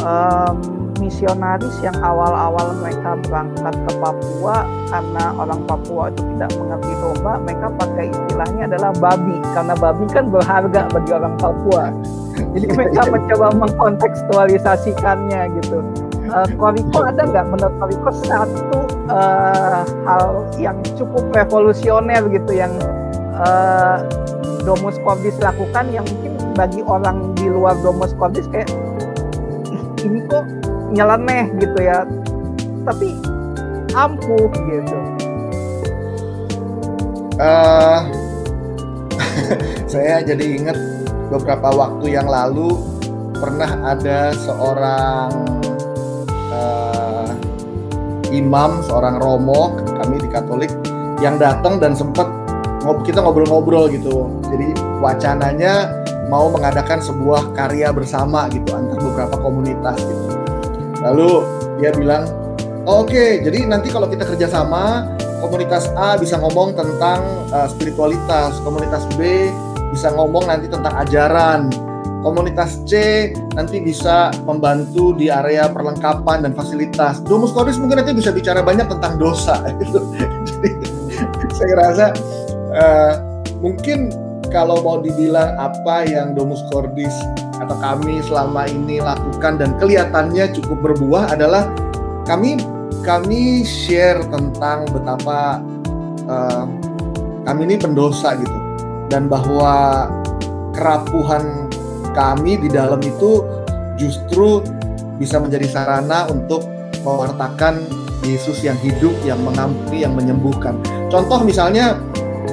Um, 0.00 0.81
misionaris 1.02 1.74
yang 1.82 1.98
awal-awal 1.98 2.78
mereka 2.78 3.18
berangkat 3.26 3.74
ke 3.74 3.92
Papua 3.98 4.62
karena 4.86 5.24
orang 5.34 5.60
Papua 5.66 6.14
itu 6.14 6.22
tidak 6.38 6.50
mengerti 6.54 6.92
domba, 7.02 7.32
mereka 7.42 7.66
pakai 7.74 8.06
istilahnya 8.14 8.62
adalah 8.70 8.92
babi 8.94 9.36
karena 9.50 9.74
babi 9.74 10.04
kan 10.14 10.24
berharga 10.30 10.80
bagi 10.94 11.10
orang 11.10 11.34
Papua. 11.42 11.82
Jadi 12.54 12.66
mereka 12.78 13.02
mencoba 13.10 13.46
mengkontekstualisasikannya 13.58 15.42
gitu. 15.58 15.78
Uh, 16.32 16.48
Koriko 16.56 17.02
ada 17.02 17.28
nggak 17.28 17.44
menurut 17.50 17.74
Koriko 17.82 18.10
satu 18.24 18.78
uh, 19.10 19.82
hal 20.06 20.46
yang 20.56 20.78
cukup 20.96 21.28
revolusioner 21.34 22.22
gitu 22.30 22.56
yang 22.56 22.72
uh, 23.36 24.00
Domus 24.62 24.96
Cordis 25.02 25.34
lakukan 25.42 25.90
yang 25.90 26.06
mungkin 26.06 26.32
bagi 26.54 26.80
orang 26.86 27.34
di 27.34 27.50
luar 27.50 27.74
Domus 27.82 28.14
Cordis 28.14 28.46
kayak 28.48 28.70
ini 30.06 30.22
kok 30.30 30.46
nyeleneh 30.92 31.48
gitu 31.58 31.78
ya. 31.80 32.04
Tapi 32.84 33.16
ampuh 33.96 34.48
gitu. 34.52 34.98
Uh, 37.40 38.00
saya 39.92 40.20
jadi 40.22 40.44
ingat 40.60 40.78
beberapa 41.32 41.72
waktu 41.72 42.14
yang 42.14 42.28
lalu 42.28 42.76
pernah 43.34 43.96
ada 43.96 44.30
seorang 44.36 45.32
uh, 46.52 47.30
imam 48.30 48.84
seorang 48.86 49.18
romo 49.18 49.74
kami 49.98 50.22
di 50.22 50.28
Katolik 50.30 50.70
yang 51.18 51.40
datang 51.40 51.80
dan 51.82 51.96
sempat 51.96 52.28
kita 53.06 53.22
ngobrol-ngobrol 53.22 53.90
gitu. 53.90 54.30
Jadi 54.50 54.74
wacananya 54.98 56.02
mau 56.32 56.48
mengadakan 56.48 56.98
sebuah 57.02 57.52
karya 57.52 57.92
bersama 57.92 58.48
gitu 58.48 58.72
antar 58.72 58.98
beberapa 58.98 59.36
komunitas 59.38 60.00
gitu 60.00 60.31
Lalu 61.02 61.30
dia 61.82 61.90
bilang, 61.94 62.30
oh, 62.86 63.02
oke, 63.02 63.10
okay, 63.10 63.42
jadi 63.42 63.66
nanti 63.66 63.90
kalau 63.90 64.06
kita 64.06 64.22
kerjasama, 64.22 65.10
komunitas 65.42 65.90
A 65.98 66.14
bisa 66.14 66.38
ngomong 66.38 66.78
tentang 66.78 67.20
uh, 67.50 67.66
spiritualitas, 67.66 68.62
komunitas 68.62 69.02
B 69.18 69.50
bisa 69.92 70.08
ngomong 70.14 70.48
nanti 70.48 70.70
tentang 70.72 70.94
ajaran, 71.04 71.68
komunitas 72.24 72.80
C 72.88 73.28
nanti 73.52 73.82
bisa 73.82 74.32
membantu 74.46 75.12
di 75.12 75.28
area 75.28 75.68
perlengkapan 75.68 76.46
dan 76.48 76.56
fasilitas. 76.56 77.20
Domus 77.26 77.52
Cordis 77.52 77.76
mungkin 77.76 78.00
nanti 78.00 78.16
bisa 78.16 78.32
bicara 78.32 78.62
banyak 78.64 78.88
tentang 78.88 79.18
dosa. 79.20 79.60
Jadi 80.48 80.70
saya 81.52 81.74
rasa 81.76 82.06
uh, 82.72 83.14
mungkin 83.60 84.08
kalau 84.48 84.80
mau 84.80 85.02
dibilang 85.02 85.58
apa 85.58 86.08
yang 86.08 86.32
Domus 86.32 86.62
Cordis 86.72 87.12
atau 87.62 87.76
kami 87.78 88.18
selama 88.26 88.66
ini 88.66 88.98
lakukan 88.98 89.62
dan 89.62 89.78
kelihatannya 89.78 90.50
cukup 90.58 90.92
berbuah 90.92 91.30
adalah 91.30 91.70
kami 92.26 92.58
kami 93.06 93.62
share 93.62 94.22
tentang 94.30 94.86
betapa 94.90 95.62
uh, 96.26 96.66
kami 97.46 97.60
ini 97.70 97.76
pendosa 97.78 98.34
gitu 98.38 98.58
dan 99.10 99.26
bahwa 99.30 100.06
kerapuhan 100.74 101.70
kami 102.14 102.58
di 102.58 102.68
dalam 102.70 102.98
itu 103.02 103.46
justru 103.98 104.62
bisa 105.18 105.38
menjadi 105.38 105.66
sarana 105.70 106.26
untuk 106.30 106.66
mewartakan 107.06 107.82
Yesus 108.22 108.62
yang 108.62 108.78
hidup, 108.78 109.14
yang 109.26 109.42
mengampuni, 109.42 110.06
yang 110.06 110.14
menyembuhkan. 110.14 110.78
Contoh 111.10 111.42
misalnya 111.42 111.98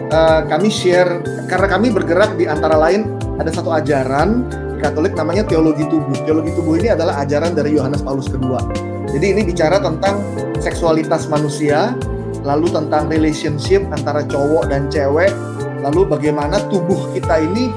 uh, 0.10 0.42
kami 0.50 0.74
share 0.74 1.22
karena 1.46 1.68
kami 1.70 1.94
bergerak 1.94 2.34
di 2.38 2.50
antara 2.50 2.74
lain 2.78 3.06
ada 3.38 3.54
satu 3.54 3.70
ajaran 3.74 4.50
Katolik 4.80 5.14
namanya 5.14 5.44
teologi 5.44 5.84
tubuh. 5.92 6.16
Teologi 6.24 6.56
tubuh 6.56 6.80
ini 6.80 6.96
adalah 6.96 7.20
ajaran 7.20 7.52
dari 7.52 7.76
Yohanes 7.76 8.00
Paulus 8.00 8.32
II. 8.32 8.56
Jadi 9.12 9.26
ini 9.36 9.42
bicara 9.44 9.78
tentang 9.84 10.24
seksualitas 10.64 11.28
manusia, 11.28 11.94
lalu 12.48 12.72
tentang 12.72 13.12
relationship 13.12 13.84
antara 13.92 14.24
cowok 14.24 14.72
dan 14.72 14.88
cewek, 14.88 15.32
lalu 15.84 16.08
bagaimana 16.08 16.64
tubuh 16.72 17.12
kita 17.12 17.44
ini 17.44 17.72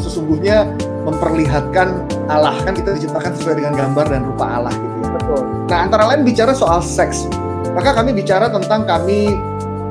sesungguhnya 0.00 0.64
memperlihatkan 1.04 2.08
Allah 2.28 2.56
kan 2.64 2.76
kita 2.76 2.96
diciptakan 2.96 3.32
sesuai 3.36 3.60
dengan 3.60 3.72
gambar 3.76 4.06
dan 4.08 4.22
rupa 4.24 4.44
Allah 4.46 4.72
gitu 4.72 4.96
ya. 5.00 5.08
Betul. 5.16 5.42
Nah 5.68 5.78
antara 5.88 6.04
lain 6.12 6.22
bicara 6.24 6.52
soal 6.56 6.80
seks, 6.84 7.28
maka 7.72 7.92
kami 7.96 8.16
bicara 8.16 8.48
tentang 8.52 8.84
kami 8.84 9.32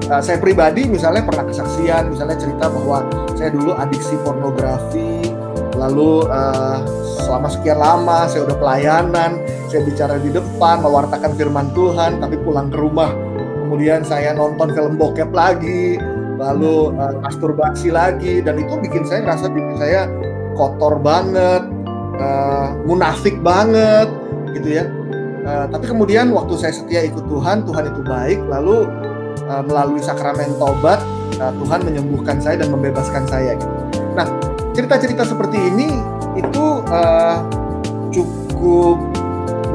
uh, 0.08 0.22
saya 0.22 0.38
pribadi 0.42 0.86
misalnya 0.86 1.26
pernah 1.26 1.46
kesaksian, 1.46 2.14
misalnya 2.14 2.38
cerita 2.38 2.72
bahwa 2.72 3.06
saya 3.36 3.50
dulu 3.54 3.74
adiksi 3.76 4.16
pornografi, 4.22 5.39
lalu 5.80 6.28
uh, 6.28 6.84
selama 7.24 7.48
sekian 7.48 7.80
lama 7.80 8.28
saya 8.28 8.44
udah 8.44 8.58
pelayanan 8.60 9.40
saya 9.72 9.82
bicara 9.88 10.20
di 10.20 10.34
depan 10.34 10.84
mewartakan 10.84 11.40
firman 11.40 11.72
Tuhan 11.72 12.20
tapi 12.20 12.36
pulang 12.44 12.68
ke 12.68 12.78
rumah. 12.78 13.16
Kemudian 13.64 14.02
saya 14.04 14.34
nonton 14.34 14.74
film 14.76 15.00
bokep 15.00 15.32
lagi 15.32 15.96
lalu 16.36 16.92
uh, 17.00 17.16
masturbasi 17.24 17.94
lagi 17.94 18.44
dan 18.44 18.60
itu 18.60 18.76
bikin 18.82 19.08
saya 19.08 19.24
ngerasa 19.24 19.48
diri 19.54 19.74
saya 19.78 20.10
kotor 20.58 21.00
banget 21.00 21.64
uh, 22.20 22.76
munafik 22.84 23.40
banget 23.40 24.10
gitu 24.58 24.84
ya. 24.84 24.86
Uh, 25.46 25.66
tapi 25.72 25.88
kemudian 25.88 26.34
waktu 26.36 26.60
saya 26.60 26.74
setia 26.76 27.08
ikut 27.08 27.24
Tuhan 27.30 27.64
Tuhan 27.64 27.94
itu 27.94 28.02
baik 28.04 28.40
lalu 28.52 28.90
uh, 29.48 29.64
melalui 29.64 30.02
sakramen 30.02 30.52
tobat 30.58 31.00
uh, 31.38 31.54
Tuhan 31.62 31.86
menyembuhkan 31.86 32.42
saya 32.42 32.66
dan 32.66 32.74
membebaskan 32.74 33.24
saya 33.30 33.54
gitu. 33.54 33.76
Nah 34.18 34.49
cerita-cerita 34.80 35.28
seperti 35.28 35.60
ini 35.60 35.92
itu 36.40 36.66
uh, 36.88 37.44
cukup 38.16 38.96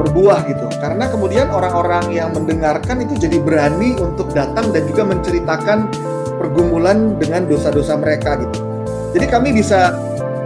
berbuah 0.01 0.49
gitu. 0.49 0.65
Karena 0.81 1.05
kemudian 1.07 1.53
orang-orang 1.53 2.09
yang 2.09 2.33
mendengarkan 2.33 3.05
itu 3.05 3.13
jadi 3.15 3.37
berani 3.37 3.93
untuk 4.01 4.33
datang 4.33 4.73
dan 4.73 4.89
juga 4.89 5.05
menceritakan 5.05 5.93
pergumulan 6.41 7.15
dengan 7.21 7.45
dosa-dosa 7.45 7.95
mereka 8.01 8.41
gitu. 8.41 8.59
Jadi 9.13 9.25
kami 9.29 9.53
bisa 9.53 9.93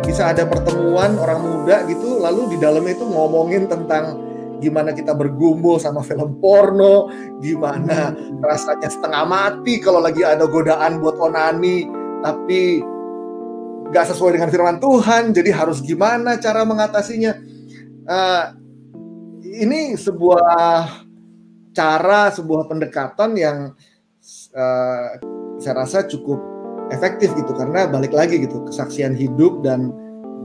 bisa 0.05 0.29
ada 0.29 0.45
pertemuan 0.45 1.17
orang 1.17 1.39
muda 1.41 1.85
gitu, 1.87 2.19
lalu 2.19 2.53
di 2.53 2.57
dalamnya 2.61 2.97
itu 2.97 3.05
ngomongin 3.05 3.65
tentang 3.69 4.17
gimana 4.59 4.91
kita 4.91 5.15
bergumul 5.15 5.79
sama 5.79 6.03
film 6.03 6.37
porno, 6.41 7.09
gimana 7.39 8.11
rasanya 8.43 8.89
setengah 8.91 9.23
mati 9.23 9.79
kalau 9.79 10.03
lagi 10.03 10.21
ada 10.25 10.45
godaan 10.45 10.99
buat 10.99 11.17
onani, 11.17 11.87
tapi 12.21 12.83
gak 13.89 14.05
sesuai 14.13 14.37
dengan 14.37 14.49
firman 14.53 14.77
Tuhan, 14.77 15.33
jadi 15.33 15.49
harus 15.53 15.81
gimana 15.81 16.37
cara 16.37 16.61
mengatasinya. 16.65 17.33
Uh, 18.09 18.45
ini 19.59 19.97
sebuah 19.97 20.85
cara, 21.73 22.29
sebuah 22.33 22.69
pendekatan 22.69 23.37
yang 23.37 23.57
uh, 24.53 25.09
saya 25.59 25.73
rasa 25.85 26.05
cukup 26.05 26.39
efektif 26.89 27.33
gitu 27.37 27.53
karena 27.53 27.85
balik 27.85 28.13
lagi 28.13 28.41
gitu 28.41 28.65
kesaksian 28.65 29.13
hidup 29.13 29.61
dan 29.61 29.93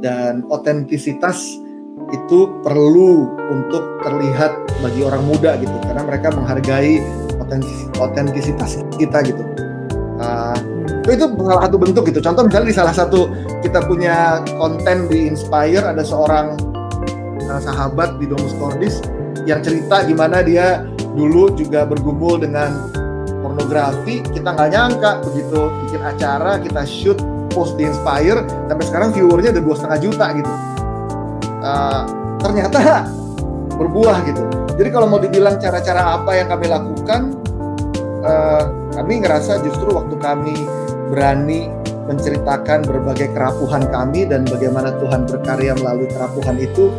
dan 0.04 0.44
otentisitas 0.52 1.40
itu 2.12 2.52
perlu 2.60 3.32
untuk 3.48 3.80
terlihat 4.04 4.52
bagi 4.84 5.00
orang 5.00 5.24
muda 5.24 5.56
gitu 5.56 5.72
karena 5.88 6.02
mereka 6.04 6.28
menghargai 6.34 7.00
otentisitas 7.96 8.84
kita 9.00 9.24
gitu. 9.24 9.40
Uh, 10.20 10.56
itu 11.12 11.26
salah 11.36 11.62
satu 11.68 11.76
bentuk 11.76 12.02
gitu. 12.08 12.20
Contoh 12.24 12.48
misalnya 12.48 12.68
di 12.70 12.76
salah 12.76 12.94
satu 12.96 13.28
kita 13.60 13.84
punya 13.84 14.40
konten 14.56 15.08
di 15.10 15.28
Inspire 15.28 15.84
ada 15.84 16.00
seorang 16.00 16.56
uh, 17.44 17.60
sahabat 17.60 18.16
di 18.16 18.24
Domus 18.30 18.56
Cordis 18.56 19.04
yang 19.44 19.60
cerita 19.60 20.00
gimana 20.08 20.40
dia 20.40 20.88
dulu 21.12 21.52
juga 21.52 21.84
bergumul 21.84 22.40
dengan 22.40 22.88
pornografi. 23.44 24.24
Kita 24.24 24.56
nggak 24.56 24.70
nyangka 24.72 25.10
begitu 25.28 25.68
bikin 25.84 26.00
acara 26.00 26.56
kita 26.56 26.82
shoot 26.88 27.20
post 27.52 27.76
di 27.76 27.84
Inspire 27.84 28.40
sampai 28.70 28.84
sekarang 28.88 29.08
viewernya 29.12 29.52
udah 29.54 29.62
dua 29.62 29.76
setengah 29.76 30.00
juta 30.00 30.26
gitu 30.34 30.54
uh, 31.64 32.02
ternyata 32.44 33.08
berbuah 33.80 34.16
gitu. 34.28 34.42
Jadi 34.74 34.88
kalau 34.90 35.06
mau 35.06 35.18
dibilang 35.22 35.56
cara-cara 35.58 36.18
apa 36.18 36.34
yang 36.34 36.50
kami 36.50 36.66
lakukan, 36.66 37.20
uh, 38.22 38.64
kami 38.94 39.22
ngerasa 39.22 39.62
justru 39.62 39.90
waktu 39.94 40.14
kami 40.18 40.54
berani 41.14 41.70
menceritakan 42.10 42.82
berbagai 42.82 43.30
kerapuhan 43.30 43.86
kami 43.86 44.26
dan 44.26 44.42
bagaimana 44.42 44.90
Tuhan 44.98 45.30
berkarya 45.30 45.78
melalui 45.78 46.10
kerapuhan 46.10 46.58
itu, 46.58 46.90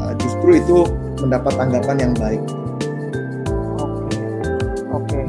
uh, 0.00 0.16
justru 0.16 0.56
itu 0.56 0.78
mendapat 1.20 1.52
tanggapan 1.60 1.96
yang 2.00 2.14
baik. 2.16 2.42
Oke, 3.76 4.16
oke. 4.88 5.20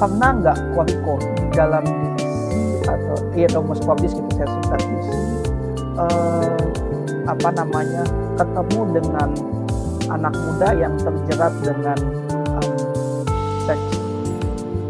Pernah 0.00 0.30
nggak 0.40 0.58
Koriko 0.72 1.14
di 1.20 1.46
dalam 1.52 1.84
divisi 1.84 2.80
atau 2.88 3.16
iya 3.36 3.46
Thomas 3.52 3.78
Publish 3.84 4.16
gitu 4.16 4.30
saya 4.40 4.48
singkat 4.48 4.80
divisi 4.80 5.20
uh, 6.00 6.58
apa 7.28 7.48
namanya 7.54 8.02
ketemu 8.34 8.80
dengan 8.98 9.28
anak 10.10 10.34
muda 10.34 10.68
yang 10.74 10.94
terjerat 10.98 11.54
dengan 11.62 11.98
um, 12.58 13.22
seks 13.68 13.86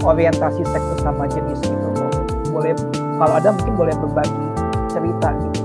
orientasi 0.00 0.62
seks 0.64 0.86
sesama 0.96 1.28
jenis 1.28 1.51
boleh 2.52 2.76
kalau 3.16 3.34
ada 3.40 3.48
mungkin 3.56 3.74
boleh 3.74 3.94
berbagi 3.96 4.46
cerita 4.92 5.32
gitu 5.40 5.62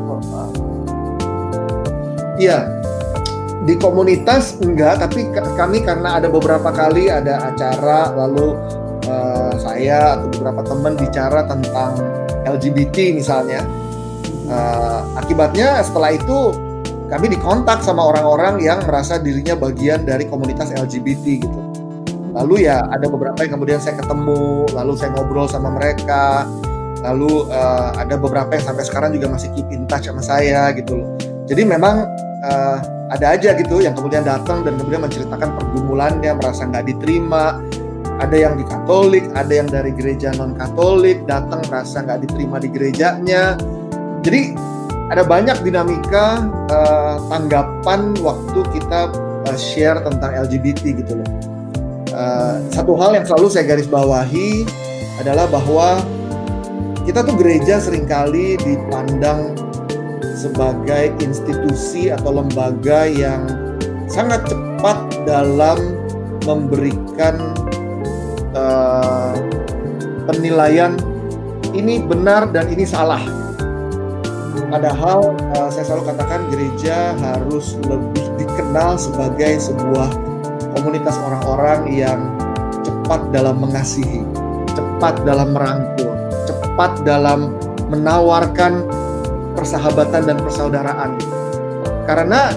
iya. 2.40 2.60
Di 3.68 3.76
komunitas 3.76 4.56
enggak 4.64 5.04
tapi 5.04 5.28
kami 5.60 5.84
karena 5.84 6.24
ada 6.24 6.32
beberapa 6.32 6.72
kali 6.72 7.12
ada 7.12 7.52
acara 7.52 8.16
lalu 8.16 8.56
uh, 9.12 9.52
saya 9.60 10.16
atau 10.16 10.32
beberapa 10.40 10.62
teman 10.64 10.94
bicara 10.96 11.44
tentang 11.44 12.00
LGBT 12.48 13.12
misalnya. 13.12 13.60
Uh, 14.48 15.04
akibatnya 15.20 15.84
setelah 15.84 16.16
itu 16.16 16.56
kami 17.12 17.28
dikontak 17.28 17.84
sama 17.84 18.08
orang-orang 18.08 18.64
yang 18.64 18.80
merasa 18.88 19.20
dirinya 19.20 19.60
bagian 19.60 20.08
dari 20.08 20.24
komunitas 20.32 20.72
LGBT 20.72 21.44
gitu. 21.44 21.60
Lalu 22.32 22.72
ya 22.72 22.88
ada 22.88 23.12
beberapa 23.12 23.44
yang 23.44 23.60
kemudian 23.60 23.80
saya 23.84 24.00
ketemu, 24.00 24.70
lalu 24.72 24.94
saya 24.96 25.12
ngobrol 25.12 25.50
sama 25.52 25.74
mereka, 25.76 26.48
lalu 27.06 27.50
uh, 27.52 27.94
ada 27.98 28.18
beberapa 28.18 28.54
yang 28.58 28.66
sampai 28.66 28.84
sekarang 28.86 29.14
juga 29.14 29.30
masih 29.30 29.50
keep 29.54 29.68
in 29.70 29.86
touch 29.86 30.10
sama 30.10 30.22
saya 30.24 30.74
gitu 30.74 31.02
loh. 31.02 31.08
Jadi 31.48 31.64
memang 31.64 32.08
uh, 32.44 32.78
ada 33.14 33.38
aja 33.40 33.56
gitu 33.56 33.80
yang 33.80 33.96
kemudian 33.96 34.28
datang 34.28 34.68
dan 34.68 34.76
kemudian 34.76 35.04
menceritakan 35.04 35.56
pergumulannya, 35.56 36.32
merasa 36.36 36.68
nggak 36.68 36.86
diterima. 36.90 37.62
Ada 38.18 38.34
yang 38.34 38.58
di 38.58 38.66
Katolik, 38.66 39.30
ada 39.38 39.54
yang 39.54 39.70
dari 39.70 39.94
gereja 39.94 40.34
non 40.34 40.58
Katolik 40.58 41.22
datang 41.30 41.62
merasa 41.70 42.02
nggak 42.02 42.26
diterima 42.26 42.58
di 42.58 42.68
gerejanya. 42.74 43.54
Jadi 44.26 44.58
ada 45.08 45.24
banyak 45.24 45.62
dinamika 45.64 46.44
uh, 46.74 47.16
tanggapan 47.30 48.18
waktu 48.20 48.60
kita 48.76 49.14
uh, 49.48 49.58
share 49.58 50.02
tentang 50.02 50.34
LGBT 50.34 50.98
gitu 50.98 51.22
loh. 51.22 51.30
Uh, 52.12 52.58
satu 52.74 52.98
hal 52.98 53.14
yang 53.14 53.24
selalu 53.24 53.48
saya 53.54 53.70
garis 53.70 53.86
bawahi 53.86 54.66
adalah 55.22 55.46
bahwa 55.48 56.02
kita 57.08 57.24
tuh 57.24 57.40
gereja 57.40 57.80
sering 57.80 58.04
kali 58.04 58.60
dipandang 58.60 59.56
sebagai 60.36 61.16
institusi 61.24 62.12
atau 62.12 62.44
lembaga 62.44 63.08
yang 63.08 63.48
sangat 64.12 64.44
cepat 64.52 65.24
dalam 65.24 65.96
memberikan 66.44 67.56
uh, 68.52 69.32
penilaian 70.28 71.00
ini 71.72 72.04
benar 72.04 72.52
dan 72.52 72.68
ini 72.68 72.84
salah. 72.84 73.24
Padahal 74.68 75.32
uh, 75.56 75.72
saya 75.72 75.88
selalu 75.88 76.12
katakan 76.12 76.44
gereja 76.52 77.16
harus 77.24 77.80
lebih 77.88 78.28
dikenal 78.36 79.00
sebagai 79.00 79.64
sebuah 79.64 80.12
komunitas 80.76 81.16
orang-orang 81.24 81.88
yang 81.88 82.20
cepat 82.84 83.32
dalam 83.32 83.64
mengasihi, 83.64 84.28
cepat 84.76 85.24
dalam 85.24 85.56
merangkul, 85.56 86.17
cepat 86.78 87.02
dalam 87.02 87.58
menawarkan 87.90 88.86
persahabatan 89.58 90.30
dan 90.30 90.38
persaudaraan. 90.38 91.18
Karena 92.06 92.54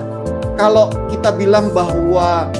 kalau 0.60 0.92
kita 1.08 1.32
bilang 1.32 1.72
bahwa 1.72 2.52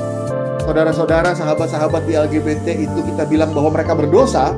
saudara-saudara, 0.65 1.37
sahabat-sahabat 1.37 2.09
di 2.09 2.17
LGBT 2.17 2.65
itu 2.89 3.05
kita 3.13 3.29
bilang 3.29 3.53
bahwa 3.53 3.77
mereka 3.77 3.93
berdosa, 3.93 4.57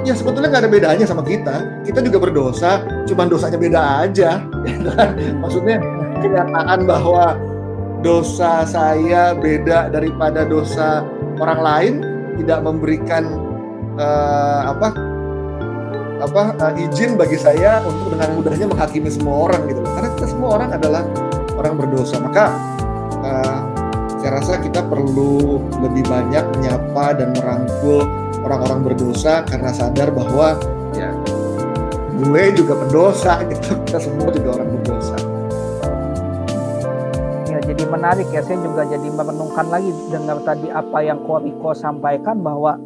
ya 0.00 0.16
sebetulnya 0.16 0.48
nggak 0.48 0.64
ada 0.64 0.72
bedanya 0.72 1.04
sama 1.04 1.20
kita. 1.28 1.84
Kita 1.84 2.00
juga 2.00 2.16
berdosa, 2.24 2.88
cuman 3.04 3.28
dosanya 3.28 3.60
beda 3.60 3.80
aja. 4.08 4.40
Ya 4.64 4.96
kan? 4.96 5.20
Maksudnya 5.44 5.76
kenyataan 6.24 6.88
bahwa 6.88 7.36
dosa 8.00 8.64
saya 8.64 9.36
beda 9.36 9.92
daripada 9.92 10.48
dosa 10.48 11.04
orang 11.36 11.60
lain 11.60 11.94
tidak 12.40 12.64
memberikan 12.64 13.28
uh, 14.00 14.72
apa 14.72 15.09
apa 16.20 16.52
uh, 16.60 16.72
izin 16.76 17.16
bagi 17.16 17.40
saya 17.40 17.80
untuk 17.82 18.12
dengan 18.12 18.36
mudahnya 18.36 18.66
menghakimi 18.68 19.08
semua 19.08 19.48
orang 19.48 19.64
gitu 19.72 19.80
karena 19.80 20.08
kita 20.12 20.26
semua 20.28 20.48
orang 20.60 20.68
adalah 20.76 21.02
orang 21.56 21.74
berdosa. 21.80 22.20
Maka 22.20 22.44
uh, 23.24 23.60
saya 24.20 24.36
rasa 24.36 24.60
kita 24.60 24.84
perlu 24.84 25.64
lebih 25.80 26.04
banyak 26.04 26.44
menyapa 26.60 27.16
dan 27.16 27.32
merangkul 27.32 28.04
orang-orang 28.44 28.92
berdosa 28.92 29.44
karena 29.48 29.72
sadar 29.72 30.12
bahwa 30.12 30.60
ya 30.92 31.08
gue 32.20 32.44
juga 32.52 32.76
pendosa 32.84 33.40
gitu. 33.48 33.72
Kita 33.88 33.98
semua 34.00 34.28
juga 34.28 34.60
orang 34.60 34.68
berdosa. 34.76 35.16
Ya 37.48 37.58
jadi 37.64 37.84
menarik 37.88 38.28
ya. 38.28 38.44
Saya 38.44 38.60
juga 38.60 38.84
jadi 38.84 39.08
merenungkan 39.08 39.66
lagi 39.72 39.88
dengar 40.12 40.44
tadi 40.44 40.68
apa 40.68 41.00
yang 41.00 41.24
Koriko 41.24 41.72
sampaikan 41.72 42.44
bahwa 42.44 42.76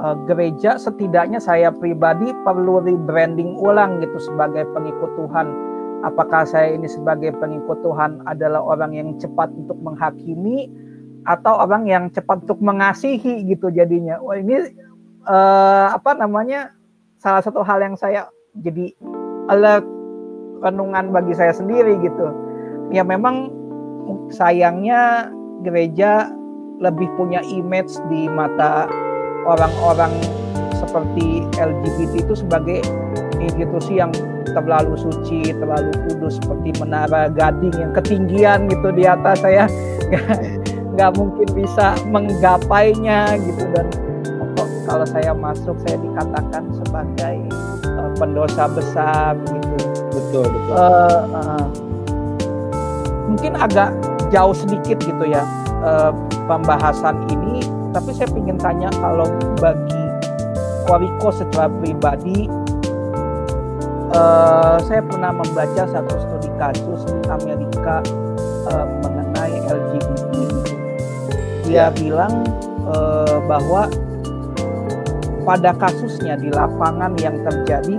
uh, 0.00 0.16
gereja 0.26 0.78
setidaknya 0.78 1.42
saya 1.42 1.70
pribadi 1.74 2.30
perlu 2.46 2.82
rebranding 2.82 3.58
ulang 3.58 4.02
gitu 4.02 4.18
sebagai 4.32 4.66
pengikut 4.72 5.10
Tuhan 5.18 5.46
apakah 6.06 6.46
saya 6.46 6.74
ini 6.74 6.86
sebagai 6.86 7.34
pengikut 7.38 7.82
Tuhan 7.82 8.22
adalah 8.26 8.62
orang 8.62 8.94
yang 8.94 9.08
cepat 9.18 9.50
untuk 9.54 9.78
menghakimi 9.82 10.70
atau 11.26 11.58
orang 11.60 11.84
yang 11.90 12.04
cepat 12.08 12.46
untuk 12.46 12.62
mengasihi 12.62 13.44
gitu 13.44 13.68
jadinya. 13.74 14.22
Wah 14.22 14.38
ini 14.38 14.72
uh, 15.26 15.92
apa 15.92 16.14
namanya 16.14 16.72
salah 17.18 17.42
satu 17.42 17.66
hal 17.66 17.82
yang 17.82 17.98
saya 17.98 18.30
jadi 18.62 18.94
alert 19.50 19.84
renungan 20.62 21.10
bagi 21.10 21.34
saya 21.34 21.52
sendiri 21.52 21.98
gitu. 22.00 22.26
Ya 22.94 23.02
memang 23.02 23.52
sayangnya 24.32 25.28
gereja 25.66 26.30
lebih 26.78 27.10
punya 27.18 27.42
image 27.42 27.90
di 28.08 28.30
mata 28.30 28.86
orang-orang 29.44 30.12
seperti 30.74 31.44
LGBT 31.58 32.24
itu 32.24 32.34
sebagai 32.38 32.80
institusi 33.38 34.00
yang 34.00 34.10
terlalu 34.50 34.96
suci, 34.96 35.52
terlalu 35.52 35.92
kudus 36.08 36.40
seperti 36.40 36.74
menara 36.80 37.28
gading 37.28 37.74
yang 37.76 37.92
ketinggian 37.92 38.66
gitu 38.72 38.88
di 38.94 39.04
atas 39.04 39.44
saya 39.44 39.68
nggak 40.96 41.12
mungkin 41.14 41.46
bisa 41.54 41.94
menggapainya 42.10 43.38
gitu 43.38 43.62
dan 43.70 43.86
kalau 44.88 45.04
saya 45.04 45.36
masuk 45.36 45.76
saya 45.84 46.00
dikatakan 46.00 46.64
sebagai 46.72 47.36
uh, 47.84 48.10
pendosa 48.16 48.64
besar 48.72 49.36
gitu. 49.44 49.76
Betul 50.08 50.44
betul. 50.48 50.74
Uh, 50.74 51.20
uh, 51.36 51.64
mungkin 53.28 53.52
agak 53.60 53.92
jauh 54.32 54.56
sedikit 54.56 54.96
gitu 55.04 55.24
ya 55.28 55.44
uh, 55.84 56.10
pembahasan 56.48 57.20
ini, 57.28 57.47
tapi 57.98 58.14
saya 58.14 58.30
ingin 58.38 58.54
tanya 58.62 58.94
kalau 59.02 59.26
bagi 59.58 60.02
Koriko 60.86 61.34
secara 61.34 61.66
pribadi, 61.82 62.46
uh, 64.14 64.78
saya 64.86 65.02
pernah 65.02 65.34
membaca 65.34 65.82
satu 65.82 66.14
studi 66.14 66.46
kasus 66.62 67.02
di 67.10 67.26
Amerika 67.26 67.98
uh, 68.70 68.86
mengenai 69.02 69.66
LGBT. 69.66 70.34
Dia 71.66 71.74
ya. 71.74 71.86
bilang 71.90 72.46
uh, 72.86 73.42
bahwa 73.50 73.90
pada 75.42 75.74
kasusnya 75.74 76.38
di 76.38 76.54
lapangan 76.54 77.18
yang 77.18 77.34
terjadi 77.42 77.98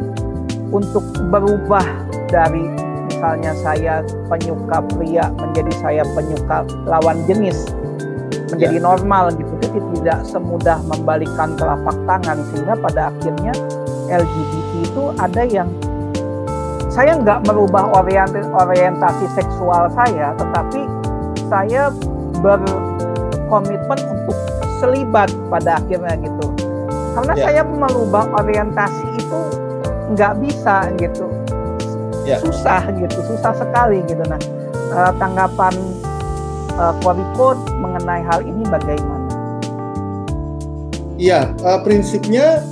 untuk 0.72 1.04
berubah 1.28 1.84
dari 2.32 2.64
misalnya 3.12 3.52
saya 3.60 4.00
penyuka 4.32 4.80
pria 4.96 5.28
menjadi 5.36 5.74
saya 5.84 6.04
penyuka 6.16 6.64
lawan 6.88 7.20
jenis 7.28 7.68
menjadi 8.50 8.78
ya. 8.82 8.86
normal 8.86 9.30
gitu 9.38 9.49
itu 9.74 9.88
tidak 10.02 10.20
semudah 10.26 10.78
membalikan 10.86 11.54
telapak 11.56 11.96
tangan 12.06 12.38
sehingga 12.52 12.74
pada 12.80 13.02
akhirnya 13.14 13.54
LGBT 14.10 14.72
itu 14.86 15.04
ada 15.22 15.44
yang 15.46 15.70
saya 16.90 17.16
nggak 17.16 17.46
merubah 17.46 17.86
orientasi, 18.02 18.50
orientasi 18.50 19.26
seksual 19.38 19.88
saya 19.94 20.34
tetapi 20.36 20.82
saya 21.48 21.94
berkomitmen 22.42 24.00
untuk 24.10 24.38
selibat 24.82 25.30
pada 25.48 25.78
akhirnya 25.78 26.18
gitu 26.20 26.48
karena 27.14 27.34
ya. 27.38 27.44
saya 27.46 27.62
merubah 27.68 28.26
orientasi 28.42 29.06
itu 29.22 29.42
nggak 30.16 30.34
bisa 30.42 30.90
gitu 30.98 31.28
ya. 32.26 32.42
susah 32.42 32.82
gitu 32.98 33.18
susah 33.28 33.54
sekali 33.54 34.02
gitu 34.10 34.24
nah 34.26 34.42
eh, 34.90 35.12
tanggapan 35.22 35.74
uh, 36.80 36.94
Koriko 37.04 37.60
mengenai 37.84 38.24
hal 38.24 38.40
ini 38.48 38.64
bagaimana? 38.66 39.19
Iya, 41.20 41.52
uh, 41.68 41.84
prinsipnya 41.84 42.64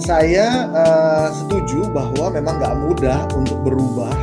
saya 0.00 0.72
uh, 0.72 1.28
setuju 1.36 1.92
bahwa 1.92 2.32
memang 2.32 2.56
nggak 2.56 2.76
mudah 2.80 3.18
untuk 3.36 3.60
berubah. 3.60 4.16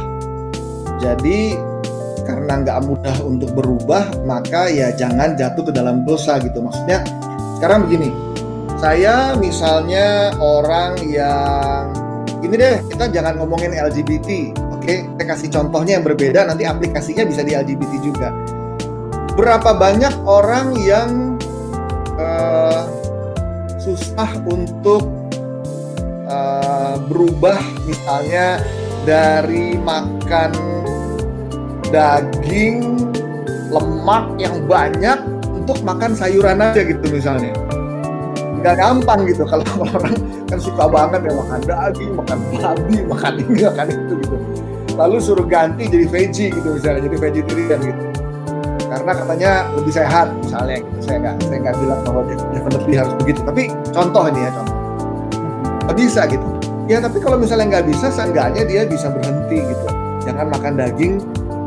Jadi 0.97 1.53
karena 2.25 2.65
nggak 2.65 2.89
mudah 2.89 3.17
untuk 3.21 3.53
berubah, 3.53 4.25
maka 4.25 4.73
ya 4.73 4.89
jangan 4.97 5.37
jatuh 5.37 5.69
ke 5.69 5.71
dalam 5.77 6.09
dosa 6.09 6.41
gitu. 6.41 6.57
Maksudnya 6.57 7.05
sekarang 7.61 7.85
begini, 7.85 8.09
saya 8.81 9.37
misalnya 9.37 10.33
orang 10.41 10.97
yang 11.05 11.93
ini 12.41 12.57
deh, 12.57 12.81
kita 12.89 13.13
jangan 13.13 13.37
ngomongin 13.37 13.77
LGBT, 13.77 14.57
Oke, 14.73 15.03
saya 15.03 15.25
kasih 15.27 15.49
contohnya 15.53 16.01
yang 16.01 16.05
berbeda, 16.07 16.47
nanti 16.47 16.63
aplikasinya 16.63 17.27
bisa 17.27 17.43
di 17.43 17.53
LGBT 17.53 17.93
juga. 18.01 18.33
Berapa 19.35 19.75
banyak 19.75 20.23
orang 20.23 20.73
yang 20.79 21.26
susah 23.87 24.27
untuk 24.43 25.07
uh, 26.27 26.99
berubah, 27.07 27.55
misalnya 27.87 28.59
dari 29.07 29.79
makan 29.79 30.51
daging 31.87 33.07
lemak 33.71 34.35
yang 34.35 34.59
banyak 34.67 35.23
untuk 35.55 35.79
makan 35.87 36.11
sayuran 36.11 36.59
aja 36.59 36.83
gitu 36.83 37.07
misalnya. 37.07 37.55
Nggak 38.59 38.75
gampang 38.75 39.23
gitu 39.23 39.47
kalau 39.47 39.63
orang 39.87 40.19
kan 40.51 40.59
suka 40.59 40.83
banget 40.91 41.31
ya 41.31 41.33
makan 41.39 41.61
daging, 41.63 42.11
makan 42.11 42.37
babi, 42.51 42.97
makan 43.07 43.33
ini, 43.39 43.63
makan 43.63 43.87
itu 43.87 44.13
gitu. 44.19 44.35
Lalu 44.99 45.17
suruh 45.23 45.47
ganti 45.47 45.87
jadi 45.87 46.11
veggie 46.11 46.51
gitu 46.51 46.75
misalnya 46.75 47.07
jadi 47.07 47.17
vegetarian 47.23 47.79
gitu 47.79 48.06
karena 48.97 49.13
katanya 49.13 49.51
lebih 49.77 49.93
sehat 49.93 50.27
misalnya 50.41 50.81
gitu. 50.81 50.97
Saya 51.05 51.17
nggak 51.21 51.35
saya 51.45 51.59
nggak 51.61 51.75
bilang 51.77 51.99
bahwa 52.01 52.21
definitely 52.49 52.95
harus 52.97 53.13
begitu. 53.21 53.39
Tapi 53.45 53.63
contoh 53.93 54.23
ini 54.25 54.39
ya 54.41 54.51
contoh. 54.57 54.75
Bisa 55.93 56.21
gitu. 56.29 56.47
Ya 56.89 56.97
tapi 57.01 57.17
kalau 57.21 57.37
misalnya 57.37 57.77
nggak 57.77 57.85
bisa 57.89 58.09
seenggaknya 58.09 58.65
dia 58.65 58.81
bisa 58.89 59.13
berhenti 59.13 59.61
gitu. 59.61 59.85
Jangan 60.25 60.49
makan 60.49 60.73
daging 60.81 61.13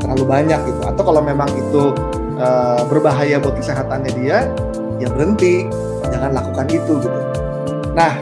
terlalu 0.02 0.24
banyak 0.26 0.60
gitu. 0.66 0.80
Atau 0.86 1.02
kalau 1.06 1.22
memang 1.22 1.50
itu 1.54 1.94
uh, 2.38 2.82
berbahaya 2.90 3.38
buat 3.38 3.54
kesehatannya 3.54 4.10
dia 4.18 4.50
ya 4.98 5.08
berhenti. 5.10 5.70
Jangan 6.10 6.34
lakukan 6.34 6.66
itu 6.66 6.92
gitu. 6.98 7.20
Nah 7.94 8.18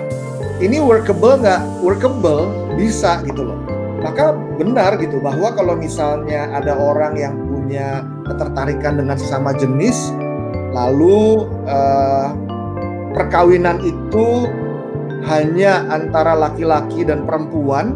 ini 0.60 0.84
workable 0.84 1.40
nggak? 1.40 1.60
Workable 1.80 2.52
bisa 2.76 3.24
gitu 3.24 3.52
loh. 3.52 3.58
Maka 4.04 4.36
benar 4.60 5.00
gitu 5.00 5.18
bahwa 5.18 5.52
kalau 5.56 5.74
misalnya 5.74 6.48
ada 6.54 6.76
orang 6.76 7.18
yang 7.18 7.34
punya 7.68 8.00
ketertarikan 8.24 8.96
dengan 8.96 9.20
sesama 9.20 9.52
jenis 9.52 10.08
lalu 10.72 11.44
uh, 11.68 12.32
perkawinan 13.12 13.76
itu 13.84 14.48
hanya 15.28 15.84
antara 15.92 16.32
laki-laki 16.32 17.04
dan 17.04 17.28
perempuan 17.28 17.92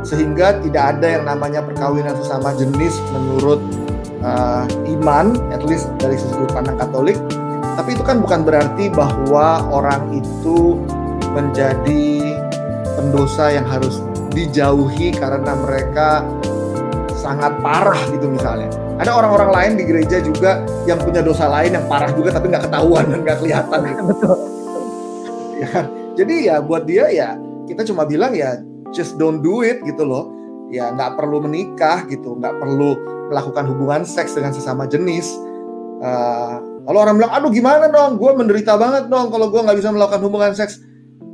sehingga 0.00 0.56
tidak 0.64 0.96
ada 0.96 1.20
yang 1.20 1.28
namanya 1.28 1.60
perkawinan 1.60 2.16
sesama 2.24 2.56
jenis 2.56 2.96
menurut 3.12 3.60
uh, 4.24 4.64
iman 4.96 5.36
at 5.52 5.60
least 5.68 5.92
dari 6.00 6.16
sudut 6.16 6.48
pandang 6.56 6.80
Katolik 6.80 7.20
tapi 7.76 7.92
itu 7.92 8.00
kan 8.08 8.24
bukan 8.24 8.48
berarti 8.48 8.88
bahwa 8.96 9.60
orang 9.68 10.08
itu 10.16 10.80
menjadi 11.36 12.32
pendosa 12.96 13.60
yang 13.60 13.68
harus 13.68 14.00
dijauhi 14.32 15.12
karena 15.12 15.52
mereka 15.52 16.24
sangat 17.22 17.54
parah 17.62 18.00
gitu 18.10 18.26
misalnya. 18.26 18.91
Ada 19.02 19.18
orang-orang 19.18 19.50
lain 19.50 19.72
di 19.74 19.84
gereja 19.84 20.22
juga 20.22 20.62
yang 20.86 21.02
punya 21.02 21.26
dosa 21.26 21.50
lain 21.50 21.74
yang 21.74 21.90
parah 21.90 22.14
juga 22.14 22.30
tapi 22.30 22.54
nggak 22.54 22.70
ketahuan 22.70 23.04
dan 23.10 23.18
nggak 23.26 23.38
kelihatan. 23.42 23.80
Betul. 24.14 24.36
Ya, 25.58 25.78
jadi 26.14 26.34
ya 26.46 26.56
buat 26.62 26.86
dia 26.86 27.10
ya 27.10 27.28
kita 27.66 27.82
cuma 27.90 28.06
bilang 28.06 28.30
ya 28.38 28.62
just 28.94 29.18
don't 29.18 29.42
do 29.42 29.66
it 29.66 29.82
gitu 29.82 30.06
loh. 30.06 30.30
Ya 30.70 30.94
nggak 30.94 31.18
perlu 31.18 31.42
menikah 31.42 32.06
gitu, 32.06 32.38
nggak 32.38 32.62
perlu 32.62 32.94
melakukan 33.34 33.66
hubungan 33.74 34.06
seks 34.06 34.38
dengan 34.38 34.54
sesama 34.54 34.86
jenis. 34.86 35.34
Uh, 35.98 36.62
kalau 36.86 36.98
orang 37.02 37.18
bilang, 37.18 37.34
aduh 37.34 37.50
gimana 37.50 37.90
dong, 37.90 38.22
gue 38.22 38.30
menderita 38.34 38.78
banget 38.78 39.10
dong 39.10 39.34
kalau 39.34 39.50
gue 39.50 39.60
nggak 39.66 39.78
bisa 39.82 39.90
melakukan 39.90 40.22
hubungan 40.22 40.54
seks 40.54 40.78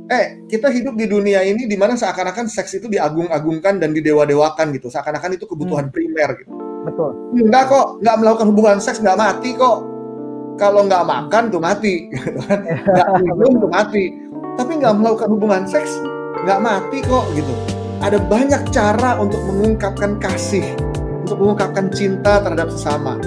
eh 0.09 0.41
kita 0.49 0.73
hidup 0.73 0.97
di 0.97 1.05
dunia 1.05 1.45
ini 1.45 1.69
di 1.69 1.77
mana 1.77 1.93
seakan-akan 1.93 2.49
seks 2.49 2.81
itu 2.81 2.89
diagung-agungkan 2.89 3.77
dan 3.77 3.93
didewa-dewakan 3.93 4.73
gitu 4.73 4.89
seakan-akan 4.89 5.37
itu 5.37 5.45
kebutuhan 5.45 5.87
hmm. 5.89 5.93
primer 5.93 6.29
gitu 6.33 6.68
betul. 6.87 7.11
Enggak 7.35 7.71
kok 7.71 7.87
nggak 8.03 8.15
melakukan 8.19 8.47
hubungan 8.51 8.77
seks 8.79 8.99
nggak 9.03 9.19
mati 9.19 9.55
kok. 9.55 9.83
Kalau 10.59 10.83
nggak 10.87 11.03
makan 11.07 11.43
tuh 11.51 11.61
mati. 11.61 12.11
Kan 12.47 12.59
nggak 13.23 13.37
minum 13.37 13.63
tuh 13.63 13.71
mati. 13.71 14.05
Tapi 14.59 14.71
nggak 14.79 14.95
melakukan 14.99 15.29
hubungan 15.31 15.63
seks 15.67 15.91
nggak 16.43 16.59
mati 16.59 16.97
kok 17.03 17.25
gitu. 17.35 17.53
Ada 17.99 18.19
banyak 18.19 18.71
cara 18.71 19.19
untuk 19.19 19.43
mengungkapkan 19.43 20.19
kasih 20.23 20.63
untuk 21.27 21.35
mengungkapkan 21.39 21.91
cinta 21.91 22.39
terhadap 22.43 22.71
sesama. 22.71 23.19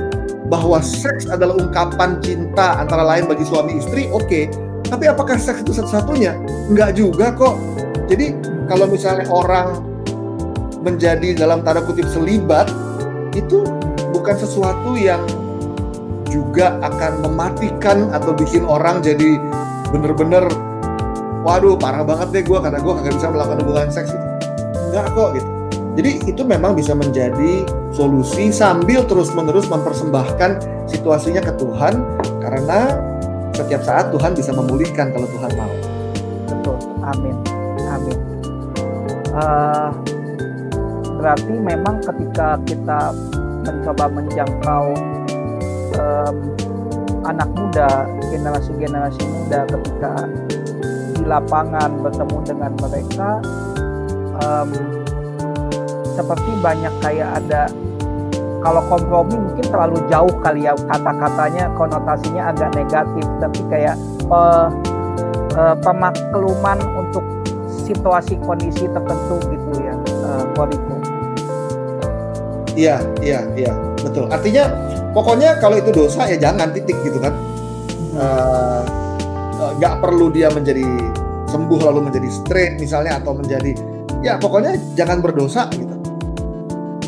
Bahwa 0.48 0.84
seks 0.84 1.32
adalah 1.32 1.56
ungkapan 1.56 2.20
cinta 2.20 2.76
antara 2.76 3.04
lain 3.04 3.24
bagi 3.24 3.44
suami 3.48 3.80
istri 3.80 4.08
oke. 4.12 4.28
Okay 4.28 4.44
tapi 4.92 5.08
apakah 5.08 5.40
seks 5.40 5.64
itu 5.64 5.72
satu-satunya? 5.72 6.36
Enggak 6.68 7.00
juga 7.00 7.32
kok. 7.32 7.56
Jadi 8.12 8.36
kalau 8.68 8.84
misalnya 8.84 9.24
orang 9.32 9.80
menjadi 10.84 11.32
dalam 11.32 11.64
tanda 11.64 11.80
kutip 11.80 12.04
selibat, 12.12 12.68
itu 13.32 13.64
bukan 14.12 14.36
sesuatu 14.36 14.96
yang 14.96 15.24
juga 16.28 16.80
akan 16.80 17.28
mematikan 17.28 18.08
atau 18.12 18.32
bikin 18.32 18.64
orang 18.64 19.04
jadi 19.04 19.36
bener-bener 19.92 20.48
waduh 21.44 21.76
parah 21.76 22.06
banget 22.06 22.28
deh 22.32 22.44
gue 22.48 22.58
karena 22.62 22.78
gue 22.80 22.92
kagak 23.02 23.14
bisa 23.20 23.28
melakukan 23.28 23.58
hubungan 23.60 23.88
seks 23.92 24.14
gitu. 24.14 24.26
Enggak 24.88 25.06
kok 25.12 25.28
gitu. 25.36 25.48
Jadi 25.92 26.10
itu 26.24 26.42
memang 26.48 26.72
bisa 26.72 26.96
menjadi 26.96 27.68
solusi 27.92 28.48
sambil 28.48 29.04
terus-menerus 29.04 29.68
mempersembahkan 29.68 30.64
situasinya 30.88 31.44
ke 31.44 31.52
Tuhan 31.60 32.00
karena 32.40 32.96
setiap 33.52 33.84
saat 33.84 34.08
Tuhan 34.08 34.32
bisa 34.32 34.56
memulihkan 34.56 35.12
kalau 35.12 35.28
Tuhan 35.28 35.52
mau. 35.52 35.74
Betul, 36.48 36.76
amin, 37.04 37.36
amin. 37.92 38.16
Uh, 39.36 39.92
berarti 41.22 41.54
memang 41.54 42.02
ketika 42.02 42.58
kita 42.66 43.14
mencoba 43.62 44.10
menjangkau 44.10 44.84
um, 45.94 46.34
anak 47.22 47.46
muda, 47.54 48.10
generasi-generasi 48.34 49.22
muda 49.30 49.62
ketika 49.70 50.12
di 51.14 51.22
lapangan 51.22 52.02
bertemu 52.02 52.38
dengan 52.42 52.72
mereka, 52.82 53.30
um, 54.42 54.68
seperti 56.18 56.50
banyak 56.58 56.94
kayak 56.98 57.38
ada 57.38 57.70
kalau 58.62 58.82
kompromi 58.90 59.38
mungkin 59.38 59.66
terlalu 59.70 60.02
jauh 60.10 60.34
kali 60.42 60.66
ya 60.66 60.74
kata-katanya 60.74 61.70
konotasinya 61.78 62.50
agak 62.50 62.70
negatif 62.74 63.26
tapi 63.38 63.60
kayak 63.70 63.94
uh, 64.26 64.70
uh, 65.54 65.74
pemakluman 65.82 66.78
untuk 66.98 67.22
situasi 67.82 68.38
kondisi 68.42 68.86
tertentu 68.86 69.42
gitu 69.50 69.70
ya, 69.82 69.94
uh, 70.22 70.46
Koriko. 70.54 71.01
Iya, 72.72 72.96
iya, 73.20 73.44
iya, 73.52 73.72
betul. 74.00 74.32
Artinya 74.32 74.64
pokoknya 75.12 75.60
kalau 75.60 75.76
itu 75.76 75.92
dosa 75.92 76.24
ya 76.24 76.40
jangan 76.40 76.72
titik 76.72 76.96
gitu 77.04 77.20
kan. 77.20 77.36
Nggak 79.76 79.94
uh, 79.96 80.00
perlu 80.00 80.32
dia 80.32 80.48
menjadi 80.48 80.84
sembuh 81.52 81.80
lalu 81.84 82.08
menjadi 82.08 82.28
straight 82.32 82.80
misalnya 82.80 83.20
atau 83.20 83.36
menjadi 83.36 83.76
ya 84.24 84.40
pokoknya 84.40 84.80
jangan 84.96 85.20
berdosa 85.20 85.68
gitu. 85.76 85.96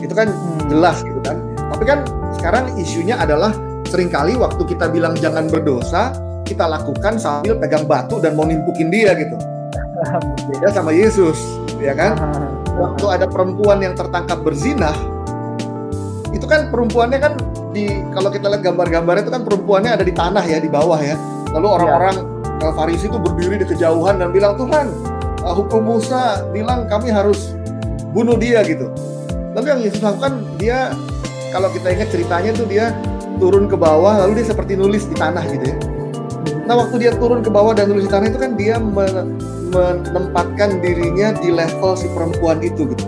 Itu 0.05 0.13
kan 0.13 0.29
hmm. 0.29 0.69
jelas 0.69 1.01
gitu 1.01 1.21
kan. 1.25 1.41
Tapi 1.57 1.85
kan 1.89 1.99
sekarang 2.37 2.65
isunya 2.77 3.17
adalah 3.17 3.57
sering 3.89 4.13
kali 4.13 4.37
waktu 4.37 4.63
kita 4.69 4.93
bilang 4.93 5.17
jangan 5.17 5.49
berdosa, 5.49 6.13
kita 6.45 6.69
lakukan 6.69 7.17
sambil 7.17 7.57
pegang 7.57 7.89
batu 7.89 8.21
dan 8.21 8.37
mau 8.37 8.45
nimpukin 8.45 8.93
dia 8.93 9.17
gitu. 9.17 9.37
Beda 10.53 10.69
sama 10.77 10.93
Yesus, 10.93 11.41
ya 11.81 11.97
kan? 11.97 12.19
Waktu 12.83 13.07
ada 13.07 13.27
perempuan 13.31 13.79
yang 13.79 13.95
tertangkap 13.95 14.43
berzinah, 14.43 14.93
itu 16.35 16.47
kan 16.51 16.67
perempuannya 16.69 17.19
kan 17.23 17.33
di 17.71 17.87
kalau 18.11 18.29
kita 18.29 18.51
lihat 18.51 18.63
gambar-gambarnya 18.67 19.23
itu 19.27 19.33
kan 19.33 19.43
perempuannya 19.47 19.91
ada 19.95 20.05
di 20.05 20.11
tanah 20.11 20.43
ya 20.43 20.59
di 20.59 20.67
bawah 20.67 20.99
ya. 20.99 21.15
Lalu 21.55 21.67
iya. 21.71 21.75
orang-orang 21.79 22.17
ya. 22.19 22.71
Farisi 22.75 23.07
itu 23.07 23.19
berdiri 23.21 23.61
di 23.61 23.67
kejauhan 23.69 24.19
dan 24.19 24.33
bilang 24.33 24.57
Tuhan 24.57 24.89
uh, 25.45 25.55
hukum 25.55 25.85
Musa 25.85 26.43
bilang 26.51 26.91
kami 26.91 27.13
harus 27.13 27.55
bunuh 28.11 28.35
dia 28.35 28.67
gitu. 28.67 28.91
Lalu 29.55 29.67
yang 29.71 29.81
Yesus 29.85 30.03
lakukan 30.03 30.43
dia 30.59 30.91
kalau 31.55 31.71
kita 31.71 31.95
ingat 31.95 32.11
ceritanya 32.11 32.51
tuh 32.57 32.67
dia 32.67 32.91
turun 33.39 33.71
ke 33.71 33.79
bawah 33.79 34.27
lalu 34.27 34.43
dia 34.43 34.51
seperti 34.51 34.75
nulis 34.75 35.07
di 35.07 35.15
tanah 35.15 35.45
gitu 35.47 35.71
ya. 35.71 35.77
Nah 36.65 36.81
waktu 36.81 36.97
dia 37.05 37.13
turun 37.15 37.45
ke 37.45 37.53
bawah 37.53 37.77
dan 37.77 37.93
nulis 37.93 38.09
di 38.09 38.11
tanah 38.11 38.27
itu 38.33 38.41
kan 38.41 38.57
dia 38.57 38.81
menempatkan 38.81 40.81
dirinya 40.81 41.37
di 41.37 41.53
level 41.53 41.93
si 41.95 42.09
perempuan 42.11 42.65
itu 42.65 42.89
gitu 42.89 43.05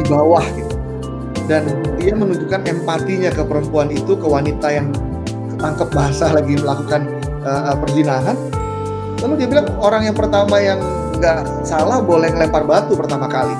di 0.00 0.02
bawah 0.08 0.42
gitu 0.56 0.69
dan 1.50 1.66
dia 1.98 2.14
menunjukkan 2.14 2.62
empatinya 2.62 3.34
ke 3.34 3.42
perempuan 3.42 3.90
itu 3.90 4.14
ke 4.14 4.22
wanita 4.22 4.70
yang 4.70 4.94
ketangkep 5.58 5.90
basah 5.90 6.30
lagi 6.30 6.54
melakukan 6.54 7.10
uh, 7.42 7.74
perzinahan 7.74 8.38
lalu 9.18 9.34
dia 9.42 9.48
bilang 9.50 9.66
orang 9.82 10.06
yang 10.06 10.14
pertama 10.14 10.62
yang 10.62 10.78
nggak 11.18 11.66
salah 11.66 11.98
boleh 12.00 12.30
ngelempar 12.32 12.64
batu 12.64 12.96
pertama 12.96 13.28
kali. 13.28 13.52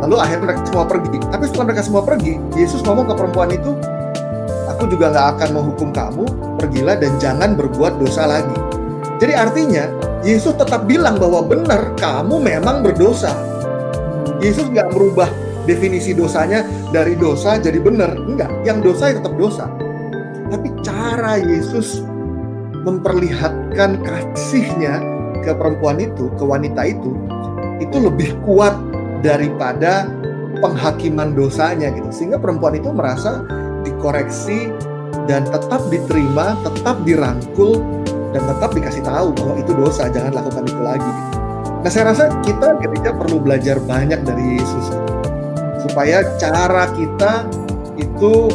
Lalu 0.00 0.16
akhirnya 0.16 0.42
mereka 0.48 0.60
semua 0.64 0.84
pergi. 0.88 1.18
Tapi 1.20 1.44
setelah 1.44 1.64
mereka 1.68 1.82
semua 1.84 2.02
pergi 2.06 2.34
Yesus 2.56 2.80
ngomong 2.80 3.04
ke 3.12 3.14
perempuan 3.18 3.50
itu 3.52 3.76
aku 4.72 4.88
juga 4.88 5.12
nggak 5.12 5.26
akan 5.36 5.48
menghukum 5.52 5.88
kamu 5.92 6.24
pergilah 6.56 6.96
dan 6.96 7.12
jangan 7.20 7.52
berbuat 7.52 8.00
dosa 8.00 8.24
lagi. 8.24 8.56
Jadi 9.20 9.36
artinya 9.36 9.84
Yesus 10.24 10.56
tetap 10.56 10.88
bilang 10.88 11.20
bahwa 11.20 11.44
benar 11.44 11.92
kamu 12.00 12.40
memang 12.40 12.80
berdosa. 12.80 13.36
Yesus 14.40 14.64
nggak 14.72 14.96
merubah 14.96 15.28
definisi 15.64 16.12
dosanya 16.12 16.64
dari 16.92 17.16
dosa 17.16 17.56
jadi 17.60 17.80
benar. 17.80 18.14
Enggak, 18.16 18.50
yang 18.64 18.80
dosa 18.80 19.12
itu 19.12 19.20
tetap 19.20 19.36
dosa. 19.36 19.66
Tapi 20.52 20.68
cara 20.84 21.40
Yesus 21.40 22.04
memperlihatkan 22.84 24.04
kasihnya 24.04 25.00
ke 25.40 25.52
perempuan 25.56 26.00
itu, 26.00 26.28
ke 26.36 26.44
wanita 26.44 26.84
itu, 26.84 27.16
itu 27.80 27.96
lebih 27.96 28.36
kuat 28.44 28.76
daripada 29.24 30.08
penghakiman 30.60 31.32
dosanya 31.32 31.90
gitu. 31.92 32.08
Sehingga 32.12 32.36
perempuan 32.36 32.76
itu 32.76 32.92
merasa 32.92 33.42
dikoreksi 33.82 34.68
dan 35.24 35.48
tetap 35.48 35.80
diterima, 35.88 36.60
tetap 36.60 37.00
dirangkul 37.08 37.80
dan 38.36 38.42
tetap 38.44 38.70
dikasih 38.76 39.02
tahu 39.04 39.32
bahwa 39.32 39.54
itu 39.56 39.72
dosa, 39.72 40.12
jangan 40.12 40.32
lakukan 40.36 40.64
itu 40.68 40.82
lagi. 40.84 41.12
Nah, 41.84 41.90
saya 41.92 42.16
rasa 42.16 42.32
kita 42.40 42.80
ketika 42.80 43.12
perlu 43.12 43.40
belajar 43.40 43.76
banyak 43.76 44.24
dari 44.24 44.56
Yesus 44.56 44.88
supaya 45.84 46.24
cara 46.40 46.88
kita 46.96 47.44
itu 48.00 48.48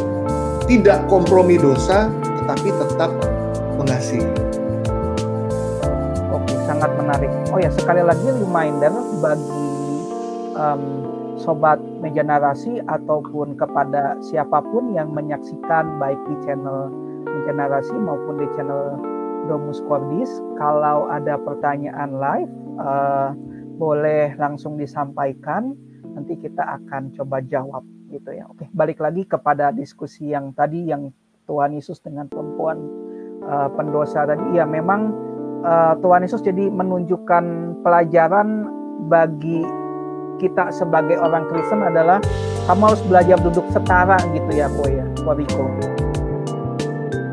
tidak 0.66 1.06
kompromi 1.06 1.54
dosa 1.56 2.10
tetapi 2.42 2.68
tetap 2.74 3.10
mengasihi. 3.78 4.26
Oke, 6.34 6.54
sangat 6.66 6.90
menarik. 6.98 7.30
Oh 7.54 7.58
ya, 7.62 7.70
sekali 7.70 8.02
lagi 8.02 8.26
reminder 8.26 8.90
bagi 9.22 9.70
um, 10.58 10.82
sobat 11.38 11.78
meja 12.02 12.26
narasi 12.26 12.82
ataupun 12.90 13.56
kepada 13.56 14.18
siapa 14.20 14.60
pun 14.60 14.92
yang 14.92 15.14
menyaksikan 15.14 15.96
baik 16.02 16.18
di 16.28 16.36
channel 16.44 16.92
meja 17.24 17.52
narasi 17.54 17.94
maupun 17.94 18.42
di 18.42 18.46
channel 18.58 18.98
Domus 19.48 19.82
Cordis, 19.88 20.30
kalau 20.60 21.10
ada 21.10 21.34
pertanyaan 21.40 22.14
live 22.20 22.52
uh, 22.78 23.34
boleh 23.80 24.36
langsung 24.36 24.76
disampaikan 24.76 25.74
nanti 26.14 26.36
kita 26.38 26.62
akan 26.80 27.14
coba 27.14 27.42
jawab 27.44 27.84
gitu 28.10 28.30
ya. 28.34 28.44
Oke, 28.50 28.66
balik 28.74 28.98
lagi 28.98 29.24
kepada 29.24 29.70
diskusi 29.70 30.30
yang 30.30 30.50
tadi 30.52 30.90
yang 30.90 31.14
Tuhan 31.46 31.74
Yesus 31.74 31.98
dengan 32.02 32.30
perempuan 32.30 32.78
uh, 33.42 33.68
pendosa 33.74 34.26
tadi. 34.26 34.58
Ya, 34.58 34.66
memang 34.66 35.10
uh, 35.62 35.94
Tuhan 35.98 36.22
Yesus 36.26 36.42
jadi 36.42 36.70
menunjukkan 36.70 37.44
pelajaran 37.82 38.48
bagi 39.10 39.64
kita 40.40 40.72
sebagai 40.72 41.20
orang 41.20 41.44
Kristen 41.52 41.84
adalah 41.84 42.18
kamu 42.64 42.82
harus 42.92 43.02
belajar 43.04 43.36
duduk 43.40 43.66
setara 43.74 44.16
gitu 44.32 44.50
ya, 44.54 44.66
Ko 44.72 44.84
ya, 44.88 45.04
Koriko. 45.20 45.64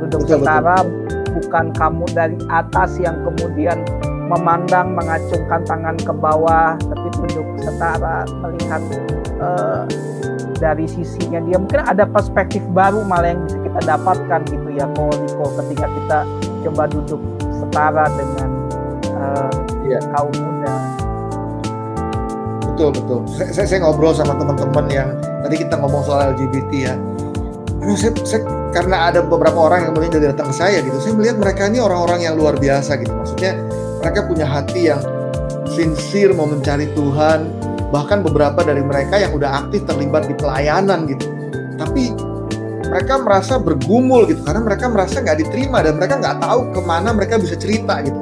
Duduk 0.04 0.22
betul, 0.26 0.40
setara 0.40 0.84
betul. 0.84 1.36
bukan 1.40 1.66
kamu 1.76 2.06
dari 2.12 2.38
atas 2.52 3.00
yang 3.00 3.16
kemudian 3.24 3.80
memandang 4.28 4.94
mengacungkan 4.94 5.64
tangan 5.64 5.96
ke 5.96 6.14
bawah 6.14 6.76
tapi 6.78 7.08
duduk 7.24 7.48
setara 7.64 8.28
melihat 8.44 8.82
uh, 9.40 9.84
dari 10.58 10.86
sisinya. 10.90 11.40
Dia 11.46 11.58
mungkin 11.62 11.82
ada 11.86 12.04
perspektif 12.04 12.66
baru 12.74 13.06
malah 13.06 13.32
yang 13.32 13.42
bisa 13.46 13.58
kita 13.62 13.80
dapatkan 13.86 14.40
gitu 14.50 14.70
ya 14.74 14.86
Koliko 14.98 15.46
ketika 15.64 15.86
kita 15.88 16.20
coba 16.68 16.84
duduk 16.90 17.22
setara 17.56 18.06
dengan 18.12 18.50
uh, 19.16 19.52
kaum 20.12 20.34
muda. 20.36 20.76
Betul 22.74 22.90
betul. 22.94 23.20
Saya, 23.32 23.66
saya 23.66 23.80
ngobrol 23.82 24.14
sama 24.14 24.38
teman-teman 24.38 24.86
yang 24.92 25.10
tadi 25.42 25.56
kita 25.64 25.80
ngomong 25.80 26.04
soal 26.06 26.36
LGBT 26.36 26.72
ya. 26.76 26.96
Saya, 27.96 28.12
saya, 28.28 28.42
karena 28.76 29.08
ada 29.08 29.24
beberapa 29.24 29.56
orang 29.64 29.88
yang 29.88 29.90
kemudian 29.96 30.12
jadi 30.20 30.26
datang 30.36 30.52
ke 30.52 30.56
saya 30.60 30.84
gitu 30.84 31.00
saya 31.00 31.16
melihat 31.16 31.40
mereka 31.40 31.72
ini 31.72 31.80
orang-orang 31.80 32.20
yang 32.28 32.36
luar 32.36 32.60
biasa 32.60 33.00
gitu. 33.00 33.14
Maksudnya 33.16 33.58
mereka 34.08 34.24
punya 34.24 34.48
hati 34.48 34.88
yang 34.88 35.04
sincere 35.68 36.32
mau 36.32 36.48
mencari 36.48 36.88
Tuhan. 36.96 37.44
Bahkan 37.92 38.24
beberapa 38.24 38.64
dari 38.64 38.80
mereka 38.80 39.20
yang 39.20 39.36
udah 39.36 39.68
aktif 39.68 39.84
terlibat 39.84 40.32
di 40.32 40.36
pelayanan 40.40 41.12
gitu. 41.12 41.28
Tapi 41.76 42.16
mereka 42.88 43.20
merasa 43.20 43.60
bergumul 43.60 44.24
gitu 44.32 44.48
karena 44.48 44.64
mereka 44.64 44.88
merasa 44.88 45.20
nggak 45.20 45.44
diterima 45.44 45.84
dan 45.84 46.00
mereka 46.00 46.24
nggak 46.24 46.40
tahu 46.40 46.72
ke 46.72 46.80
mana 46.88 47.12
mereka 47.12 47.36
bisa 47.36 47.60
cerita 47.60 48.00
gitu. 48.00 48.16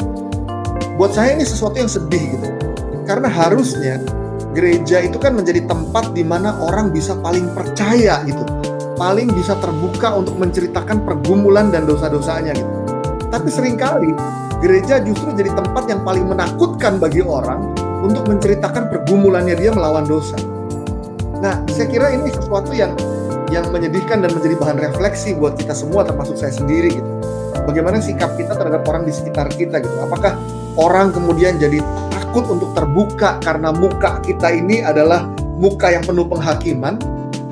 Buat 0.97 1.13
saya 1.13 1.37
ini 1.37 1.45
sesuatu 1.45 1.77
yang 1.77 1.91
sedih 1.93 2.33
gitu. 2.33 2.49
Karena 3.05 3.29
harusnya 3.29 4.01
gereja 4.57 5.05
itu 5.05 5.21
kan 5.21 5.37
menjadi 5.37 5.69
tempat 5.69 6.17
di 6.17 6.25
mana 6.25 6.57
orang 6.65 6.89
bisa 6.89 7.13
paling 7.21 7.45
percaya 7.53 8.25
gitu. 8.25 8.41
Paling 8.97 9.29
bisa 9.37 9.53
terbuka 9.61 10.17
untuk 10.17 10.33
menceritakan 10.41 11.05
pergumulan 11.05 11.69
dan 11.69 11.85
dosa-dosanya 11.85 12.57
gitu. 12.57 12.73
Tapi 13.29 13.53
sering 13.53 13.77
kali 13.77 14.09
gereja 14.65 14.97
justru 15.05 15.29
jadi 15.37 15.53
tempat 15.53 15.85
yang 15.85 16.01
paling 16.01 16.25
menakutkan 16.25 16.97
bagi 16.97 17.21
orang 17.21 17.77
untuk 18.01 18.25
menceritakan 18.25 18.89
pergumulannya 18.89 19.53
dia 19.53 19.69
melawan 19.69 20.09
dosa. 20.09 20.33
Nah, 21.37 21.61
saya 21.69 21.85
kira 21.85 22.09
ini 22.17 22.33
sesuatu 22.33 22.73
yang 22.73 22.97
yang 23.53 23.69
menyedihkan 23.69 24.25
dan 24.25 24.33
menjadi 24.33 24.57
bahan 24.57 24.77
refleksi 24.81 25.37
buat 25.37 25.53
kita 25.53 25.77
semua 25.77 26.01
termasuk 26.01 26.33
saya 26.33 26.49
sendiri 26.49 26.97
gitu. 26.97 27.11
Bagaimana 27.69 28.01
sikap 28.01 28.33
kita 28.33 28.57
terhadap 28.57 28.81
orang 28.89 29.05
di 29.05 29.13
sekitar 29.13 29.53
kita 29.53 29.85
gitu. 29.85 29.93
Apakah 30.01 30.33
orang 30.81 31.13
kemudian 31.13 31.61
jadi 31.61 31.77
takut 32.09 32.49
untuk 32.49 32.73
terbuka 32.73 33.37
karena 33.45 33.69
muka 33.69 34.17
kita 34.25 34.49
ini 34.49 34.81
adalah 34.81 35.29
muka 35.61 35.93
yang 35.93 36.01
penuh 36.01 36.25
penghakiman 36.25 36.97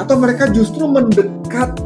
atau 0.02 0.18
mereka 0.18 0.50
justru 0.50 0.90
mendekat 0.90 1.78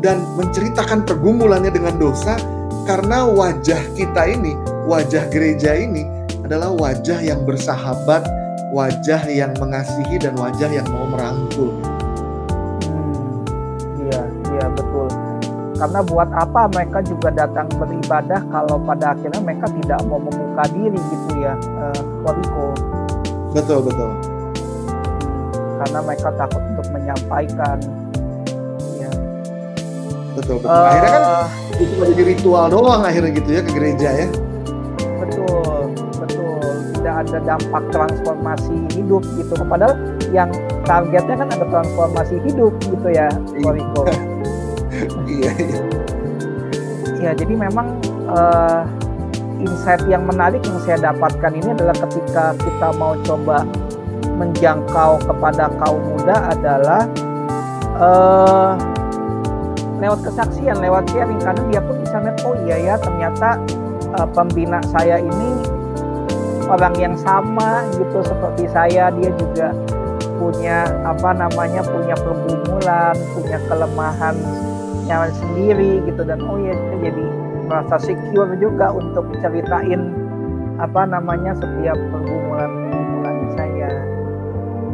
dan 0.00 0.24
menceritakan 0.40 1.04
pergumulannya 1.04 1.68
dengan 1.68 2.00
dosa 2.00 2.40
karena 2.88 3.28
wajah 3.28 3.84
kita 3.92 4.32
ini, 4.32 4.56
wajah 4.88 5.28
gereja 5.28 5.76
ini 5.76 6.08
adalah 6.40 6.72
wajah 6.72 7.20
yang 7.20 7.44
bersahabat, 7.44 8.24
wajah 8.72 9.28
yang 9.28 9.52
mengasihi 9.60 10.16
dan 10.16 10.32
wajah 10.40 10.72
yang 10.72 10.88
mau 10.88 11.04
merangkul. 11.04 11.68
Hmm, 12.88 13.44
iya, 14.08 14.24
iya 14.24 14.66
betul. 14.72 15.04
Karena 15.76 16.00
buat 16.00 16.32
apa 16.32 16.64
mereka 16.72 17.04
juga 17.04 17.28
datang 17.28 17.68
beribadah 17.76 18.40
kalau 18.48 18.80
pada 18.80 19.12
akhirnya 19.12 19.40
mereka 19.44 19.68
tidak 19.68 20.00
mau 20.08 20.16
membuka 20.16 20.64
diri 20.72 20.96
gitu 20.96 21.44
ya, 21.44 21.60
Wariko. 22.24 22.72
Betul 23.52 23.84
betul. 23.84 24.10
Karena 25.76 26.00
mereka 26.00 26.32
takut 26.40 26.62
untuk 26.72 26.88
menyampaikan. 26.88 27.78
Ya. 28.96 29.12
Betul 30.32 30.56
betul. 30.64 30.72
Uh, 30.72 30.88
Akhirnya 30.88 31.12
kan 31.12 31.24
itu 31.78 32.02
jadi 32.14 32.22
ritual 32.34 32.66
doang 32.70 33.06
akhirnya 33.06 33.30
gitu 33.32 33.48
ya 33.54 33.60
ke 33.62 33.70
gereja 33.72 34.08
ya. 34.12 34.28
Betul 35.22 35.94
ada 37.18 37.42
dampak 37.42 37.82
transformasi 37.90 38.94
hidup 38.94 39.26
gitu. 39.34 39.58
Padahal 39.66 39.98
yang 40.30 40.50
targetnya 40.88 41.36
kan 41.36 41.48
ada 41.52 41.66
transformasi 41.68 42.36
hidup 42.48 42.72
gitu 42.80 43.08
ya 43.12 43.28
Koriko 43.60 44.02
iya 45.28 45.52
iya. 45.52 45.80
Ya 47.18 47.30
jadi 47.34 47.50
memang 47.50 47.98
uh, 48.30 48.86
insight 49.58 50.06
yang 50.06 50.22
menarik 50.24 50.62
yang 50.62 50.78
saya 50.86 51.10
dapatkan 51.10 51.50
ini 51.50 51.74
adalah 51.74 51.96
ketika 52.06 52.54
kita 52.56 52.88
mau 52.94 53.18
coba 53.26 53.66
menjangkau 54.38 55.18
kepada 55.26 55.66
kaum 55.82 55.98
muda 56.14 56.54
adalah 56.54 57.02
uh, 57.98 58.72
lewat 59.98 60.20
kesaksian, 60.22 60.78
lewat 60.78 61.10
sharing 61.10 61.40
karena 61.42 61.62
dia 61.70 61.80
pun 61.82 61.96
bisa 61.98 62.16
melihat 62.22 62.38
oh 62.46 62.54
iya 62.66 62.76
ya 62.78 62.94
ternyata 62.98 63.58
uh, 64.14 64.28
pembina 64.30 64.78
saya 64.94 65.18
ini 65.18 65.50
orang 66.70 66.94
yang 66.96 67.14
sama 67.18 67.82
gitu 67.98 68.22
seperti 68.22 68.64
saya. 68.70 69.10
Dia 69.18 69.30
juga 69.34 69.74
punya 70.38 70.86
apa 71.02 71.34
namanya 71.34 71.82
punya 71.82 72.14
pergumulan 72.14 73.14
punya 73.34 73.58
kelemahan 73.66 74.36
yang 75.10 75.28
sendiri 75.34 76.02
gitu. 76.06 76.22
Dan 76.22 76.38
oh 76.46 76.58
ya 76.62 76.74
jadi 77.02 77.24
merasa 77.66 78.00
secure 78.00 78.54
juga 78.62 78.94
untuk 78.94 79.28
ceritain 79.42 80.14
apa 80.78 81.02
namanya 81.10 81.58
setiap 81.58 81.98
pergumulan 82.14 82.70
pergumulan 82.86 83.36
saya. 83.58 83.90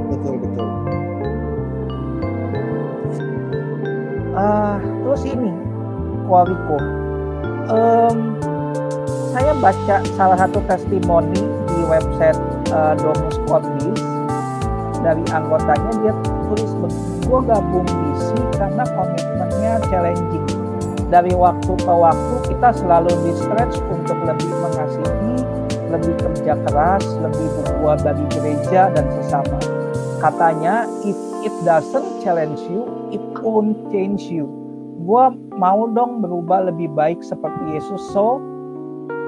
Betul 0.09 0.40
betul 0.40 1.03
uh, 4.35 4.76
terus 4.82 5.22
ini 5.24 5.53
Wariko 6.28 6.78
um, 7.70 8.37
saya 9.35 9.51
baca 9.59 9.97
salah 10.14 10.39
satu 10.39 10.62
testimoni 10.70 11.43
di 11.66 11.82
website 11.91 12.39
uh, 12.70 12.95
Domus 12.95 13.39
Cordis 13.51 14.03
dari 15.03 15.24
anggotanya 15.35 15.91
dia 16.01 16.14
tulis 16.49 16.70
gue 17.24 17.41
gabung 17.51 17.89
DC 17.89 18.28
karena 18.61 18.85
komitmennya 18.95 19.82
challenging. 19.91 20.47
Dari 21.11 21.35
waktu 21.35 21.72
ke 21.74 21.95
waktu 21.95 22.35
kita 22.47 22.68
selalu 22.78 23.12
di 23.26 23.32
stretch 23.35 23.76
untuk 23.91 24.18
lebih 24.22 24.51
mengasihi 24.55 25.35
lebih 25.91 26.14
kerja 26.18 26.59
keras 26.66 27.05
lebih 27.22 27.47
berbuat 27.59 28.03
bagi 28.03 28.26
gereja 28.39 28.91
dan 28.95 29.07
sesama. 29.20 29.59
Katanya 30.22 30.87
if 31.03 31.18
it 31.43 31.55
doesn't 31.66 32.22
challenge 32.24 32.62
you 32.70 32.87
it 33.11 33.22
won't 33.45 33.76
change 33.92 34.26
you. 34.32 34.49
Gue 35.05 35.24
mau 35.61 35.84
dong 35.92 36.24
berubah 36.24 36.72
lebih 36.72 36.88
baik 36.97 37.20
seperti 37.20 37.76
Yesus. 37.76 38.01
So 38.16 38.40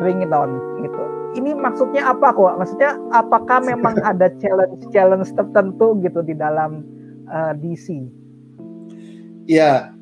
bring 0.00 0.24
it 0.24 0.32
on 0.32 0.56
gitu. 0.80 1.04
Ini 1.36 1.52
maksudnya 1.52 2.16
apa 2.16 2.32
kok? 2.32 2.56
Maksudnya 2.56 2.96
apakah 3.12 3.60
memang 3.60 4.00
ada 4.10 4.32
challenge 4.40 4.88
challenge 4.88 5.28
tertentu 5.36 6.00
gitu 6.00 6.24
di 6.24 6.32
dalam 6.32 6.80
uh, 7.28 7.52
DC 7.52 8.08
ya 9.46 9.94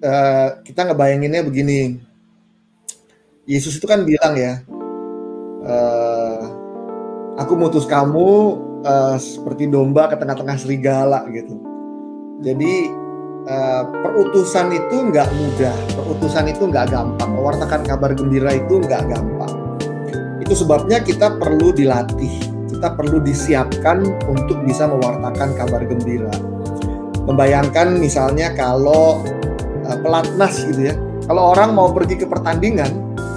uh, 0.00 0.48
kita 0.64 0.90
ngebayanginnya 0.90 1.44
begini. 1.44 2.00
Yesus 3.46 3.78
itu 3.78 3.86
kan 3.86 4.02
bilang 4.02 4.34
ya 4.34 4.58
uh, 5.62 6.42
aku 7.38 7.54
mutus 7.54 7.86
kamu 7.86 8.58
uh, 8.82 9.14
seperti 9.22 9.70
domba 9.70 10.10
ke 10.10 10.18
tengah-tengah 10.18 10.58
serigala 10.58 11.22
gitu. 11.30 11.54
Jadi 12.42 12.90
uh, 13.46 13.82
perutusan 13.90 14.74
itu 14.74 14.96
nggak 15.10 15.28
mudah, 15.38 15.76
perutusan 15.94 16.50
itu 16.50 16.66
nggak 16.66 16.90
gampang, 16.90 17.30
mewartakan 17.34 17.80
kabar 17.86 18.10
gembira 18.12 18.58
itu 18.58 18.82
nggak 18.82 19.02
gampang. 19.06 19.52
Itu 20.42 20.54
sebabnya 20.54 21.02
kita 21.02 21.38
perlu 21.38 21.74
dilatih, 21.74 22.34
kita 22.70 22.94
perlu 22.94 23.18
disiapkan 23.22 24.02
untuk 24.30 24.62
bisa 24.66 24.86
mewartakan 24.86 25.54
kabar 25.58 25.82
gembira. 25.86 26.34
Membayangkan 27.26 27.98
misalnya 27.98 28.54
kalau 28.54 29.22
uh, 29.86 29.98
pelatnas 29.98 30.62
gitu 30.62 30.90
ya, 30.90 30.94
kalau 31.26 31.54
orang 31.54 31.74
mau 31.74 31.90
pergi 31.90 32.22
ke 32.22 32.26
pertandingan, 32.26 32.90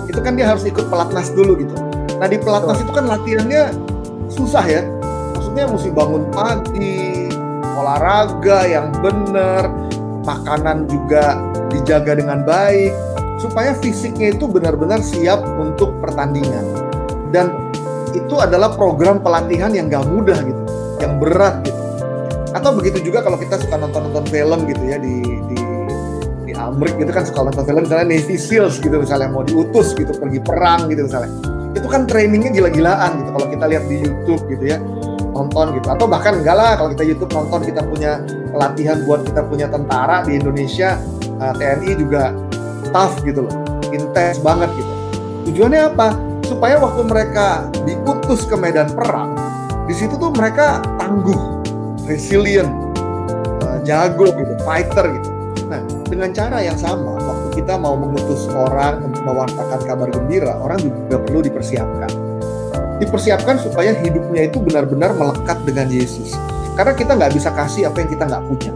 itu 0.05 0.19
kan 0.21 0.37
dia 0.37 0.49
harus 0.49 0.65
ikut 0.65 0.89
pelatnas 0.89 1.33
dulu 1.33 1.57
gitu. 1.57 1.73
Nah 2.17 2.27
di 2.29 2.37
pelatnas 2.37 2.81
itu 2.81 2.91
kan 2.93 3.09
latihannya 3.09 3.73
susah 4.29 4.65
ya, 4.65 4.81
maksudnya 5.33 5.65
mesti 5.65 5.89
bangun 5.89 6.29
pagi, 6.29 7.33
olahraga 7.79 8.69
yang 8.69 8.93
benar, 9.01 9.65
makanan 10.29 10.85
juga 10.85 11.41
dijaga 11.73 12.13
dengan 12.21 12.45
baik, 12.45 12.93
supaya 13.41 13.73
fisiknya 13.81 14.37
itu 14.37 14.45
benar-benar 14.45 15.01
siap 15.01 15.41
untuk 15.57 15.97
pertandingan. 15.97 16.65
Dan 17.33 17.49
itu 18.13 18.35
adalah 18.37 18.73
program 18.73 19.21
pelatihan 19.21 19.73
yang 19.73 19.89
gak 19.89 20.05
mudah 20.05 20.37
gitu, 20.45 20.61
yang 21.01 21.17
berat 21.17 21.65
gitu. 21.65 21.81
Atau 22.53 22.73
begitu 22.77 23.09
juga 23.09 23.21
kalau 23.21 23.37
kita 23.37 23.61
suka 23.61 23.77
nonton-nonton 23.77 24.25
film 24.29 24.65
gitu 24.65 24.81
ya 24.89 24.97
di 24.97 25.21
di 25.21 25.57
di 26.49 26.51
Amrik 26.57 26.97
gitu 26.97 27.13
kan 27.13 27.21
suka 27.21 27.45
nonton 27.45 27.61
film 27.61 27.85
misalnya 27.85 28.09
Navy 28.09 28.37
Seals 28.41 28.81
gitu 28.81 28.97
misalnya 28.97 29.29
mau 29.29 29.45
diutus 29.45 29.93
gitu 29.93 30.09
pergi 30.17 30.41
perang 30.41 30.89
gitu 30.89 31.05
misalnya. 31.05 31.29
Itu 31.77 31.85
kan 31.85 32.09
trainingnya 32.09 32.49
gila-gilaan 32.49 33.21
gitu 33.21 33.29
kalau 33.37 33.47
kita 33.53 33.65
lihat 33.69 33.83
di 33.85 34.01
YouTube 34.01 34.41
gitu 34.49 34.65
ya 34.65 34.81
nonton 35.39 35.79
gitu. 35.79 35.87
Atau 35.87 36.05
bahkan 36.11 36.43
enggak 36.43 36.55
lah 36.59 36.75
kalau 36.75 36.91
kita 36.91 37.03
YouTube 37.07 37.31
nonton 37.31 37.63
kita 37.63 37.81
punya 37.87 38.19
pelatihan 38.51 39.07
buat 39.07 39.23
kita 39.23 39.41
punya 39.47 39.71
tentara 39.71 40.27
di 40.27 40.35
Indonesia 40.35 40.99
uh, 41.39 41.53
TNI 41.55 41.91
juga 41.95 42.35
tough 42.91 43.23
gitu 43.23 43.47
loh 43.47 43.55
intens 43.95 44.43
banget 44.43 44.69
gitu. 44.75 44.91
Tujuannya 45.49 45.81
apa? 45.95 46.07
Supaya 46.43 46.75
waktu 46.81 47.01
mereka 47.07 47.69
diutus 47.87 48.43
ke 48.43 48.55
medan 48.59 48.91
perang 48.91 49.37
di 49.89 49.97
situ 49.97 50.13
tuh 50.21 50.29
mereka 50.29 50.85
tangguh 51.01 51.65
resilient 52.05 52.69
uh, 53.65 53.79
jago 53.87 54.29
gitu 54.33 54.53
fighter 54.61 55.05
gitu. 55.17 55.29
Nah 55.69 55.81
dengan 56.09 56.29
cara 56.33 56.61
yang 56.61 56.77
sama 56.77 57.17
waktu 57.17 57.47
kita 57.61 57.77
mau 57.77 57.97
mengutus 57.97 58.49
orang 58.53 59.05
untuk 59.05 59.21
mewartakan 59.25 59.79
kabar 59.85 60.09
gembira 60.09 60.57
orang 60.57 60.81
juga 60.81 61.21
perlu 61.21 61.45
dipersiapkan 61.45 62.28
dipersiapkan 62.99 63.57
supaya 63.63 63.95
hidupnya 63.95 64.51
itu 64.51 64.59
benar-benar 64.59 65.15
melekat 65.15 65.57
dengan 65.63 65.87
Yesus. 65.87 66.35
Karena 66.75 66.93
kita 66.95 67.15
nggak 67.15 67.31
bisa 67.35 67.49
kasih 67.55 67.87
apa 67.91 68.03
yang 68.03 68.09
kita 68.11 68.23
nggak 68.27 68.43
punya. 68.47 68.71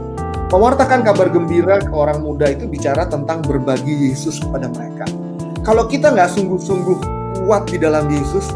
Mewartakan 0.52 1.02
kabar 1.02 1.28
gembira 1.34 1.82
ke 1.82 1.94
orang 1.94 2.22
muda 2.22 2.52
itu 2.52 2.70
bicara 2.70 3.08
tentang 3.08 3.42
berbagi 3.44 4.12
Yesus 4.12 4.38
kepada 4.38 4.70
mereka. 4.70 5.08
Kalau 5.64 5.88
kita 5.88 6.12
nggak 6.12 6.30
sungguh-sungguh 6.36 6.98
kuat 7.44 7.68
di 7.72 7.80
dalam 7.80 8.06
Yesus, 8.12 8.52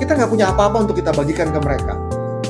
kita 0.00 0.16
nggak 0.16 0.30
punya 0.32 0.50
apa-apa 0.50 0.88
untuk 0.88 0.96
kita 0.96 1.12
bagikan 1.12 1.52
ke 1.52 1.60
mereka. 1.60 1.94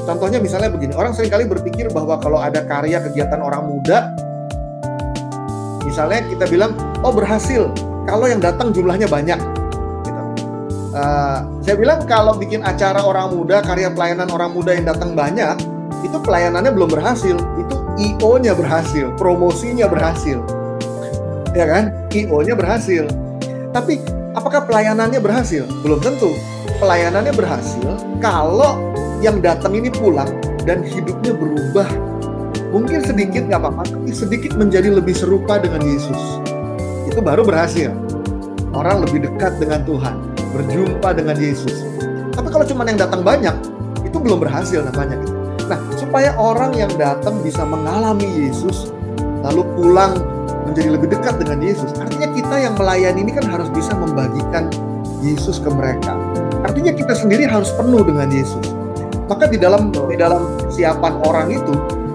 Contohnya 0.09 0.41
misalnya 0.41 0.73
begini, 0.73 0.97
orang 0.97 1.13
sering 1.13 1.29
kali 1.29 1.45
berpikir 1.45 1.93
bahwa 1.93 2.17
kalau 2.17 2.41
ada 2.41 2.65
karya 2.65 2.97
kegiatan 3.03 3.45
orang 3.45 3.69
muda, 3.69 4.09
misalnya 5.85 6.25
kita 6.25 6.49
bilang, 6.49 6.73
oh 7.05 7.13
berhasil, 7.13 7.69
kalau 8.09 8.25
yang 8.25 8.41
datang 8.41 8.73
jumlahnya 8.73 9.05
banyak 9.05 9.37
Uh, 10.99 11.63
saya 11.63 11.79
bilang 11.79 12.03
kalau 12.11 12.35
bikin 12.35 12.59
acara 12.67 12.99
orang 12.99 13.31
muda, 13.31 13.63
karya 13.63 13.87
pelayanan 13.87 14.27
orang 14.35 14.51
muda 14.51 14.75
yang 14.75 14.83
datang 14.83 15.15
banyak, 15.15 15.55
itu 16.03 16.19
pelayanannya 16.19 16.75
belum 16.75 16.91
berhasil. 16.91 17.39
Itu 17.39 17.75
IO-nya 18.03 18.59
berhasil, 18.59 19.15
promosinya 19.15 19.87
berhasil. 19.87 20.43
Ya 21.55 21.71
kan? 21.71 21.95
IO-nya 22.11 22.59
berhasil. 22.59 23.07
Tapi 23.71 24.03
apakah 24.35 24.67
pelayanannya 24.67 25.23
berhasil? 25.23 25.71
Belum 25.87 26.03
tentu. 26.03 26.35
Pelayanannya 26.83 27.31
berhasil 27.31 27.91
kalau 28.19 28.83
yang 29.23 29.39
datang 29.39 29.79
ini 29.79 29.95
pulang 29.95 30.35
dan 30.67 30.83
hidupnya 30.83 31.31
berubah. 31.31 31.87
Mungkin 32.75 33.07
sedikit 33.07 33.47
nggak 33.47 33.63
apa-apa, 33.63 33.87
tapi 33.87 34.11
sedikit 34.11 34.59
menjadi 34.59 34.91
lebih 34.91 35.15
serupa 35.15 35.63
dengan 35.63 35.79
Yesus. 35.79 36.43
Itu 37.07 37.23
baru 37.23 37.47
berhasil. 37.47 37.95
Orang 38.75 39.07
lebih 39.07 39.31
dekat 39.31 39.63
dengan 39.63 39.87
Tuhan 39.87 40.28
berjumpa 40.53 41.09
dengan 41.17 41.37
Yesus. 41.37 41.85
Tapi 42.33 42.49
kalau 42.49 42.65
cuma 42.65 42.87
yang 42.87 43.01
datang 43.01 43.23
banyak, 43.27 43.55
itu 44.07 44.17
belum 44.17 44.41
berhasil 44.41 44.81
namanya. 44.85 45.19
Nah, 45.69 45.79
supaya 46.01 46.33
orang 46.41 46.73
yang 46.79 46.93
datang 46.97 47.45
bisa 47.45 47.61
mengalami 47.67 48.25
Yesus, 48.49 48.89
lalu 49.45 49.67
pulang 49.77 50.17
menjadi 50.65 50.97
lebih 50.97 51.09
dekat 51.13 51.41
dengan 51.41 51.61
Yesus, 51.61 51.93
artinya 51.97 52.29
kita 52.33 52.57
yang 52.61 52.75
melayani 52.77 53.25
ini 53.25 53.33
kan 53.37 53.45
harus 53.49 53.69
bisa 53.73 53.93
membagikan 53.97 54.73
Yesus 55.25 55.61
ke 55.61 55.69
mereka. 55.69 56.17
Artinya 56.65 56.93
kita 56.93 57.15
sendiri 57.15 57.49
harus 57.49 57.73
penuh 57.77 58.05
dengan 58.05 58.29
Yesus. 58.29 58.75
Maka 59.29 59.45
di 59.49 59.61
dalam 59.61 59.93
di 59.93 60.17
dalam 60.17 60.57
siapan 60.73 61.21
orang 61.25 61.53
itu 61.53 61.75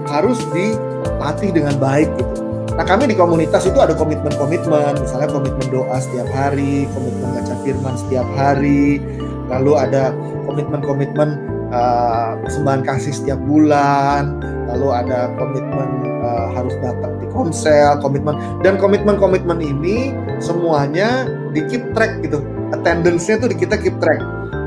harus 0.10 0.42
dilatih 0.52 1.50
dengan 1.54 1.78
baik 1.78 2.10
gitu. 2.18 2.43
Nah 2.74 2.86
kami 2.90 3.06
di 3.06 3.14
komunitas 3.14 3.70
itu 3.70 3.78
ada 3.78 3.94
komitmen-komitmen, 3.94 4.98
misalnya 4.98 5.30
komitmen 5.30 5.68
doa 5.70 5.94
setiap 6.02 6.26
hari, 6.34 6.90
komitmen 6.90 7.30
baca 7.38 7.56
firman 7.62 7.94
setiap 7.94 8.26
hari, 8.34 8.98
lalu 9.46 9.78
ada 9.78 10.10
komitmen-komitmen 10.50 11.38
uh, 11.70 12.34
persembahan 12.42 12.82
kasih 12.82 13.14
setiap 13.14 13.38
bulan, 13.46 14.42
lalu 14.74 14.90
ada 14.90 15.30
komitmen 15.38 16.02
uh, 16.26 16.50
harus 16.58 16.74
datang 16.82 17.14
di 17.22 17.30
konsel, 17.30 18.02
komitmen. 18.02 18.42
Dan 18.66 18.82
komitmen-komitmen 18.82 19.62
ini 19.62 20.10
semuanya 20.42 21.30
di 21.54 21.62
keep 21.70 21.94
track 21.94 22.26
gitu, 22.26 22.42
attendance-nya 22.74 23.38
tuh 23.38 23.54
kita 23.54 23.78
keep 23.78 23.94
track. 24.02 24.18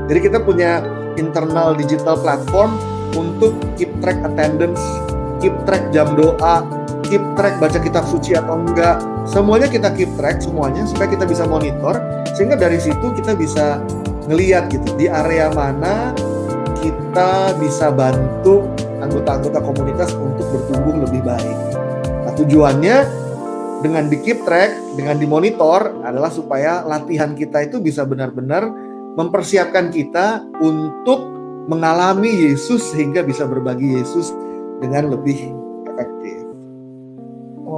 Jadi 0.07 0.31
kita 0.31 0.39
punya 0.39 0.79
internal 1.19 1.75
digital 1.75 2.15
platform 2.15 2.79
untuk 3.19 3.51
keep 3.75 3.91
track 3.99 4.15
attendance, 4.23 4.79
keep 5.43 5.51
track 5.67 5.83
jam 5.91 6.15
doa, 6.15 6.63
keep 7.07 7.23
track 7.39 7.57
baca 7.57 7.79
kitab 7.79 8.03
suci 8.05 8.35
atau 8.35 8.59
enggak. 8.59 8.99
Semuanya 9.27 9.67
kita 9.71 9.91
keep 9.95 10.11
track 10.19 10.43
semuanya 10.43 10.83
supaya 10.85 11.07
kita 11.11 11.25
bisa 11.27 11.47
monitor 11.47 11.97
sehingga 12.35 12.59
dari 12.59 12.77
situ 12.77 13.15
kita 13.15 13.33
bisa 13.33 13.81
ngeliat 14.27 14.67
gitu 14.69 14.91
di 14.99 15.07
area 15.07 15.47
mana 15.55 16.11
kita 16.83 17.55
bisa 17.57 17.89
bantu 17.89 18.67
anggota-anggota 19.01 19.59
komunitas 19.63 20.11
untuk 20.13 20.45
bertumbuh 20.51 21.07
lebih 21.07 21.23
baik. 21.23 21.57
Nah, 22.27 22.33
tujuannya 22.35 22.97
dengan 23.81 24.09
di 24.09 24.17
keep 24.21 24.41
track, 24.43 24.97
dengan 24.97 25.21
dimonitor 25.21 26.01
adalah 26.01 26.33
supaya 26.33 26.81
latihan 26.85 27.37
kita 27.37 27.69
itu 27.69 27.77
bisa 27.77 28.03
benar-benar 28.03 28.67
mempersiapkan 29.17 29.89
kita 29.89 30.45
untuk 30.61 31.25
mengalami 31.67 32.47
Yesus 32.47 32.93
sehingga 32.93 33.21
bisa 33.25 33.45
berbagi 33.45 33.97
Yesus 33.97 34.33
dengan 34.81 35.13
lebih. 35.13 35.56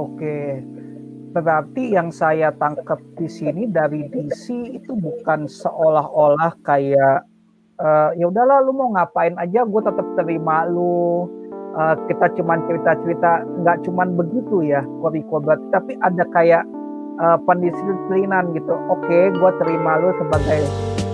Oke. 0.00 0.64
Berarti 1.30 1.94
yang 1.94 2.10
saya 2.10 2.50
tangkap 2.58 2.98
di 3.14 3.30
sini 3.30 3.70
dari 3.70 4.08
DC 4.10 4.50
itu 4.74 4.98
bukan 4.98 5.46
seolah-olah 5.46 6.58
kayak 6.66 7.22
uh, 7.78 8.10
ya 8.18 8.26
udahlah 8.26 8.66
lu 8.66 8.74
mau 8.74 8.90
ngapain 8.96 9.38
aja 9.38 9.62
gue 9.62 9.82
tetap 9.84 10.06
terima 10.18 10.66
lu. 10.66 11.28
Uh, 11.70 11.94
kita 12.10 12.34
cuman 12.34 12.66
cerita-cerita 12.66 13.46
nggak 13.62 13.86
cuman 13.86 14.18
begitu 14.18 14.66
ya 14.66 14.82
Koriko 14.98 15.38
tapi 15.70 15.94
ada 16.02 16.26
kayak 16.34 16.66
uh, 17.22 17.38
pendisiplinan 17.46 18.50
gitu. 18.58 18.74
Oke 18.90 19.30
gue 19.30 19.50
terima 19.62 20.02
lu 20.02 20.10
sebagai 20.18 20.66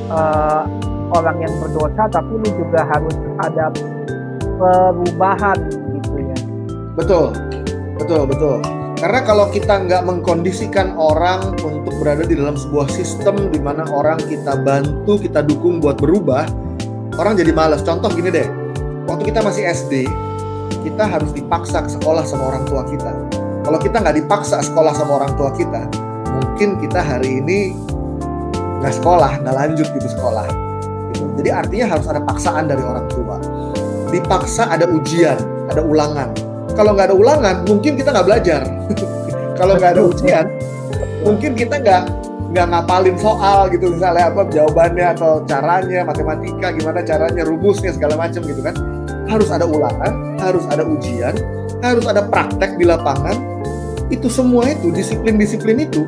uh, 0.08 0.64
orang 1.12 1.44
yang 1.44 1.52
berdosa 1.60 2.08
tapi 2.08 2.40
lu 2.40 2.48
juga 2.56 2.88
harus 2.88 3.12
ada 3.44 3.68
perubahan 4.56 5.60
gitu 5.92 6.24
ya. 6.24 6.38
Betul 6.96 7.36
betul 7.96 8.28
betul 8.28 8.60
karena 8.96 9.20
kalau 9.28 9.52
kita 9.52 9.84
nggak 9.84 10.08
mengkondisikan 10.08 10.96
orang 10.96 11.52
untuk 11.60 11.92
berada 12.00 12.24
di 12.24 12.32
dalam 12.32 12.56
sebuah 12.56 12.88
sistem 12.88 13.52
di 13.52 13.60
mana 13.60 13.84
orang 13.92 14.16
kita 14.16 14.56
bantu, 14.56 15.20
kita 15.20 15.44
dukung 15.44 15.84
buat 15.84 16.00
berubah, 16.00 16.48
orang 17.20 17.36
jadi 17.36 17.52
males. 17.52 17.84
Contoh 17.84 18.08
gini 18.08 18.32
deh, 18.32 18.48
waktu 19.04 19.28
kita 19.28 19.44
masih 19.44 19.68
SD, 19.68 20.08
kita 20.80 21.04
harus 21.04 21.28
dipaksa 21.36 21.84
ke 21.84 21.92
sekolah 21.92 22.24
sama 22.24 22.56
orang 22.56 22.64
tua 22.64 22.88
kita. 22.88 23.12
Kalau 23.68 23.76
kita 23.76 24.00
nggak 24.00 24.16
dipaksa 24.24 24.64
sekolah 24.64 24.96
sama 24.96 25.12
orang 25.20 25.36
tua 25.36 25.52
kita, 25.52 25.84
mungkin 26.32 26.80
kita 26.80 27.04
hari 27.04 27.44
ini 27.44 27.76
nggak 28.80 28.96
sekolah, 28.96 29.44
nggak 29.44 29.56
lanjut 29.60 29.92
gitu 29.92 30.08
sekolah. 30.08 30.48
Gitu. 31.12 31.44
Jadi 31.44 31.50
artinya 31.52 31.86
harus 31.92 32.08
ada 32.08 32.24
paksaan 32.24 32.64
dari 32.64 32.80
orang 32.80 33.04
tua. 33.12 33.36
Dipaksa 34.08 34.72
ada 34.72 34.88
ujian, 34.88 35.36
ada 35.68 35.84
ulangan 35.84 36.45
kalau 36.76 36.92
nggak 36.92 37.10
ada 37.10 37.16
ulangan 37.16 37.56
mungkin 37.64 37.96
kita 37.96 38.12
nggak 38.12 38.26
belajar. 38.28 38.62
Kalau 39.58 39.80
nggak 39.80 39.96
ada 39.96 40.02
ujian 40.04 40.46
mungkin 41.24 41.56
kita 41.56 41.80
nggak 41.80 42.02
nggak 42.52 42.66
ngapalin 42.68 43.16
soal 43.16 43.72
gitu 43.72 43.88
misalnya 43.88 44.28
apa 44.28 44.44
jawabannya 44.52 45.06
atau 45.16 45.40
caranya 45.48 46.04
matematika 46.04 46.76
gimana 46.76 47.00
caranya 47.00 47.42
rumusnya 47.48 47.96
segala 47.96 48.20
macam 48.20 48.44
gitu 48.44 48.60
kan. 48.60 48.76
Harus 49.26 49.48
ada 49.48 49.64
ulangan 49.64 50.36
harus 50.36 50.68
ada 50.68 50.84
ujian 50.84 51.32
harus 51.80 52.04
ada 52.04 52.20
praktek 52.28 52.76
di 52.76 52.84
lapangan. 52.84 53.40
Itu 54.12 54.28
semua 54.28 54.68
itu 54.68 54.92
disiplin-disiplin 54.92 55.88
itu 55.88 56.04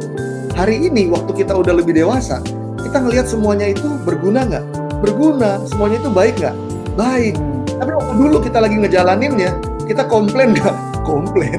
hari 0.53 0.93
ini 0.93 1.09
waktu 1.09 1.33
kita 1.33 1.57
udah 1.57 1.73
lebih 1.73 1.97
dewasa 1.97 2.45
kita 2.89 3.05
ngelihat 3.05 3.27
semuanya 3.29 3.69
itu 3.69 3.85
berguna 4.01 4.49
nggak? 4.49 4.65
Berguna. 5.05 5.61
Semuanya 5.69 6.01
itu 6.01 6.11
baik 6.13 6.35
nggak? 6.41 6.57
Baik. 6.97 7.35
Tapi 7.79 7.91
waktu 7.93 8.13
dulu 8.17 8.37
kita 8.41 8.59
lagi 8.65 8.77
ngejalaninnya 8.81 9.68
kita 9.89 10.05
komplain 10.05 10.53
nggak? 10.53 10.77
Komplain. 11.09 11.57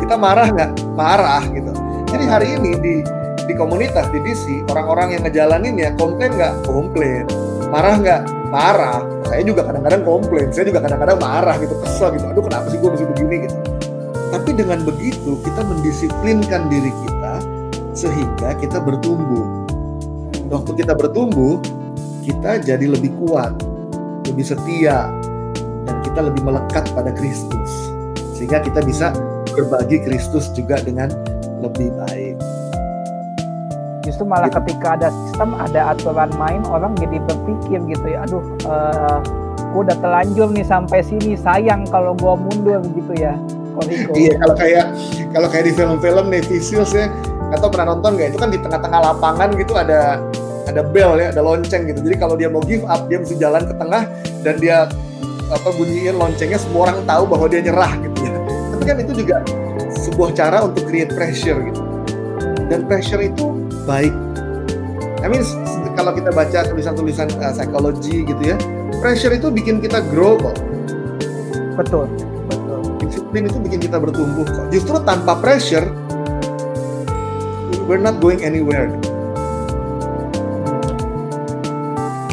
Kita 0.00 0.16
marah 0.16 0.48
nggak? 0.48 0.96
Marah 0.96 1.44
gitu. 1.52 1.70
Jadi 2.08 2.24
hari 2.24 2.56
ini 2.56 2.72
di 2.80 2.94
di 3.46 3.54
komunitas 3.54 4.08
di 4.10 4.18
DC 4.24 4.66
orang-orang 4.72 5.14
yang 5.14 5.22
ngejalanin 5.28 5.76
ya 5.76 5.92
komplain 5.94 6.32
nggak? 6.34 6.64
Komplain. 6.64 7.28
Marah 7.68 8.00
nggak? 8.00 8.22
Marah. 8.48 9.04
Saya 9.28 9.42
juga 9.44 9.68
kadang-kadang 9.68 10.02
komplain. 10.08 10.48
Saya 10.50 10.72
juga 10.72 10.80
kadang-kadang 10.80 11.18
marah 11.20 11.56
gitu 11.60 11.76
kesel 11.84 12.16
gitu. 12.16 12.24
Aduh 12.24 12.42
kenapa 12.48 12.66
sih 12.72 12.78
gue 12.80 12.90
mesti 12.90 13.06
begini 13.06 13.36
gitu. 13.44 13.56
Tapi 14.32 14.50
dengan 14.56 14.78
begitu 14.82 15.30
kita 15.44 15.60
mendisiplinkan 15.60 16.72
diri 16.72 16.90
kita 17.04 17.34
sehingga 17.92 18.56
kita 18.58 18.80
bertumbuh. 18.80 19.68
Waktu 20.48 20.72
kita 20.78 20.96
bertumbuh 20.96 21.60
kita 22.26 22.58
jadi 22.58 22.86
lebih 22.90 23.14
kuat 23.22 23.54
lebih 24.26 24.42
setia 24.42 25.06
kita 26.16 26.32
lebih 26.32 26.48
melekat 26.48 26.88
pada 26.96 27.12
Kristus 27.12 27.92
sehingga 28.32 28.64
kita 28.64 28.80
bisa 28.88 29.12
berbagi 29.52 30.00
Kristus 30.00 30.48
juga 30.56 30.80
dengan 30.80 31.12
lebih 31.60 31.92
baik. 31.92 32.40
Justru 34.00 34.24
malah 34.24 34.48
gitu. 34.48 34.64
ketika 34.64 34.96
ada 34.96 35.12
sistem, 35.12 35.52
ada 35.60 35.92
aturan 35.92 36.32
main, 36.40 36.64
orang 36.72 36.96
jadi 36.96 37.20
berpikir 37.20 37.84
gitu 37.84 38.06
ya, 38.08 38.24
aduh, 38.24 38.40
uh, 38.64 39.20
gue 39.60 39.80
udah 39.84 39.96
telanjur 40.00 40.48
nih 40.56 40.64
sampai 40.64 41.04
sini, 41.04 41.36
sayang 41.36 41.84
kalau 41.92 42.16
gue 42.16 42.32
mundur 42.32 42.80
gitu 42.96 43.12
ya. 43.12 43.36
Iya, 44.16 44.40
kalau 44.40 44.56
kayak 44.56 44.86
kalau 45.36 45.48
kayak 45.52 45.64
di 45.68 45.72
film-film 45.76 46.32
Navy 46.32 46.64
Seals 46.64 46.96
ya, 46.96 47.12
atau 47.52 47.68
pernah 47.68 47.92
nonton 47.92 48.16
nggak? 48.16 48.32
Itu 48.32 48.40
kan 48.40 48.48
di 48.48 48.56
tengah-tengah 48.56 49.00
lapangan 49.12 49.52
gitu 49.52 49.76
ada 49.76 50.16
ada 50.64 50.80
bell 50.80 51.20
ya, 51.20 51.28
ada 51.28 51.44
lonceng 51.44 51.84
gitu. 51.84 52.00
Jadi 52.00 52.16
kalau 52.16 52.40
dia 52.40 52.48
mau 52.48 52.64
give 52.64 52.88
up, 52.88 53.04
dia 53.04 53.20
mesti 53.20 53.36
jalan 53.36 53.68
ke 53.68 53.74
tengah 53.76 54.08
dan 54.40 54.56
dia 54.56 54.88
apa 55.46 55.68
bunyiin 55.70 56.18
loncengnya 56.18 56.58
semua 56.58 56.90
orang 56.90 56.98
tahu 57.06 57.22
bahwa 57.30 57.46
dia 57.46 57.62
nyerah 57.62 57.92
gitu 58.02 58.18
ya. 58.26 58.34
Tapi 58.74 58.82
kan 58.82 58.96
itu 58.98 59.12
juga 59.24 59.36
sebuah 60.06 60.30
cara 60.34 60.58
untuk 60.66 60.86
create 60.90 61.14
pressure 61.14 61.58
gitu. 61.70 61.80
Dan 62.66 62.90
pressure 62.90 63.22
itu 63.22 63.66
baik. 63.86 64.10
I 65.22 65.26
mean 65.30 65.42
kalau 65.96 66.12
kita 66.12 66.30
baca 66.34 66.66
tulisan-tulisan 66.66 67.30
uh, 67.40 67.54
psikologi 67.54 68.26
gitu 68.26 68.42
ya 68.42 68.56
pressure 69.00 69.32
itu 69.32 69.48
bikin 69.48 69.78
kita 69.78 70.02
grow 70.12 70.36
kok. 70.36 70.56
Betul. 71.78 72.10
Betul. 72.50 72.80
Disiplin 73.00 73.48
itu 73.48 73.58
bikin 73.62 73.80
kita 73.80 73.96
bertumbuh 74.02 74.44
kok. 74.44 74.66
Justru 74.74 74.98
tanpa 75.06 75.38
pressure 75.38 75.86
we're 77.86 78.02
not 78.02 78.18
going 78.18 78.42
anywhere. 78.42 78.90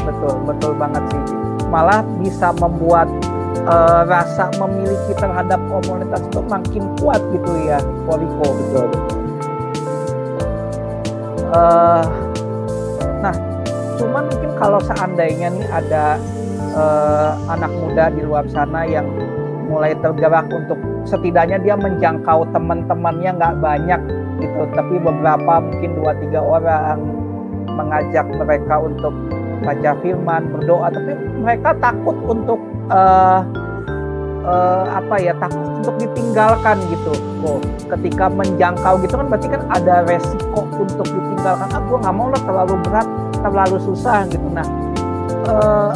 Betul 0.04 0.34
betul 0.50 0.72
banget 0.76 1.04
sih 1.14 1.23
malah 1.74 2.06
bisa 2.22 2.54
membuat 2.62 3.10
uh, 3.66 4.06
rasa 4.06 4.54
memiliki 4.62 5.18
terhadap 5.18 5.58
komunitas 5.66 6.22
itu 6.22 6.40
makin 6.46 6.84
kuat 7.02 7.18
gitu 7.34 7.52
ya 7.66 7.82
Poliko 8.06 8.48
betul. 8.54 8.88
Uh, 11.50 12.06
nah 13.26 13.36
cuman 13.98 14.30
mungkin 14.30 14.52
kalau 14.62 14.78
seandainya 14.86 15.50
nih 15.50 15.68
ada 15.74 16.22
uh, 16.78 17.34
anak 17.50 17.74
muda 17.74 18.14
di 18.14 18.22
luar 18.22 18.46
sana 18.54 18.86
yang 18.86 19.10
mulai 19.66 19.98
tergerak 19.98 20.46
untuk 20.54 20.78
setidaknya 21.10 21.58
dia 21.62 21.74
menjangkau 21.74 22.46
teman-temannya 22.54 23.32
nggak 23.34 23.56
banyak 23.58 24.02
gitu 24.42 24.62
tapi 24.78 24.96
beberapa 25.02 25.62
mungkin 25.62 25.92
dua 25.98 26.12
tiga 26.22 26.42
orang 26.42 27.00
mengajak 27.74 28.28
mereka 28.38 28.76
untuk 28.78 29.14
baca 29.64 29.92
firman, 30.04 30.52
berdoa, 30.52 30.92
tapi 30.92 31.16
mereka 31.40 31.74
takut 31.80 32.14
untuk 32.28 32.60
uh, 32.92 33.42
uh, 34.44 34.86
apa 34.94 35.16
ya 35.24 35.34
takut 35.40 35.64
untuk 35.82 35.96
ditinggalkan 35.98 36.78
gitu. 36.92 37.16
Oh, 37.44 37.60
ketika 37.92 38.32
menjangkau 38.32 39.04
gitu 39.04 39.20
kan 39.20 39.28
berarti 39.28 39.48
kan 39.52 39.62
ada 39.72 40.04
resiko 40.08 40.64
untuk 40.80 41.08
ditinggalkan. 41.08 41.68
Ah, 41.72 41.82
nggak 41.82 42.14
mau 42.16 42.28
lah 42.32 42.42
terlalu 42.44 42.76
berat, 42.88 43.08
terlalu 43.40 43.78
susah 43.84 44.28
gitu. 44.32 44.48
Nah, 44.52 44.68
uh, 45.48 45.92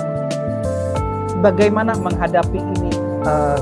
bagaimana 1.39 1.95
menghadapi 1.99 2.59
ini 2.59 2.91
uh, 3.23 3.59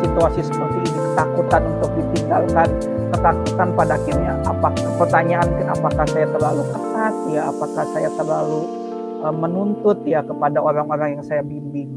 situasi 0.00 0.40
seperti 0.44 0.78
ini, 0.88 0.98
ketakutan 1.12 1.62
untuk 1.76 1.90
ditinggalkan, 2.00 2.68
ketakutan 3.12 3.68
pada 3.76 3.92
akhirnya 4.00 4.32
apa 4.48 4.68
pertanyaan 4.96 5.48
apakah 5.68 6.06
saya 6.08 6.26
terlalu 6.32 6.62
ketat 6.72 7.14
ya, 7.28 7.42
apakah 7.52 7.84
saya 7.92 8.08
terlalu 8.16 8.79
uh, 9.22 9.34
menuntut 9.34 10.00
ya 10.08 10.24
kepada 10.24 10.58
orang-orang 10.60 11.20
yang 11.20 11.24
saya 11.24 11.44
bimbing? 11.44 11.94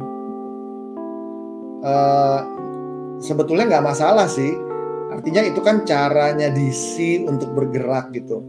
Uh, 1.84 2.40
sebetulnya 3.20 3.68
nggak 3.68 3.86
masalah 3.86 4.28
sih. 4.28 4.52
Artinya 5.12 5.46
itu 5.46 5.62
kan 5.62 5.86
caranya 5.86 6.50
DC 6.50 7.24
untuk 7.28 7.54
bergerak 7.54 8.12
gitu. 8.16 8.42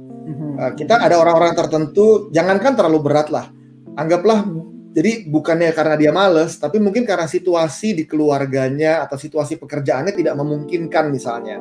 Uh, 0.57 0.73
kita 0.73 0.97
ada 0.97 1.21
orang-orang 1.21 1.53
tertentu, 1.53 2.33
jangankan 2.33 2.73
terlalu 2.73 3.05
berat 3.05 3.29
lah. 3.29 3.53
Anggaplah, 3.95 4.49
jadi 4.95 5.27
bukannya 5.27 5.75
karena 5.75 5.95
dia 5.99 6.15
males, 6.15 6.55
tapi 6.57 6.79
mungkin 6.79 7.03
karena 7.03 7.27
situasi 7.27 7.99
di 7.99 8.05
keluarganya 8.07 9.03
atau 9.03 9.19
situasi 9.19 9.59
pekerjaannya 9.59 10.15
tidak 10.15 10.35
memungkinkan 10.39 11.11
misalnya. 11.11 11.59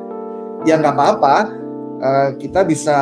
Ya 0.64 0.80
nggak 0.80 0.94
apa-apa, 0.96 1.63
uh, 2.04 2.28
kita 2.36 2.62
bisa 2.68 2.96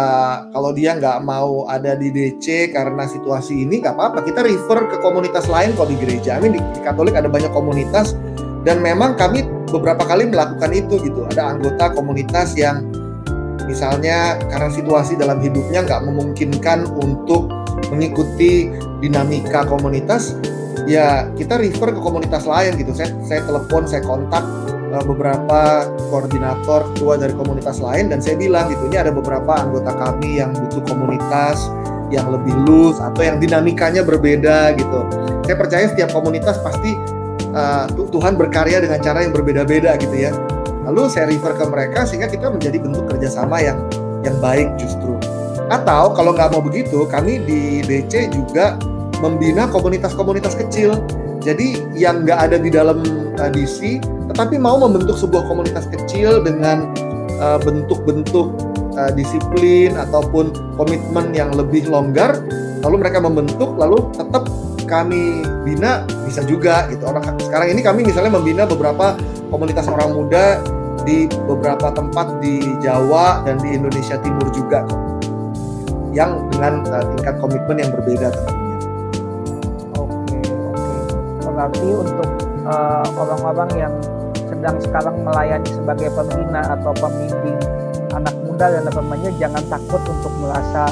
kalau 0.55 0.71
dia 0.71 0.95
nggak 0.95 1.19
mau 1.27 1.67
ada 1.67 1.99
di 1.99 2.15
DC 2.15 2.71
karena 2.71 3.05
situasi 3.11 3.67
ini 3.67 3.83
nggak 3.83 3.99
apa-apa 3.99 4.23
kita 4.23 4.47
refer 4.47 4.87
ke 4.87 4.97
komunitas 5.03 5.51
lain 5.51 5.75
kalau 5.75 5.91
di 5.91 5.99
gereja. 5.99 6.39
Amin 6.39 6.57
di, 6.57 6.61
di 6.63 6.81
Katolik 6.81 7.19
ada 7.19 7.27
banyak 7.27 7.51
komunitas 7.51 8.15
dan 8.63 8.79
memang 8.79 9.19
kami 9.19 9.43
beberapa 9.75 10.07
kali 10.07 10.31
melakukan 10.31 10.71
itu 10.71 11.03
gitu. 11.03 11.27
Ada 11.35 11.59
anggota 11.59 11.91
komunitas 11.93 12.55
yang 12.55 12.87
misalnya 13.67 14.39
karena 14.47 14.71
situasi 14.71 15.19
dalam 15.19 15.43
hidupnya 15.43 15.83
nggak 15.83 16.03
memungkinkan 16.07 16.87
untuk 16.95 17.51
mengikuti 17.91 18.71
dinamika 19.03 19.67
komunitas, 19.67 20.39
ya 20.87 21.27
kita 21.35 21.59
refer 21.59 21.93
ke 21.93 22.01
komunitas 22.01 22.47
lain 22.47 22.79
gitu. 22.79 22.95
Saya 22.95 23.11
saya 23.27 23.41
telepon, 23.43 23.85
saya 23.85 24.01
kontak 24.07 24.62
uh, 24.93 25.05
beberapa 25.05 25.89
koordinator 26.13 26.93
ketua 26.93 27.17
dari 27.17 27.33
komunitas 27.33 27.81
lain 27.81 28.13
dan 28.13 28.21
saya 28.21 28.37
bilang 28.37 28.69
gitu 28.69 28.87
ini 28.93 29.01
ada 29.01 29.11
beberapa 29.11 29.57
anggota 29.57 29.97
kami 29.97 30.39
yang 30.39 30.53
butuh 30.53 30.85
komunitas 30.85 31.73
yang 32.13 32.29
lebih 32.29 32.53
loose 32.69 33.01
atau 33.01 33.25
yang 33.25 33.41
dinamikanya 33.41 34.05
berbeda 34.05 34.77
gitu. 34.77 35.01
Saya 35.49 35.57
percaya 35.57 35.85
setiap 35.89 36.13
komunitas 36.13 36.61
pasti 36.61 36.93
uh, 37.57 37.89
Tuhan 37.89 38.37
berkarya 38.37 38.85
dengan 38.85 39.01
cara 39.01 39.25
yang 39.25 39.33
berbeda-beda 39.33 39.97
gitu 39.97 40.29
ya. 40.29 40.33
Lalu 40.85 41.09
saya 41.09 41.33
refer 41.33 41.57
ke 41.57 41.65
mereka 41.65 42.05
sehingga 42.05 42.29
kita 42.29 42.53
menjadi 42.53 42.77
bentuk 42.85 43.09
kerjasama 43.09 43.65
yang 43.65 43.81
yang 44.23 44.37
baik 44.45 44.69
justru. 44.77 45.17
Atau 45.73 46.13
kalau 46.13 46.37
nggak 46.37 46.53
mau 46.53 46.61
begitu, 46.61 47.09
kami 47.09 47.41
di 47.49 47.81
DC 47.81 48.29
juga 48.29 48.77
membina 49.25 49.65
komunitas-komunitas 49.73 50.53
kecil. 50.59 51.01
Jadi 51.41 51.97
yang 51.97 52.29
nggak 52.29 52.39
ada 52.39 52.57
di 52.61 52.69
dalam 52.69 53.03
uh, 53.41 53.51
DC, 53.51 53.99
tetapi 54.33 54.57
mau 54.57 54.81
membentuk 54.81 55.21
sebuah 55.21 55.45
komunitas 55.45 55.85
kecil 55.93 56.41
dengan 56.41 56.89
uh, 57.37 57.61
bentuk-bentuk 57.61 58.49
uh, 58.97 59.13
disiplin 59.13 59.93
ataupun 59.93 60.57
komitmen 60.81 61.37
yang 61.37 61.53
lebih 61.53 61.85
longgar, 61.93 62.41
lalu 62.81 62.97
mereka 63.05 63.21
membentuk, 63.21 63.77
lalu 63.77 64.09
tetap 64.17 64.49
kami 64.89 65.45
bina 65.69 66.09
bisa 66.25 66.41
juga 66.49 66.89
gitu. 66.89 67.05
Orang 67.05 67.37
sekarang 67.45 67.77
ini 67.77 67.85
kami 67.85 68.09
misalnya 68.09 68.33
membina 68.33 68.65
beberapa 68.65 69.21
komunitas 69.53 69.85
orang 69.93 70.17
muda 70.17 70.65
di 71.05 71.29
beberapa 71.45 71.93
tempat 71.93 72.41
di 72.41 72.65
Jawa 72.81 73.45
dan 73.45 73.61
di 73.61 73.77
Indonesia 73.77 74.17
Timur 74.17 74.49
juga 74.49 74.89
yang 76.17 76.49
dengan 76.57 76.89
uh, 76.89 77.05
tingkat 77.17 77.37
komitmen 77.37 77.77
yang 77.85 77.93
berbeda 77.93 78.33
tentunya. 78.33 78.79
Oke, 80.01 80.41
oke. 80.73 80.97
Berarti 81.53 81.89
untuk 82.01 82.29
uh, 82.65 83.05
orang-orang 83.17 83.71
yang 83.77 83.95
sedang 84.63 84.79
sekarang 84.79 85.27
melayani 85.27 85.67
sebagai 85.75 86.07
pembina 86.15 86.63
atau 86.63 86.95
pembimbing 86.95 87.59
anak 88.15 88.31
muda 88.47 88.71
dan 88.71 88.87
teman 88.87 89.19
jangan 89.35 89.59
takut 89.67 89.99
untuk 90.07 90.31
merasa 90.39 90.87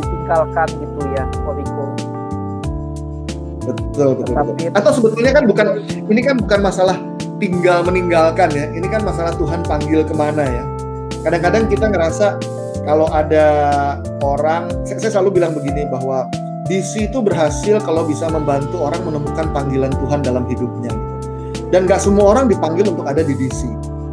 ditinggalkan 0.00 0.68
gitu 0.80 1.00
ya, 1.12 1.24
Koriko. 1.44 1.84
Betul, 3.68 4.10
betul, 4.16 4.32
betul. 4.32 4.72
Atau 4.72 4.90
sebetulnya 4.96 5.32
kan 5.36 5.44
bukan 5.44 5.66
ini 6.08 6.20
kan 6.24 6.40
bukan 6.40 6.60
masalah 6.64 6.96
tinggal 7.36 7.84
meninggalkan 7.84 8.48
ya. 8.48 8.72
Ini 8.72 8.86
kan 8.88 9.04
masalah 9.04 9.36
Tuhan 9.36 9.60
panggil 9.60 10.08
ke 10.08 10.14
mana 10.16 10.48
ya. 10.48 10.64
Kadang-kadang 11.20 11.68
kita 11.68 11.92
ngerasa 11.92 12.40
kalau 12.88 13.12
ada 13.12 13.44
orang, 14.24 14.72
saya, 14.88 15.04
saya 15.04 15.20
selalu 15.20 15.36
bilang 15.36 15.52
begini 15.52 15.84
bahwa 15.92 16.32
DC 16.64 17.12
itu 17.12 17.20
berhasil 17.20 17.76
kalau 17.84 18.08
bisa 18.08 18.32
membantu 18.32 18.80
orang 18.80 19.04
menemukan 19.04 19.52
panggilan 19.52 19.92
Tuhan 20.00 20.24
dalam 20.24 20.48
hidupnya. 20.48 20.88
Gitu. 20.88 21.11
Dan 21.72 21.88
gak 21.88 22.04
semua 22.04 22.36
orang 22.36 22.52
dipanggil 22.52 22.84
untuk 22.92 23.08
ada 23.08 23.24
di 23.24 23.32
DC. 23.32 23.64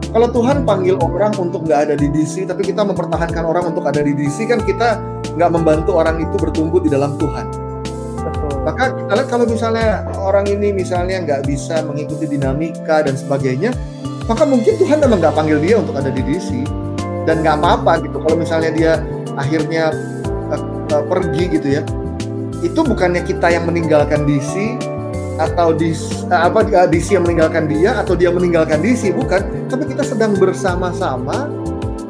Kalau 0.09 0.31
Tuhan 0.33 0.65
panggil 0.65 0.97
orang 0.97 1.37
untuk 1.37 1.69
nggak 1.69 1.79
ada 1.85 1.93
di 1.93 2.09
DC, 2.09 2.49
tapi 2.49 2.65
kita 2.65 2.81
mempertahankan 2.81 3.45
orang 3.45 3.69
untuk 3.69 3.85
ada 3.85 4.01
di 4.01 4.17
DC, 4.17 4.49
kan 4.49 4.57
kita 4.65 4.97
nggak 5.37 5.51
membantu 5.53 6.01
orang 6.01 6.17
itu 6.17 6.33
bertumbuh 6.33 6.81
di 6.81 6.89
dalam 6.89 7.13
Tuhan. 7.21 7.45
Betul. 8.17 8.57
Maka 8.65 8.89
kita 8.97 9.11
lihat 9.13 9.29
kalau 9.29 9.45
misalnya 9.45 10.09
orang 10.17 10.49
ini 10.49 10.73
misalnya 10.73 11.21
nggak 11.21 11.45
bisa 11.45 11.85
mengikuti 11.85 12.25
dinamika 12.25 13.05
dan 13.05 13.13
sebagainya, 13.13 13.69
maka 14.25 14.49
mungkin 14.49 14.73
Tuhan 14.81 14.97
memang 14.97 15.21
nggak 15.21 15.35
panggil 15.37 15.61
dia 15.61 15.77
untuk 15.77 15.93
ada 15.93 16.09
di 16.09 16.25
DC 16.25 16.65
dan 17.29 17.45
nggak 17.45 17.61
apa-apa 17.61 18.05
gitu 18.05 18.17
kalau 18.21 18.37
misalnya 18.37 18.71
dia 18.73 18.91
akhirnya 19.37 19.93
uh, 20.49 20.61
uh, 20.93 21.03
pergi 21.05 21.43
gitu 21.53 21.67
ya 21.77 21.81
itu 22.65 22.79
bukannya 22.81 23.21
kita 23.25 23.53
yang 23.53 23.69
meninggalkan 23.69 24.25
DC 24.25 24.77
atau 25.39 25.71
di 25.71 25.95
uh, 26.27 26.51
apa 26.51 26.67
DC 26.91 27.15
yang 27.15 27.23
meninggalkan 27.23 27.71
dia 27.71 27.95
atau 27.95 28.13
dia 28.13 28.27
meninggalkan 28.29 28.83
DC 28.83 29.15
bukan. 29.15 29.71
Tapi 29.71 29.83
kita 29.87 30.03
sedang 30.03 30.35
bersama-sama 30.35 31.47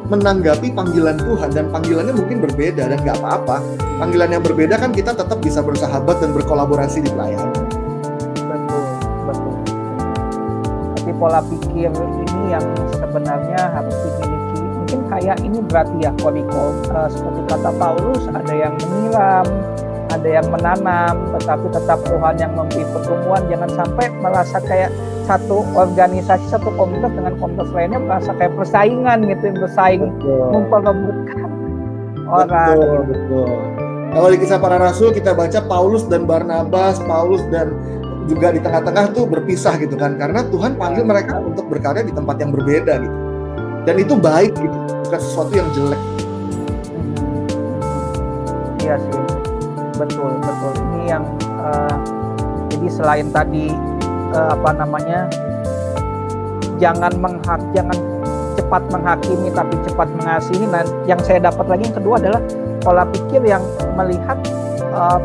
menanggapi 0.09 0.73
panggilan 0.73 1.21
Tuhan. 1.21 1.49
Dan 1.53 1.69
panggilannya 1.69 2.17
mungkin 2.17 2.41
berbeda 2.41 2.89
dan 2.89 2.97
nggak 3.05 3.21
apa-apa. 3.21 3.61
Panggilan 4.01 4.34
yang 4.34 4.43
berbeda 4.43 4.82
kan 4.82 4.89
kita 4.89 5.13
tetap 5.13 5.38
bisa 5.39 5.61
bersahabat 5.61 6.17
dan 6.17 6.34
berkolaborasi 6.34 7.05
di 7.05 7.09
pelayanan. 7.13 7.53
Betul 8.49 8.84
betul. 9.30 9.55
Tapi 10.97 11.11
pola 11.13 11.39
pikir 11.45 11.93
ini 11.93 12.41
yang 12.49 12.65
sebenarnya 12.97 13.61
harus 13.77 13.93
dimiliki. 13.93 14.57
Mungkin 14.82 14.99
kayak 15.05 15.38
ini 15.45 15.61
berarti 15.61 15.97
ya 16.01 16.11
kodiko 16.17 16.73
uh, 16.89 17.05
seperti 17.05 17.41
kata 17.45 17.69
Paulus 17.77 18.25
ada 18.25 18.53
yang 18.57 18.73
menyiram 18.82 19.45
ada 20.10 20.30
yang 20.30 20.47
menanam 20.49 21.14
tetapi 21.38 21.68
tetap 21.70 21.99
Tuhan 22.05 22.36
yang 22.41 22.51
memberi 22.57 22.84
pertumbuhan. 22.89 23.43
Jangan 23.47 23.70
sampai 23.78 24.05
merasa 24.20 24.57
kayak 24.66 24.91
satu 25.30 25.62
organisasi 25.78 26.45
satu 26.49 26.74
komunitas 26.74 27.14
dengan 27.14 27.38
komunitas 27.38 27.70
lainnya 27.70 28.01
merasa 28.01 28.34
kayak 28.34 28.53
persaingan 28.57 29.30
gitu 29.30 29.53
bersaing 29.53 30.03
memperebutkan 30.26 31.49
orang. 32.26 32.78
Betul, 32.82 33.01
betul. 33.14 33.49
kalau 34.10 34.28
di 34.34 34.38
kisah 34.41 34.57
para 34.57 34.78
rasul 34.82 35.14
kita 35.14 35.38
baca 35.38 35.62
Paulus 35.70 36.03
dan 36.10 36.26
Barnabas. 36.26 36.97
Paulus 37.05 37.45
dan 37.53 37.78
juga 38.26 38.53
di 38.53 38.62
tengah-tengah 38.62 39.14
tuh 39.14 39.26
berpisah 39.30 39.78
gitu 39.78 39.97
kan 39.97 40.18
karena 40.18 40.45
Tuhan 40.49 40.78
panggil 40.78 41.05
mereka 41.05 41.38
untuk 41.41 41.70
berkarya 41.70 42.01
di 42.05 42.14
tempat 42.14 42.41
yang 42.41 42.49
berbeda 42.49 42.93
gitu. 43.01 43.18
Dan 43.86 43.95
itu 44.01 44.14
baik 44.18 44.53
gitu 44.57 44.78
bukan 45.05 45.20
sesuatu 45.22 45.53
yang 45.53 45.70
jelek. 45.78 46.01
Iya 48.82 48.97
sih 48.97 49.18
betul 50.00 50.32
betul. 50.39 50.72
Ini 50.80 51.02
yang 51.12 51.24
uh, 51.60 51.95
jadi 52.72 52.88
selain 52.88 53.28
tadi 53.36 53.76
uh, 54.32 54.56
apa 54.56 54.72
namanya 54.80 55.28
jangan 56.80 57.12
menghak 57.20 57.60
jangan 57.76 58.00
cepat 58.56 58.84
menghakimi 58.88 59.52
tapi 59.52 59.76
cepat 59.84 60.08
mengasihi. 60.16 60.66
Dan 60.72 60.86
yang 61.04 61.20
saya 61.20 61.43
dapat 61.43 61.68
lagi 61.68 61.91
yang 61.91 61.97
kedua 62.00 62.16
adalah 62.16 62.41
pola 62.80 63.04
pikir 63.12 63.43
yang 63.43 63.62
melihat 64.00 64.39
uh, 64.95 65.20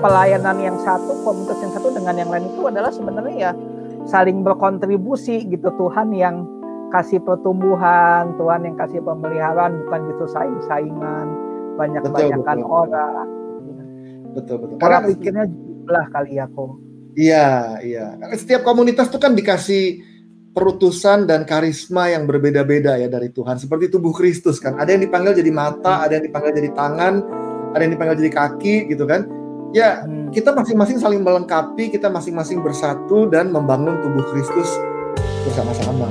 pelayanan 0.00 0.56
yang 0.56 0.76
satu 0.80 1.12
komunitas 1.20 1.60
yang 1.60 1.72
satu 1.76 1.92
dengan 1.92 2.16
yang 2.16 2.32
lain 2.32 2.48
itu 2.48 2.64
adalah 2.64 2.88
sebenarnya 2.88 3.36
ya 3.36 3.52
saling 4.08 4.40
berkontribusi 4.40 5.44
gitu. 5.44 5.68
Tuhan 5.76 6.16
yang 6.16 6.48
kasih 6.90 7.22
pertumbuhan, 7.22 8.34
Tuhan 8.34 8.66
yang 8.66 8.74
kasih 8.74 8.98
pemeliharaan, 9.06 9.86
bukan 9.86 10.00
gitu 10.10 10.24
saing-saingan, 10.26 11.26
banyak-banyakan 11.78 12.58
orang. 12.66 13.26
Betul 14.36 14.56
betul. 14.62 14.76
Karena 14.78 14.98
pikirnya 15.06 15.46
jumlah 15.48 16.06
kali 16.12 16.30
ya 16.38 16.46
kok. 16.46 16.70
Iya 17.18 17.48
iya. 17.82 18.06
Setiap 18.38 18.62
komunitas 18.62 19.10
itu 19.10 19.18
kan 19.18 19.34
dikasih 19.34 20.06
perutusan 20.50 21.30
dan 21.30 21.46
karisma 21.46 22.10
yang 22.10 22.26
berbeda-beda 22.26 22.98
ya 22.98 23.06
dari 23.10 23.30
Tuhan. 23.30 23.58
Seperti 23.58 23.90
tubuh 23.90 24.14
Kristus 24.14 24.58
kan. 24.58 24.78
Ada 24.78 24.94
yang 24.94 25.02
dipanggil 25.06 25.38
jadi 25.38 25.50
mata, 25.50 26.06
ada 26.06 26.18
yang 26.18 26.24
dipanggil 26.26 26.54
jadi 26.54 26.70
tangan, 26.74 27.14
ada 27.74 27.82
yang 27.82 27.92
dipanggil 27.94 28.16
jadi 28.26 28.32
kaki 28.34 28.74
gitu 28.90 29.06
kan. 29.06 29.26
Ya, 29.70 30.02
hmm. 30.02 30.34
kita 30.34 30.50
masing-masing 30.50 30.98
saling 30.98 31.22
melengkapi, 31.22 31.94
kita 31.94 32.10
masing-masing 32.10 32.58
bersatu 32.58 33.30
dan 33.30 33.54
membangun 33.54 34.02
tubuh 34.02 34.26
Kristus 34.34 34.66
bersama-sama 35.46 36.10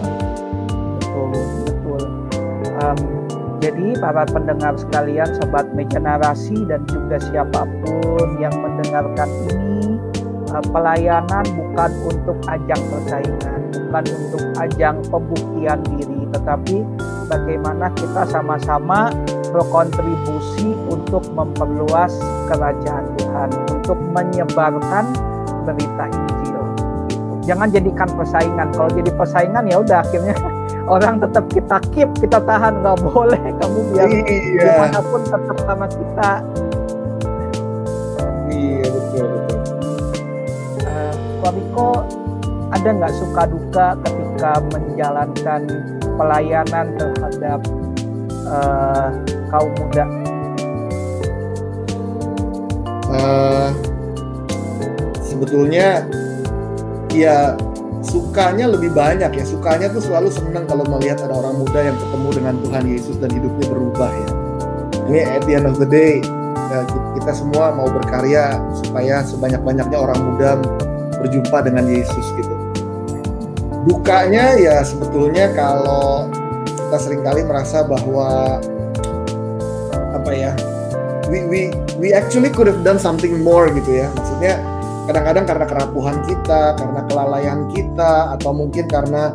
um, 2.79 3.18
jadi 3.59 3.91
para 3.99 4.23
pendengar 4.23 4.79
sekalian, 4.79 5.27
sobat 5.35 5.67
meja 5.75 5.99
narasi 5.99 6.63
dan 6.63 6.79
juga 6.87 7.19
siapa 7.19 7.67
pun 7.83 8.39
yang 8.39 8.55
mendengarkan 8.55 9.27
ini, 9.51 9.99
uh, 10.55 10.63
pelayanan 10.71 11.43
bukan 11.43 11.91
untuk 12.07 12.39
ajang 12.47 12.79
persaingan, 12.87 13.59
bukan 13.75 14.03
untuk 14.15 14.43
ajang 14.63 14.95
pembuktian 15.11 15.79
diri, 15.91 16.21
tetapi 16.31 16.87
bagaimana 17.27 17.91
kita 17.99 18.23
sama-sama 18.31 19.11
berkontribusi 19.51 20.71
untuk 20.87 21.27
memperluas 21.35 22.15
kerajaan 22.47 23.11
Tuhan, 23.19 23.49
untuk 23.75 23.99
menyebarkan 24.15 25.03
berita 25.67 26.05
Injil. 26.07 26.63
Jangan 27.43 27.67
jadikan 27.75 28.07
persaingan. 28.15 28.71
Kalau 28.71 28.87
jadi 28.87 29.11
persaingan 29.11 29.67
ya 29.67 29.83
udah 29.83 29.99
akhirnya 29.99 30.37
orang 30.89 31.21
tetap 31.21 31.45
kita 31.53 31.77
keep 31.93 32.09
kita 32.17 32.41
tahan 32.41 32.81
nggak 32.81 32.97
boleh 33.05 33.41
kamu 33.61 33.79
biar 33.93 34.09
iya. 34.09 34.41
di 34.57 34.69
mana 34.73 34.99
pun 35.05 35.21
tetap 35.21 35.57
sama 35.63 35.85
kita 35.87 36.31
iya 38.49 38.85
betul 38.89 39.25
betul 39.29 39.59
uh, 40.89 42.03
ada 42.69 42.89
nggak 42.95 43.13
suka 43.17 43.43
duka 43.49 43.87
ketika 44.05 44.51
menjalankan 44.71 45.61
pelayanan 46.15 46.85
terhadap 46.95 47.59
uh, 48.47 49.09
kaum 49.49 49.71
muda? 49.75 50.05
Uh, 53.09 53.73
sebetulnya 55.25 56.05
ya 57.09 57.57
sukanya 58.09 58.65
lebih 58.65 58.91
banyak 58.91 59.31
ya. 59.31 59.45
Sukanya 59.45 59.87
tuh 59.93 60.01
selalu 60.01 60.33
senang 60.33 60.65
kalau 60.65 60.83
melihat 60.97 61.21
ada 61.23 61.33
orang 61.37 61.61
muda 61.61 61.79
yang 61.79 61.97
ketemu 61.97 62.29
dengan 62.33 62.53
Tuhan 62.65 62.83
Yesus 62.89 63.15
dan 63.21 63.29
hidupnya 63.29 63.65
berubah 63.69 64.11
ya. 64.11 64.29
Ini 65.09 65.19
at 65.25 65.43
the 65.45 65.53
end 65.57 65.65
of 65.69 65.77
the 65.77 65.89
day 65.89 66.21
ya, 66.69 66.79
kita 67.17 67.31
semua 67.33 67.73
mau 67.73 67.89
berkarya 67.89 68.57
supaya 68.77 69.25
sebanyak-banyaknya 69.25 69.97
orang 69.97 70.19
muda 70.21 70.57
berjumpa 71.21 71.65
dengan 71.65 71.85
Yesus 71.89 72.25
gitu. 72.37 72.53
Dukanya 73.89 74.59
ya 74.59 74.85
sebetulnya 74.85 75.49
kalau 75.57 76.29
kita 76.65 76.97
sering 76.99 77.21
kali 77.25 77.41
merasa 77.45 77.85
bahwa 77.85 78.59
apa 80.13 80.31
ya 80.33 80.51
we 81.29 81.45
we 81.45 81.61
we 81.97 82.13
actually 82.13 82.49
could 82.53 82.69
have 82.69 82.81
done 82.85 83.01
something 83.01 83.33
more 83.41 83.65
gitu 83.73 84.05
ya. 84.05 84.07
Maksudnya 84.13 84.61
kadang-kadang 85.09 85.45
karena 85.49 85.65
kerapuhan 85.65 86.17
kita, 86.21 86.77
karena 86.77 87.01
kelalaian 87.09 87.65
kita, 87.73 88.37
atau 88.37 88.53
mungkin 88.53 88.85
karena 88.85 89.33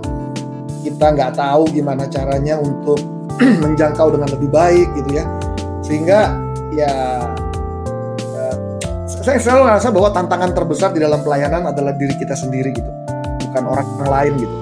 kita 0.87 1.11
nggak 1.11 1.35
tahu 1.35 1.67
gimana 1.75 2.07
caranya 2.07 2.63
untuk 2.63 3.03
menjangkau 3.67 4.15
dengan 4.15 4.31
lebih 4.31 4.55
baik 4.55 4.87
gitu 5.03 5.19
ya. 5.19 5.27
Sehingga 5.83 6.31
ya 6.71 6.95
uh, 8.39 8.57
saya 9.03 9.43
selalu 9.43 9.67
merasa 9.67 9.91
bahwa 9.91 10.15
tantangan 10.15 10.55
terbesar 10.55 10.95
di 10.95 11.03
dalam 11.03 11.19
pelayanan 11.27 11.75
adalah 11.75 11.91
diri 11.99 12.15
kita 12.23 12.39
sendiri 12.39 12.71
gitu, 12.71 12.91
bukan 13.51 13.65
orang 13.67 13.89
lain 14.07 14.33
gitu. 14.47 14.55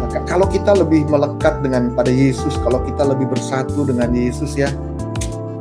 Uh, 0.00 0.08
kalau 0.24 0.48
kita 0.48 0.72
lebih 0.72 1.04
melekat 1.12 1.60
dengan 1.60 1.92
pada 1.92 2.08
Yesus, 2.08 2.56
kalau 2.64 2.80
kita 2.88 3.04
lebih 3.04 3.28
bersatu 3.28 3.84
dengan 3.84 4.16
Yesus 4.16 4.56
ya, 4.56 4.72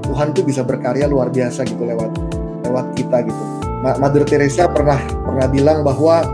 Tuhan 0.08 0.32
tuh 0.32 0.48
bisa 0.48 0.64
berkarya 0.64 1.12
luar 1.12 1.28
biasa 1.28 1.68
gitu 1.68 1.84
lewat 1.84 2.16
lewat 2.64 2.96
kita 2.96 3.28
gitu. 3.28 3.57
Mother 3.82 4.26
Teresa 4.26 4.66
pernah 4.66 4.98
pernah 4.98 5.48
bilang 5.50 5.86
bahwa 5.86 6.26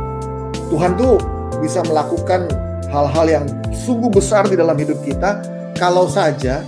Tuhan 0.72 0.96
tuh 0.96 1.20
bisa 1.60 1.84
melakukan 1.84 2.48
hal-hal 2.88 3.26
yang 3.28 3.46
sungguh 3.74 4.10
besar 4.10 4.48
di 4.48 4.56
dalam 4.56 4.80
hidup 4.80 5.00
kita 5.04 5.44
kalau 5.76 6.08
saja 6.08 6.64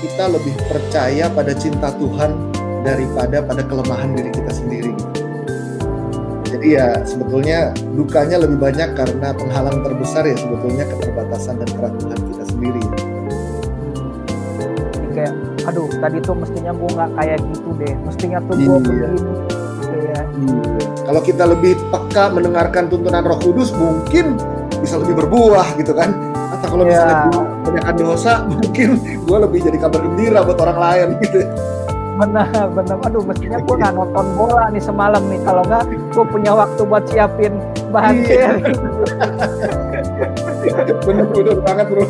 kita 0.00 0.24
lebih 0.30 0.54
percaya 0.70 1.28
pada 1.28 1.52
cinta 1.52 1.92
Tuhan 1.98 2.30
daripada 2.86 3.44
pada 3.44 3.62
kelemahan 3.66 4.16
diri 4.16 4.30
kita 4.32 4.52
sendiri. 4.54 4.92
Jadi 6.50 6.76
ya 6.76 7.04
sebetulnya 7.06 7.70
dukanya 7.94 8.42
lebih 8.42 8.58
banyak 8.58 8.96
karena 8.96 9.32
penghalang 9.36 9.86
terbesar 9.86 10.26
ya 10.26 10.34
sebetulnya 10.34 10.84
keterbatasan 10.88 11.62
dan 11.62 11.68
keraguan 11.74 12.20
kita 12.32 12.44
sendiri. 12.48 12.82
Jadi 14.90 15.08
kayak, 15.14 15.34
aduh 15.68 15.88
tadi 16.00 16.18
tuh 16.24 16.34
mestinya 16.34 16.72
gue 16.74 16.90
nggak 16.90 17.10
kayak 17.16 17.38
gitu 17.54 17.68
deh, 17.78 17.94
mestinya 18.02 18.38
tuh 18.44 18.54
gue 18.56 18.66
iya. 18.66 18.78
begini. 18.82 19.49
Hmm. 20.26 20.78
Kalau 21.06 21.20
kita 21.24 21.44
lebih 21.48 21.74
peka 21.90 22.30
mendengarkan 22.30 22.90
tuntunan 22.90 23.24
Roh 23.24 23.38
Kudus, 23.40 23.72
mungkin 23.74 24.36
bisa 24.80 25.00
lebih 25.00 25.24
berbuah 25.24 25.76
gitu 25.76 25.92
kan. 25.92 26.12
Atau 26.56 26.76
kalau 26.76 26.84
yeah. 26.84 26.92
misalnya 26.92 27.16
kebanyakan 27.64 27.94
dosa, 27.96 28.32
mungkin 28.52 28.88
gue 29.02 29.38
lebih 29.40 29.58
jadi 29.64 29.78
kabar 29.80 30.00
gembira 30.04 30.40
buat 30.44 30.58
orang 30.60 30.78
lain 30.78 31.08
gitu. 31.24 31.40
Benar, 32.20 32.68
benar. 32.76 32.96
Aduh, 33.08 33.24
mestinya 33.24 33.58
gue 33.64 33.74
nggak 33.80 33.94
nonton 33.96 34.26
bola 34.36 34.68
nih 34.68 34.82
semalam 34.84 35.22
nih. 35.30 35.40
Kalau 35.40 35.62
nggak, 35.64 35.84
gue 36.12 36.24
punya 36.28 36.52
waktu 36.52 36.80
buat 36.84 37.04
siapin 37.08 37.54
bahan 37.90 38.14
iya. 38.22 38.54
bener, 41.06 41.26
bener 41.32 41.56
banget 41.64 41.86
bro. 41.90 42.04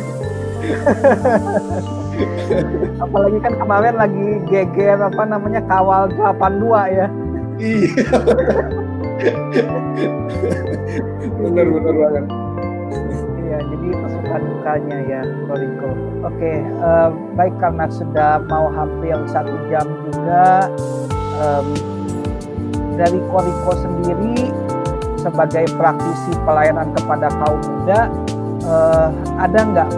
Apalagi 3.01 3.37
kan 3.41 3.53
kemarin 3.57 3.95
lagi 3.97 4.27
geger 4.45 4.99
apa 5.01 5.23
namanya 5.25 5.61
kawal 5.65 6.11
82 6.13 6.97
ya. 6.97 7.07
Iya. 7.61 8.17
bener 11.41 11.65
bener 11.69 11.93
banget. 11.93 12.25
Iya, 13.37 13.57
jadi 13.67 13.87
suka 14.09 14.35
dukanya 14.41 14.97
ya, 15.05 15.21
Koriko. 15.45 15.89
Oke, 16.25 16.53
uh, 16.81 17.09
baik 17.37 17.53
karena 17.61 17.85
sudah 17.91 18.41
mau 18.49 18.71
hampir 18.73 19.13
satu 19.29 19.53
jam 19.69 19.85
juga 20.09 20.71
um, 21.37 21.67
dari 22.97 23.19
Koriko 23.29 23.71
sendiri 23.77 24.49
sebagai 25.21 25.69
praktisi 25.77 26.33
pelayanan 26.41 26.89
kepada 26.97 27.29
kaum 27.29 27.61
muda, 27.61 28.09
uh, 28.65 29.07
ada 29.37 29.59
nggak 29.61 29.89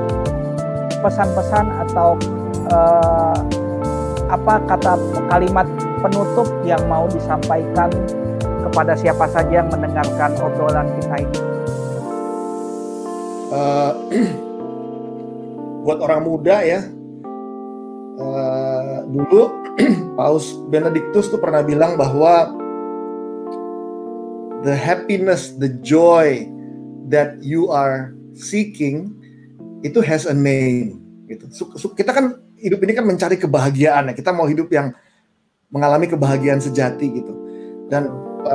pesan-pesan 0.99 1.65
atau 1.87 2.19
uh, 2.71 3.37
apa 4.27 4.59
kata 4.65 4.97
kalimat 5.29 5.67
penutup 6.03 6.47
yang 6.67 6.83
mau 6.91 7.07
disampaikan 7.07 7.87
kepada 8.67 8.93
siapa 8.99 9.23
saja 9.31 9.63
yang 9.63 9.71
mendengarkan 9.71 10.35
obrolan 10.43 10.87
kita 10.99 11.15
ini? 11.23 11.39
Uh, 13.53 13.91
buat 15.87 16.03
orang 16.03 16.27
muda 16.27 16.59
ya, 16.59 16.81
uh, 18.19 19.07
dulu 19.07 19.63
Paus 20.19 20.59
Benedictus 20.67 21.31
tuh 21.31 21.39
pernah 21.39 21.63
bilang 21.63 21.95
bahwa 21.95 22.51
the 24.67 24.75
happiness, 24.75 25.55
the 25.55 25.71
joy 25.81 26.49
that 27.07 27.39
you 27.39 27.69
are 27.69 28.15
seeking 28.33 29.13
itu 29.85 29.99
has 30.01 30.25
a 30.25 30.35
name. 30.35 30.99
Gitu. 31.27 31.45
Kita 31.93 32.11
kan 32.15 32.41
hidup 32.57 32.79
ini 32.81 32.91
kan 32.95 33.05
mencari 33.05 33.35
kebahagiaan 33.37 34.11
ya. 34.11 34.13
Kita 34.15 34.31
mau 34.31 34.47
hidup 34.47 34.71
yang 34.71 34.95
mengalami 35.73 36.05
kebahagiaan 36.05 36.61
sejati 36.61 37.09
gitu. 37.09 37.33
Dan 37.89 38.07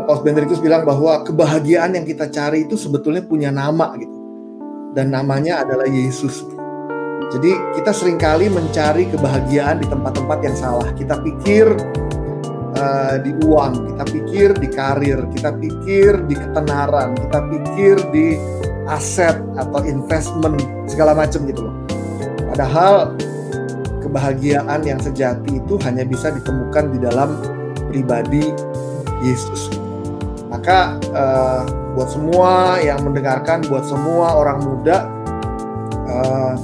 Paus 0.06 0.22
Benedictus 0.22 0.62
bilang 0.62 0.86
bahwa 0.86 1.26
kebahagiaan 1.26 1.98
yang 1.98 2.06
kita 2.06 2.30
cari 2.30 2.64
itu 2.64 2.78
sebetulnya 2.78 3.26
punya 3.26 3.50
nama 3.50 3.92
gitu. 3.98 4.16
Dan 4.94 5.12
namanya 5.12 5.66
adalah 5.66 5.84
Yesus. 5.84 6.46
Jadi 7.28 7.52
kita 7.76 7.92
sering 7.92 8.16
kali 8.16 8.48
mencari 8.48 9.04
kebahagiaan 9.12 9.84
di 9.84 9.86
tempat-tempat 9.90 10.38
yang 10.40 10.56
salah. 10.56 10.88
Kita 10.96 11.20
pikir 11.20 11.66
uh, 12.78 13.16
di 13.20 13.36
uang, 13.44 13.92
kita 13.92 14.04
pikir 14.08 14.48
di 14.56 14.68
karir, 14.72 15.18
kita 15.36 15.50
pikir 15.60 16.24
di 16.24 16.34
ketenaran, 16.38 17.12
kita 17.28 17.38
pikir 17.52 17.94
di 18.14 18.38
aset 18.88 19.36
atau 19.60 19.84
investment 19.84 20.56
segala 20.88 21.12
macam 21.12 21.44
gitu 21.44 21.68
loh. 21.68 21.74
Padahal 22.48 23.12
kebahagiaan 24.02 24.80
yang 24.86 25.00
sejati 25.02 25.58
itu 25.58 25.74
hanya 25.84 26.06
bisa 26.06 26.30
ditemukan 26.32 26.84
di 26.94 26.98
dalam 27.02 27.38
pribadi 27.90 28.52
Yesus. 29.24 29.72
Maka 30.48 30.96
uh, 31.12 31.62
buat 31.92 32.08
semua 32.08 32.78
yang 32.80 33.04
mendengarkan, 33.04 33.66
buat 33.66 33.84
semua 33.84 34.38
orang 34.38 34.64
muda, 34.64 35.04
uh, 36.08 36.54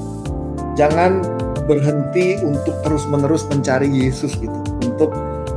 jangan 0.79 1.21
berhenti 1.65 2.41
untuk 2.45 2.77
terus-menerus 2.85 3.49
mencari 3.49 3.89
Yesus 3.89 4.37
gitu, 4.37 4.59
untuk 4.85 5.13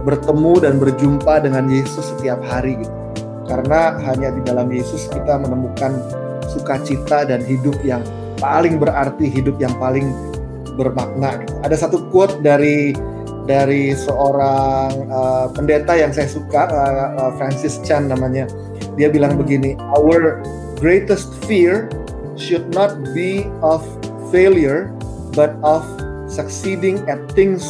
bertemu 0.08 0.54
dan 0.64 0.76
berjumpa 0.80 1.44
dengan 1.44 1.68
Yesus 1.68 2.16
setiap 2.16 2.40
hari 2.48 2.80
gitu. 2.80 2.94
Karena 3.48 3.96
hanya 4.04 4.32
di 4.36 4.42
dalam 4.44 4.68
Yesus 4.68 5.08
kita 5.08 5.40
menemukan 5.40 5.96
sukacita 6.52 7.24
dan 7.28 7.44
hidup 7.44 7.76
yang 7.84 8.04
paling 8.40 8.80
berarti, 8.80 9.28
hidup 9.28 9.56
yang 9.60 9.72
paling 9.80 10.12
bermakna. 10.78 11.42
Gitu. 11.42 11.54
Ada 11.66 11.76
satu 11.90 12.06
quote 12.14 12.40
dari 12.46 12.94
dari 13.48 13.96
seorang 13.96 14.92
uh, 15.10 15.48
pendeta 15.56 15.96
yang 15.96 16.12
saya 16.12 16.28
suka, 16.28 16.68
uh, 16.70 17.08
uh, 17.18 17.32
Francis 17.40 17.82
Chan 17.82 18.12
namanya. 18.12 18.46
Dia 19.00 19.10
bilang 19.10 19.40
begini, 19.40 19.74
our 19.98 20.44
greatest 20.78 21.34
fear 21.48 21.90
should 22.38 22.70
not 22.76 22.94
be 23.16 23.50
of 23.66 23.82
failure, 24.30 24.94
but 25.34 25.56
of 25.64 25.82
succeeding 26.28 27.02
at 27.08 27.18
things 27.34 27.64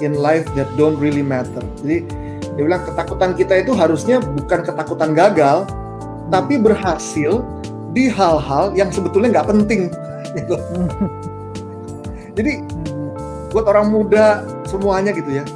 in 0.00 0.14
life 0.16 0.46
that 0.54 0.70
don't 0.78 0.96
really 1.02 1.22
matter. 1.22 1.60
Jadi 1.82 2.06
dia 2.54 2.62
bilang 2.62 2.86
ketakutan 2.86 3.34
kita 3.34 3.54
itu 3.66 3.74
harusnya 3.74 4.22
bukan 4.22 4.62
ketakutan 4.62 5.10
gagal, 5.12 5.66
tapi 6.30 6.54
berhasil 6.56 7.42
di 7.90 8.06
hal-hal 8.06 8.70
yang 8.78 8.88
sebetulnya 8.94 9.42
nggak 9.42 9.48
penting. 9.50 9.82
Gitu. 10.34 10.58
Jadi 12.34 12.52
buat 13.54 13.70
orang 13.70 13.94
muda 13.94 14.42
semuanya 14.66 15.14
gitu 15.14 15.30
ya, 15.30 15.46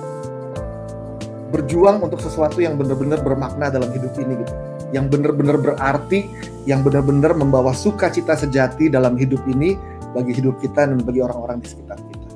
berjuang 1.50 1.98
untuk 2.04 2.22
sesuatu 2.22 2.62
yang 2.62 2.78
benar-benar 2.78 3.18
bermakna 3.24 3.72
dalam 3.72 3.90
hidup 3.90 4.14
ini 4.20 4.38
gitu, 4.38 4.54
yang 4.94 5.10
benar-benar 5.10 5.58
berarti, 5.58 6.30
yang 6.70 6.86
benar-benar 6.86 7.34
membawa 7.34 7.74
sukacita 7.74 8.38
sejati 8.38 8.86
dalam 8.86 9.18
hidup 9.18 9.42
ini 9.50 9.74
bagi 10.14 10.38
hidup 10.38 10.62
kita 10.62 10.86
dan 10.86 11.02
bagi 11.02 11.18
orang-orang 11.18 11.58
di 11.58 11.68
sekitar 11.74 11.98
kita. 11.98 12.26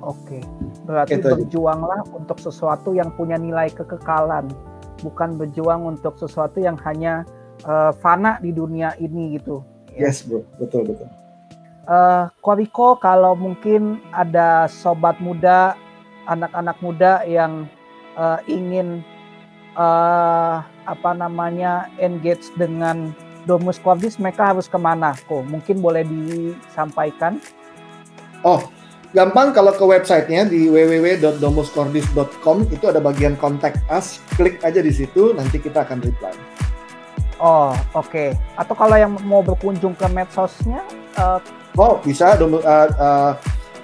Oke, 0.00 0.40
berarti 0.88 1.20
Itu 1.20 1.28
berjuanglah 1.28 2.00
aja. 2.00 2.16
untuk 2.16 2.40
sesuatu 2.40 2.96
yang 2.96 3.12
punya 3.14 3.36
nilai 3.36 3.68
kekekalan, 3.68 4.48
bukan 5.04 5.36
berjuang 5.36 5.84
untuk 5.84 6.16
sesuatu 6.16 6.56
yang 6.56 6.80
hanya 6.88 7.28
uh, 7.68 7.92
fana 8.00 8.40
di 8.40 8.50
dunia 8.56 8.96
ini 8.96 9.36
gitu. 9.36 9.60
Yes, 9.92 10.24
bro, 10.24 10.40
betul 10.56 10.88
betul. 10.88 11.08
Uh, 11.90 12.30
kalau 13.02 13.34
mungkin 13.34 13.98
ada 14.14 14.70
sobat 14.70 15.18
muda, 15.18 15.74
anak-anak 16.30 16.78
muda 16.78 17.26
yang 17.26 17.66
uh, 18.14 18.38
ingin 18.46 19.02
uh, 19.74 20.62
apa 20.86 21.10
namanya 21.18 21.90
engage 21.98 22.46
dengan 22.54 23.10
Domus 23.48 23.82
Cordis, 23.82 24.20
mereka 24.20 24.54
harus 24.54 24.70
ke 24.70 24.78
mana? 24.78 25.16
Kok 25.26 25.48
mungkin 25.50 25.82
boleh 25.82 26.06
disampaikan? 26.06 27.40
Oh, 28.44 28.68
gampang 29.16 29.50
kalau 29.56 29.72
ke 29.74 29.82
websitenya 29.82 30.46
di 30.46 30.68
www.domuscordis.com 30.70 32.56
itu 32.70 32.84
ada 32.86 33.00
bagian 33.00 33.34
contact 33.40 33.80
us, 33.90 34.20
klik 34.36 34.60
aja 34.62 34.84
di 34.84 34.92
situ, 34.92 35.32
nanti 35.34 35.56
kita 35.56 35.82
akan 35.88 36.04
reply. 36.04 36.36
Oh, 37.40 37.72
oke. 37.96 38.12
Okay. 38.12 38.28
Atau 38.60 38.76
kalau 38.76 39.00
yang 39.00 39.16
mau 39.24 39.40
berkunjung 39.40 39.96
ke 39.96 40.06
medsosnya? 40.12 40.84
Uh... 41.16 41.40
Oh, 41.80 41.96
bisa. 42.04 42.36
Domus, 42.36 42.60
uh, 42.60 42.92
uh, 43.00 43.32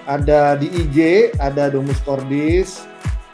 ada 0.05 0.61
di 0.61 0.69
IG, 0.69 1.33
ada 1.41 1.73
Domus 1.73 1.97
Cordis, 2.05 2.85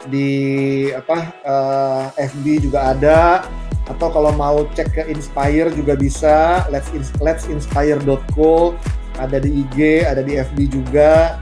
di 0.07 0.87
apa 0.95 1.35
uh, 1.43 2.07
FB 2.15 2.63
juga 2.63 2.95
ada. 2.95 3.43
Atau 3.91 4.07
kalau 4.15 4.31
mau 4.31 4.63
cek 4.71 4.95
ke 4.95 5.03
Inspire 5.11 5.67
juga 5.75 5.99
bisa. 5.99 6.63
Let's 6.71 6.87
Let's 7.19 7.51
Inspire.co 7.51 8.79
ada 9.19 9.35
di 9.43 9.67
IG, 9.67 10.07
ada 10.07 10.23
di 10.23 10.39
FB 10.39 10.71
juga. 10.71 11.35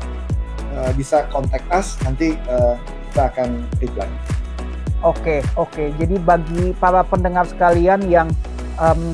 Uh, 0.74 0.90
bisa 0.98 1.30
kontak 1.30 1.62
us, 1.70 2.02
nanti 2.02 2.34
uh, 2.50 2.74
kita 3.14 3.30
akan 3.38 3.70
reply. 3.78 4.10
Oke, 5.06 5.46
oke. 5.62 5.94
Jadi 6.02 6.18
bagi 6.18 6.74
para 6.74 7.06
pendengar 7.06 7.46
sekalian 7.46 8.02
yang 8.10 8.34
um, 8.82 9.14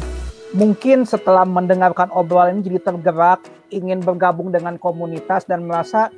mungkin 0.55 1.03
setelah 1.03 1.43
mendengarkan 1.43 2.07
obrolan 2.15 2.63
ini 2.63 2.71
jadi 2.71 2.79
tergerak 2.87 3.56
ingin 3.70 3.99
bergabung 3.99 4.51
dengan 4.53 4.80
komunitas 4.80 5.43
dan 5.47 5.68
merasa 5.68 6.11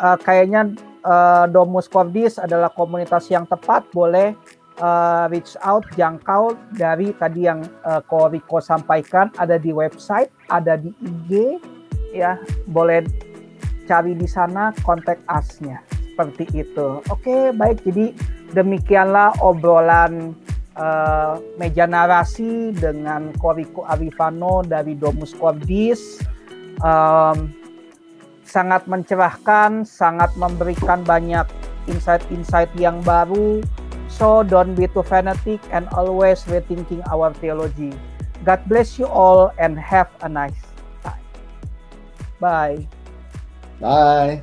uh, 0.00 0.16
kayaknya 0.20 0.72
uh, 1.04 1.48
Domus 1.48 1.88
Cordis 1.88 2.36
adalah 2.40 2.72
komunitas 2.72 3.28
yang 3.32 3.44
tepat 3.48 3.84
boleh 3.92 4.36
uh, 4.80 5.28
reach 5.28 5.54
out 5.64 5.84
jangkau 5.94 6.56
dari 6.74 7.12
tadi 7.16 7.46
yang 7.46 7.64
uh, 7.84 8.00
Ko 8.04 8.28
Riko 8.28 8.58
sampaikan. 8.58 9.32
Ada 9.36 9.60
di 9.60 9.70
website 9.70 10.32
ada 10.48 10.76
di 10.76 10.90
IG 11.00 11.60
ya 12.16 12.40
boleh 12.66 13.06
cari 13.86 14.14
di 14.14 14.26
sana 14.26 14.74
kontak 14.82 15.18
asnya 15.30 15.82
seperti 16.12 16.66
itu. 16.66 17.00
Oke 17.08 17.54
baik. 17.54 17.80
Jadi 17.86 18.12
demikianlah 18.52 19.38
obrolan 19.40 20.34
uh, 20.76 21.38
meja 21.56 21.86
narasi 21.88 22.74
dengan 22.76 23.32
Koriko 23.38 23.86
Arifano 23.86 24.60
dari 24.66 24.94
Domus 24.98 25.32
Cordis. 25.32 26.20
Um, 26.80 27.52
sangat 28.50 28.88
mencerahkan, 28.90 29.86
sangat 29.86 30.34
memberikan 30.34 31.06
banyak 31.06 31.46
insight-insight 31.86 32.70
yang 32.74 32.98
baru. 33.06 33.62
So 34.10 34.42
don't 34.42 34.74
be 34.74 34.90
too 34.90 35.06
fanatic 35.06 35.62
and 35.70 35.86
always 35.94 36.42
rethinking 36.50 37.06
our 37.06 37.30
theology. 37.38 37.94
God 38.42 38.64
bless 38.66 38.98
you 38.98 39.06
all 39.06 39.54
and 39.60 39.78
have 39.78 40.10
a 40.26 40.28
nice 40.28 40.58
time. 41.06 41.22
Bye. 42.42 42.88
Bye. 43.78 44.42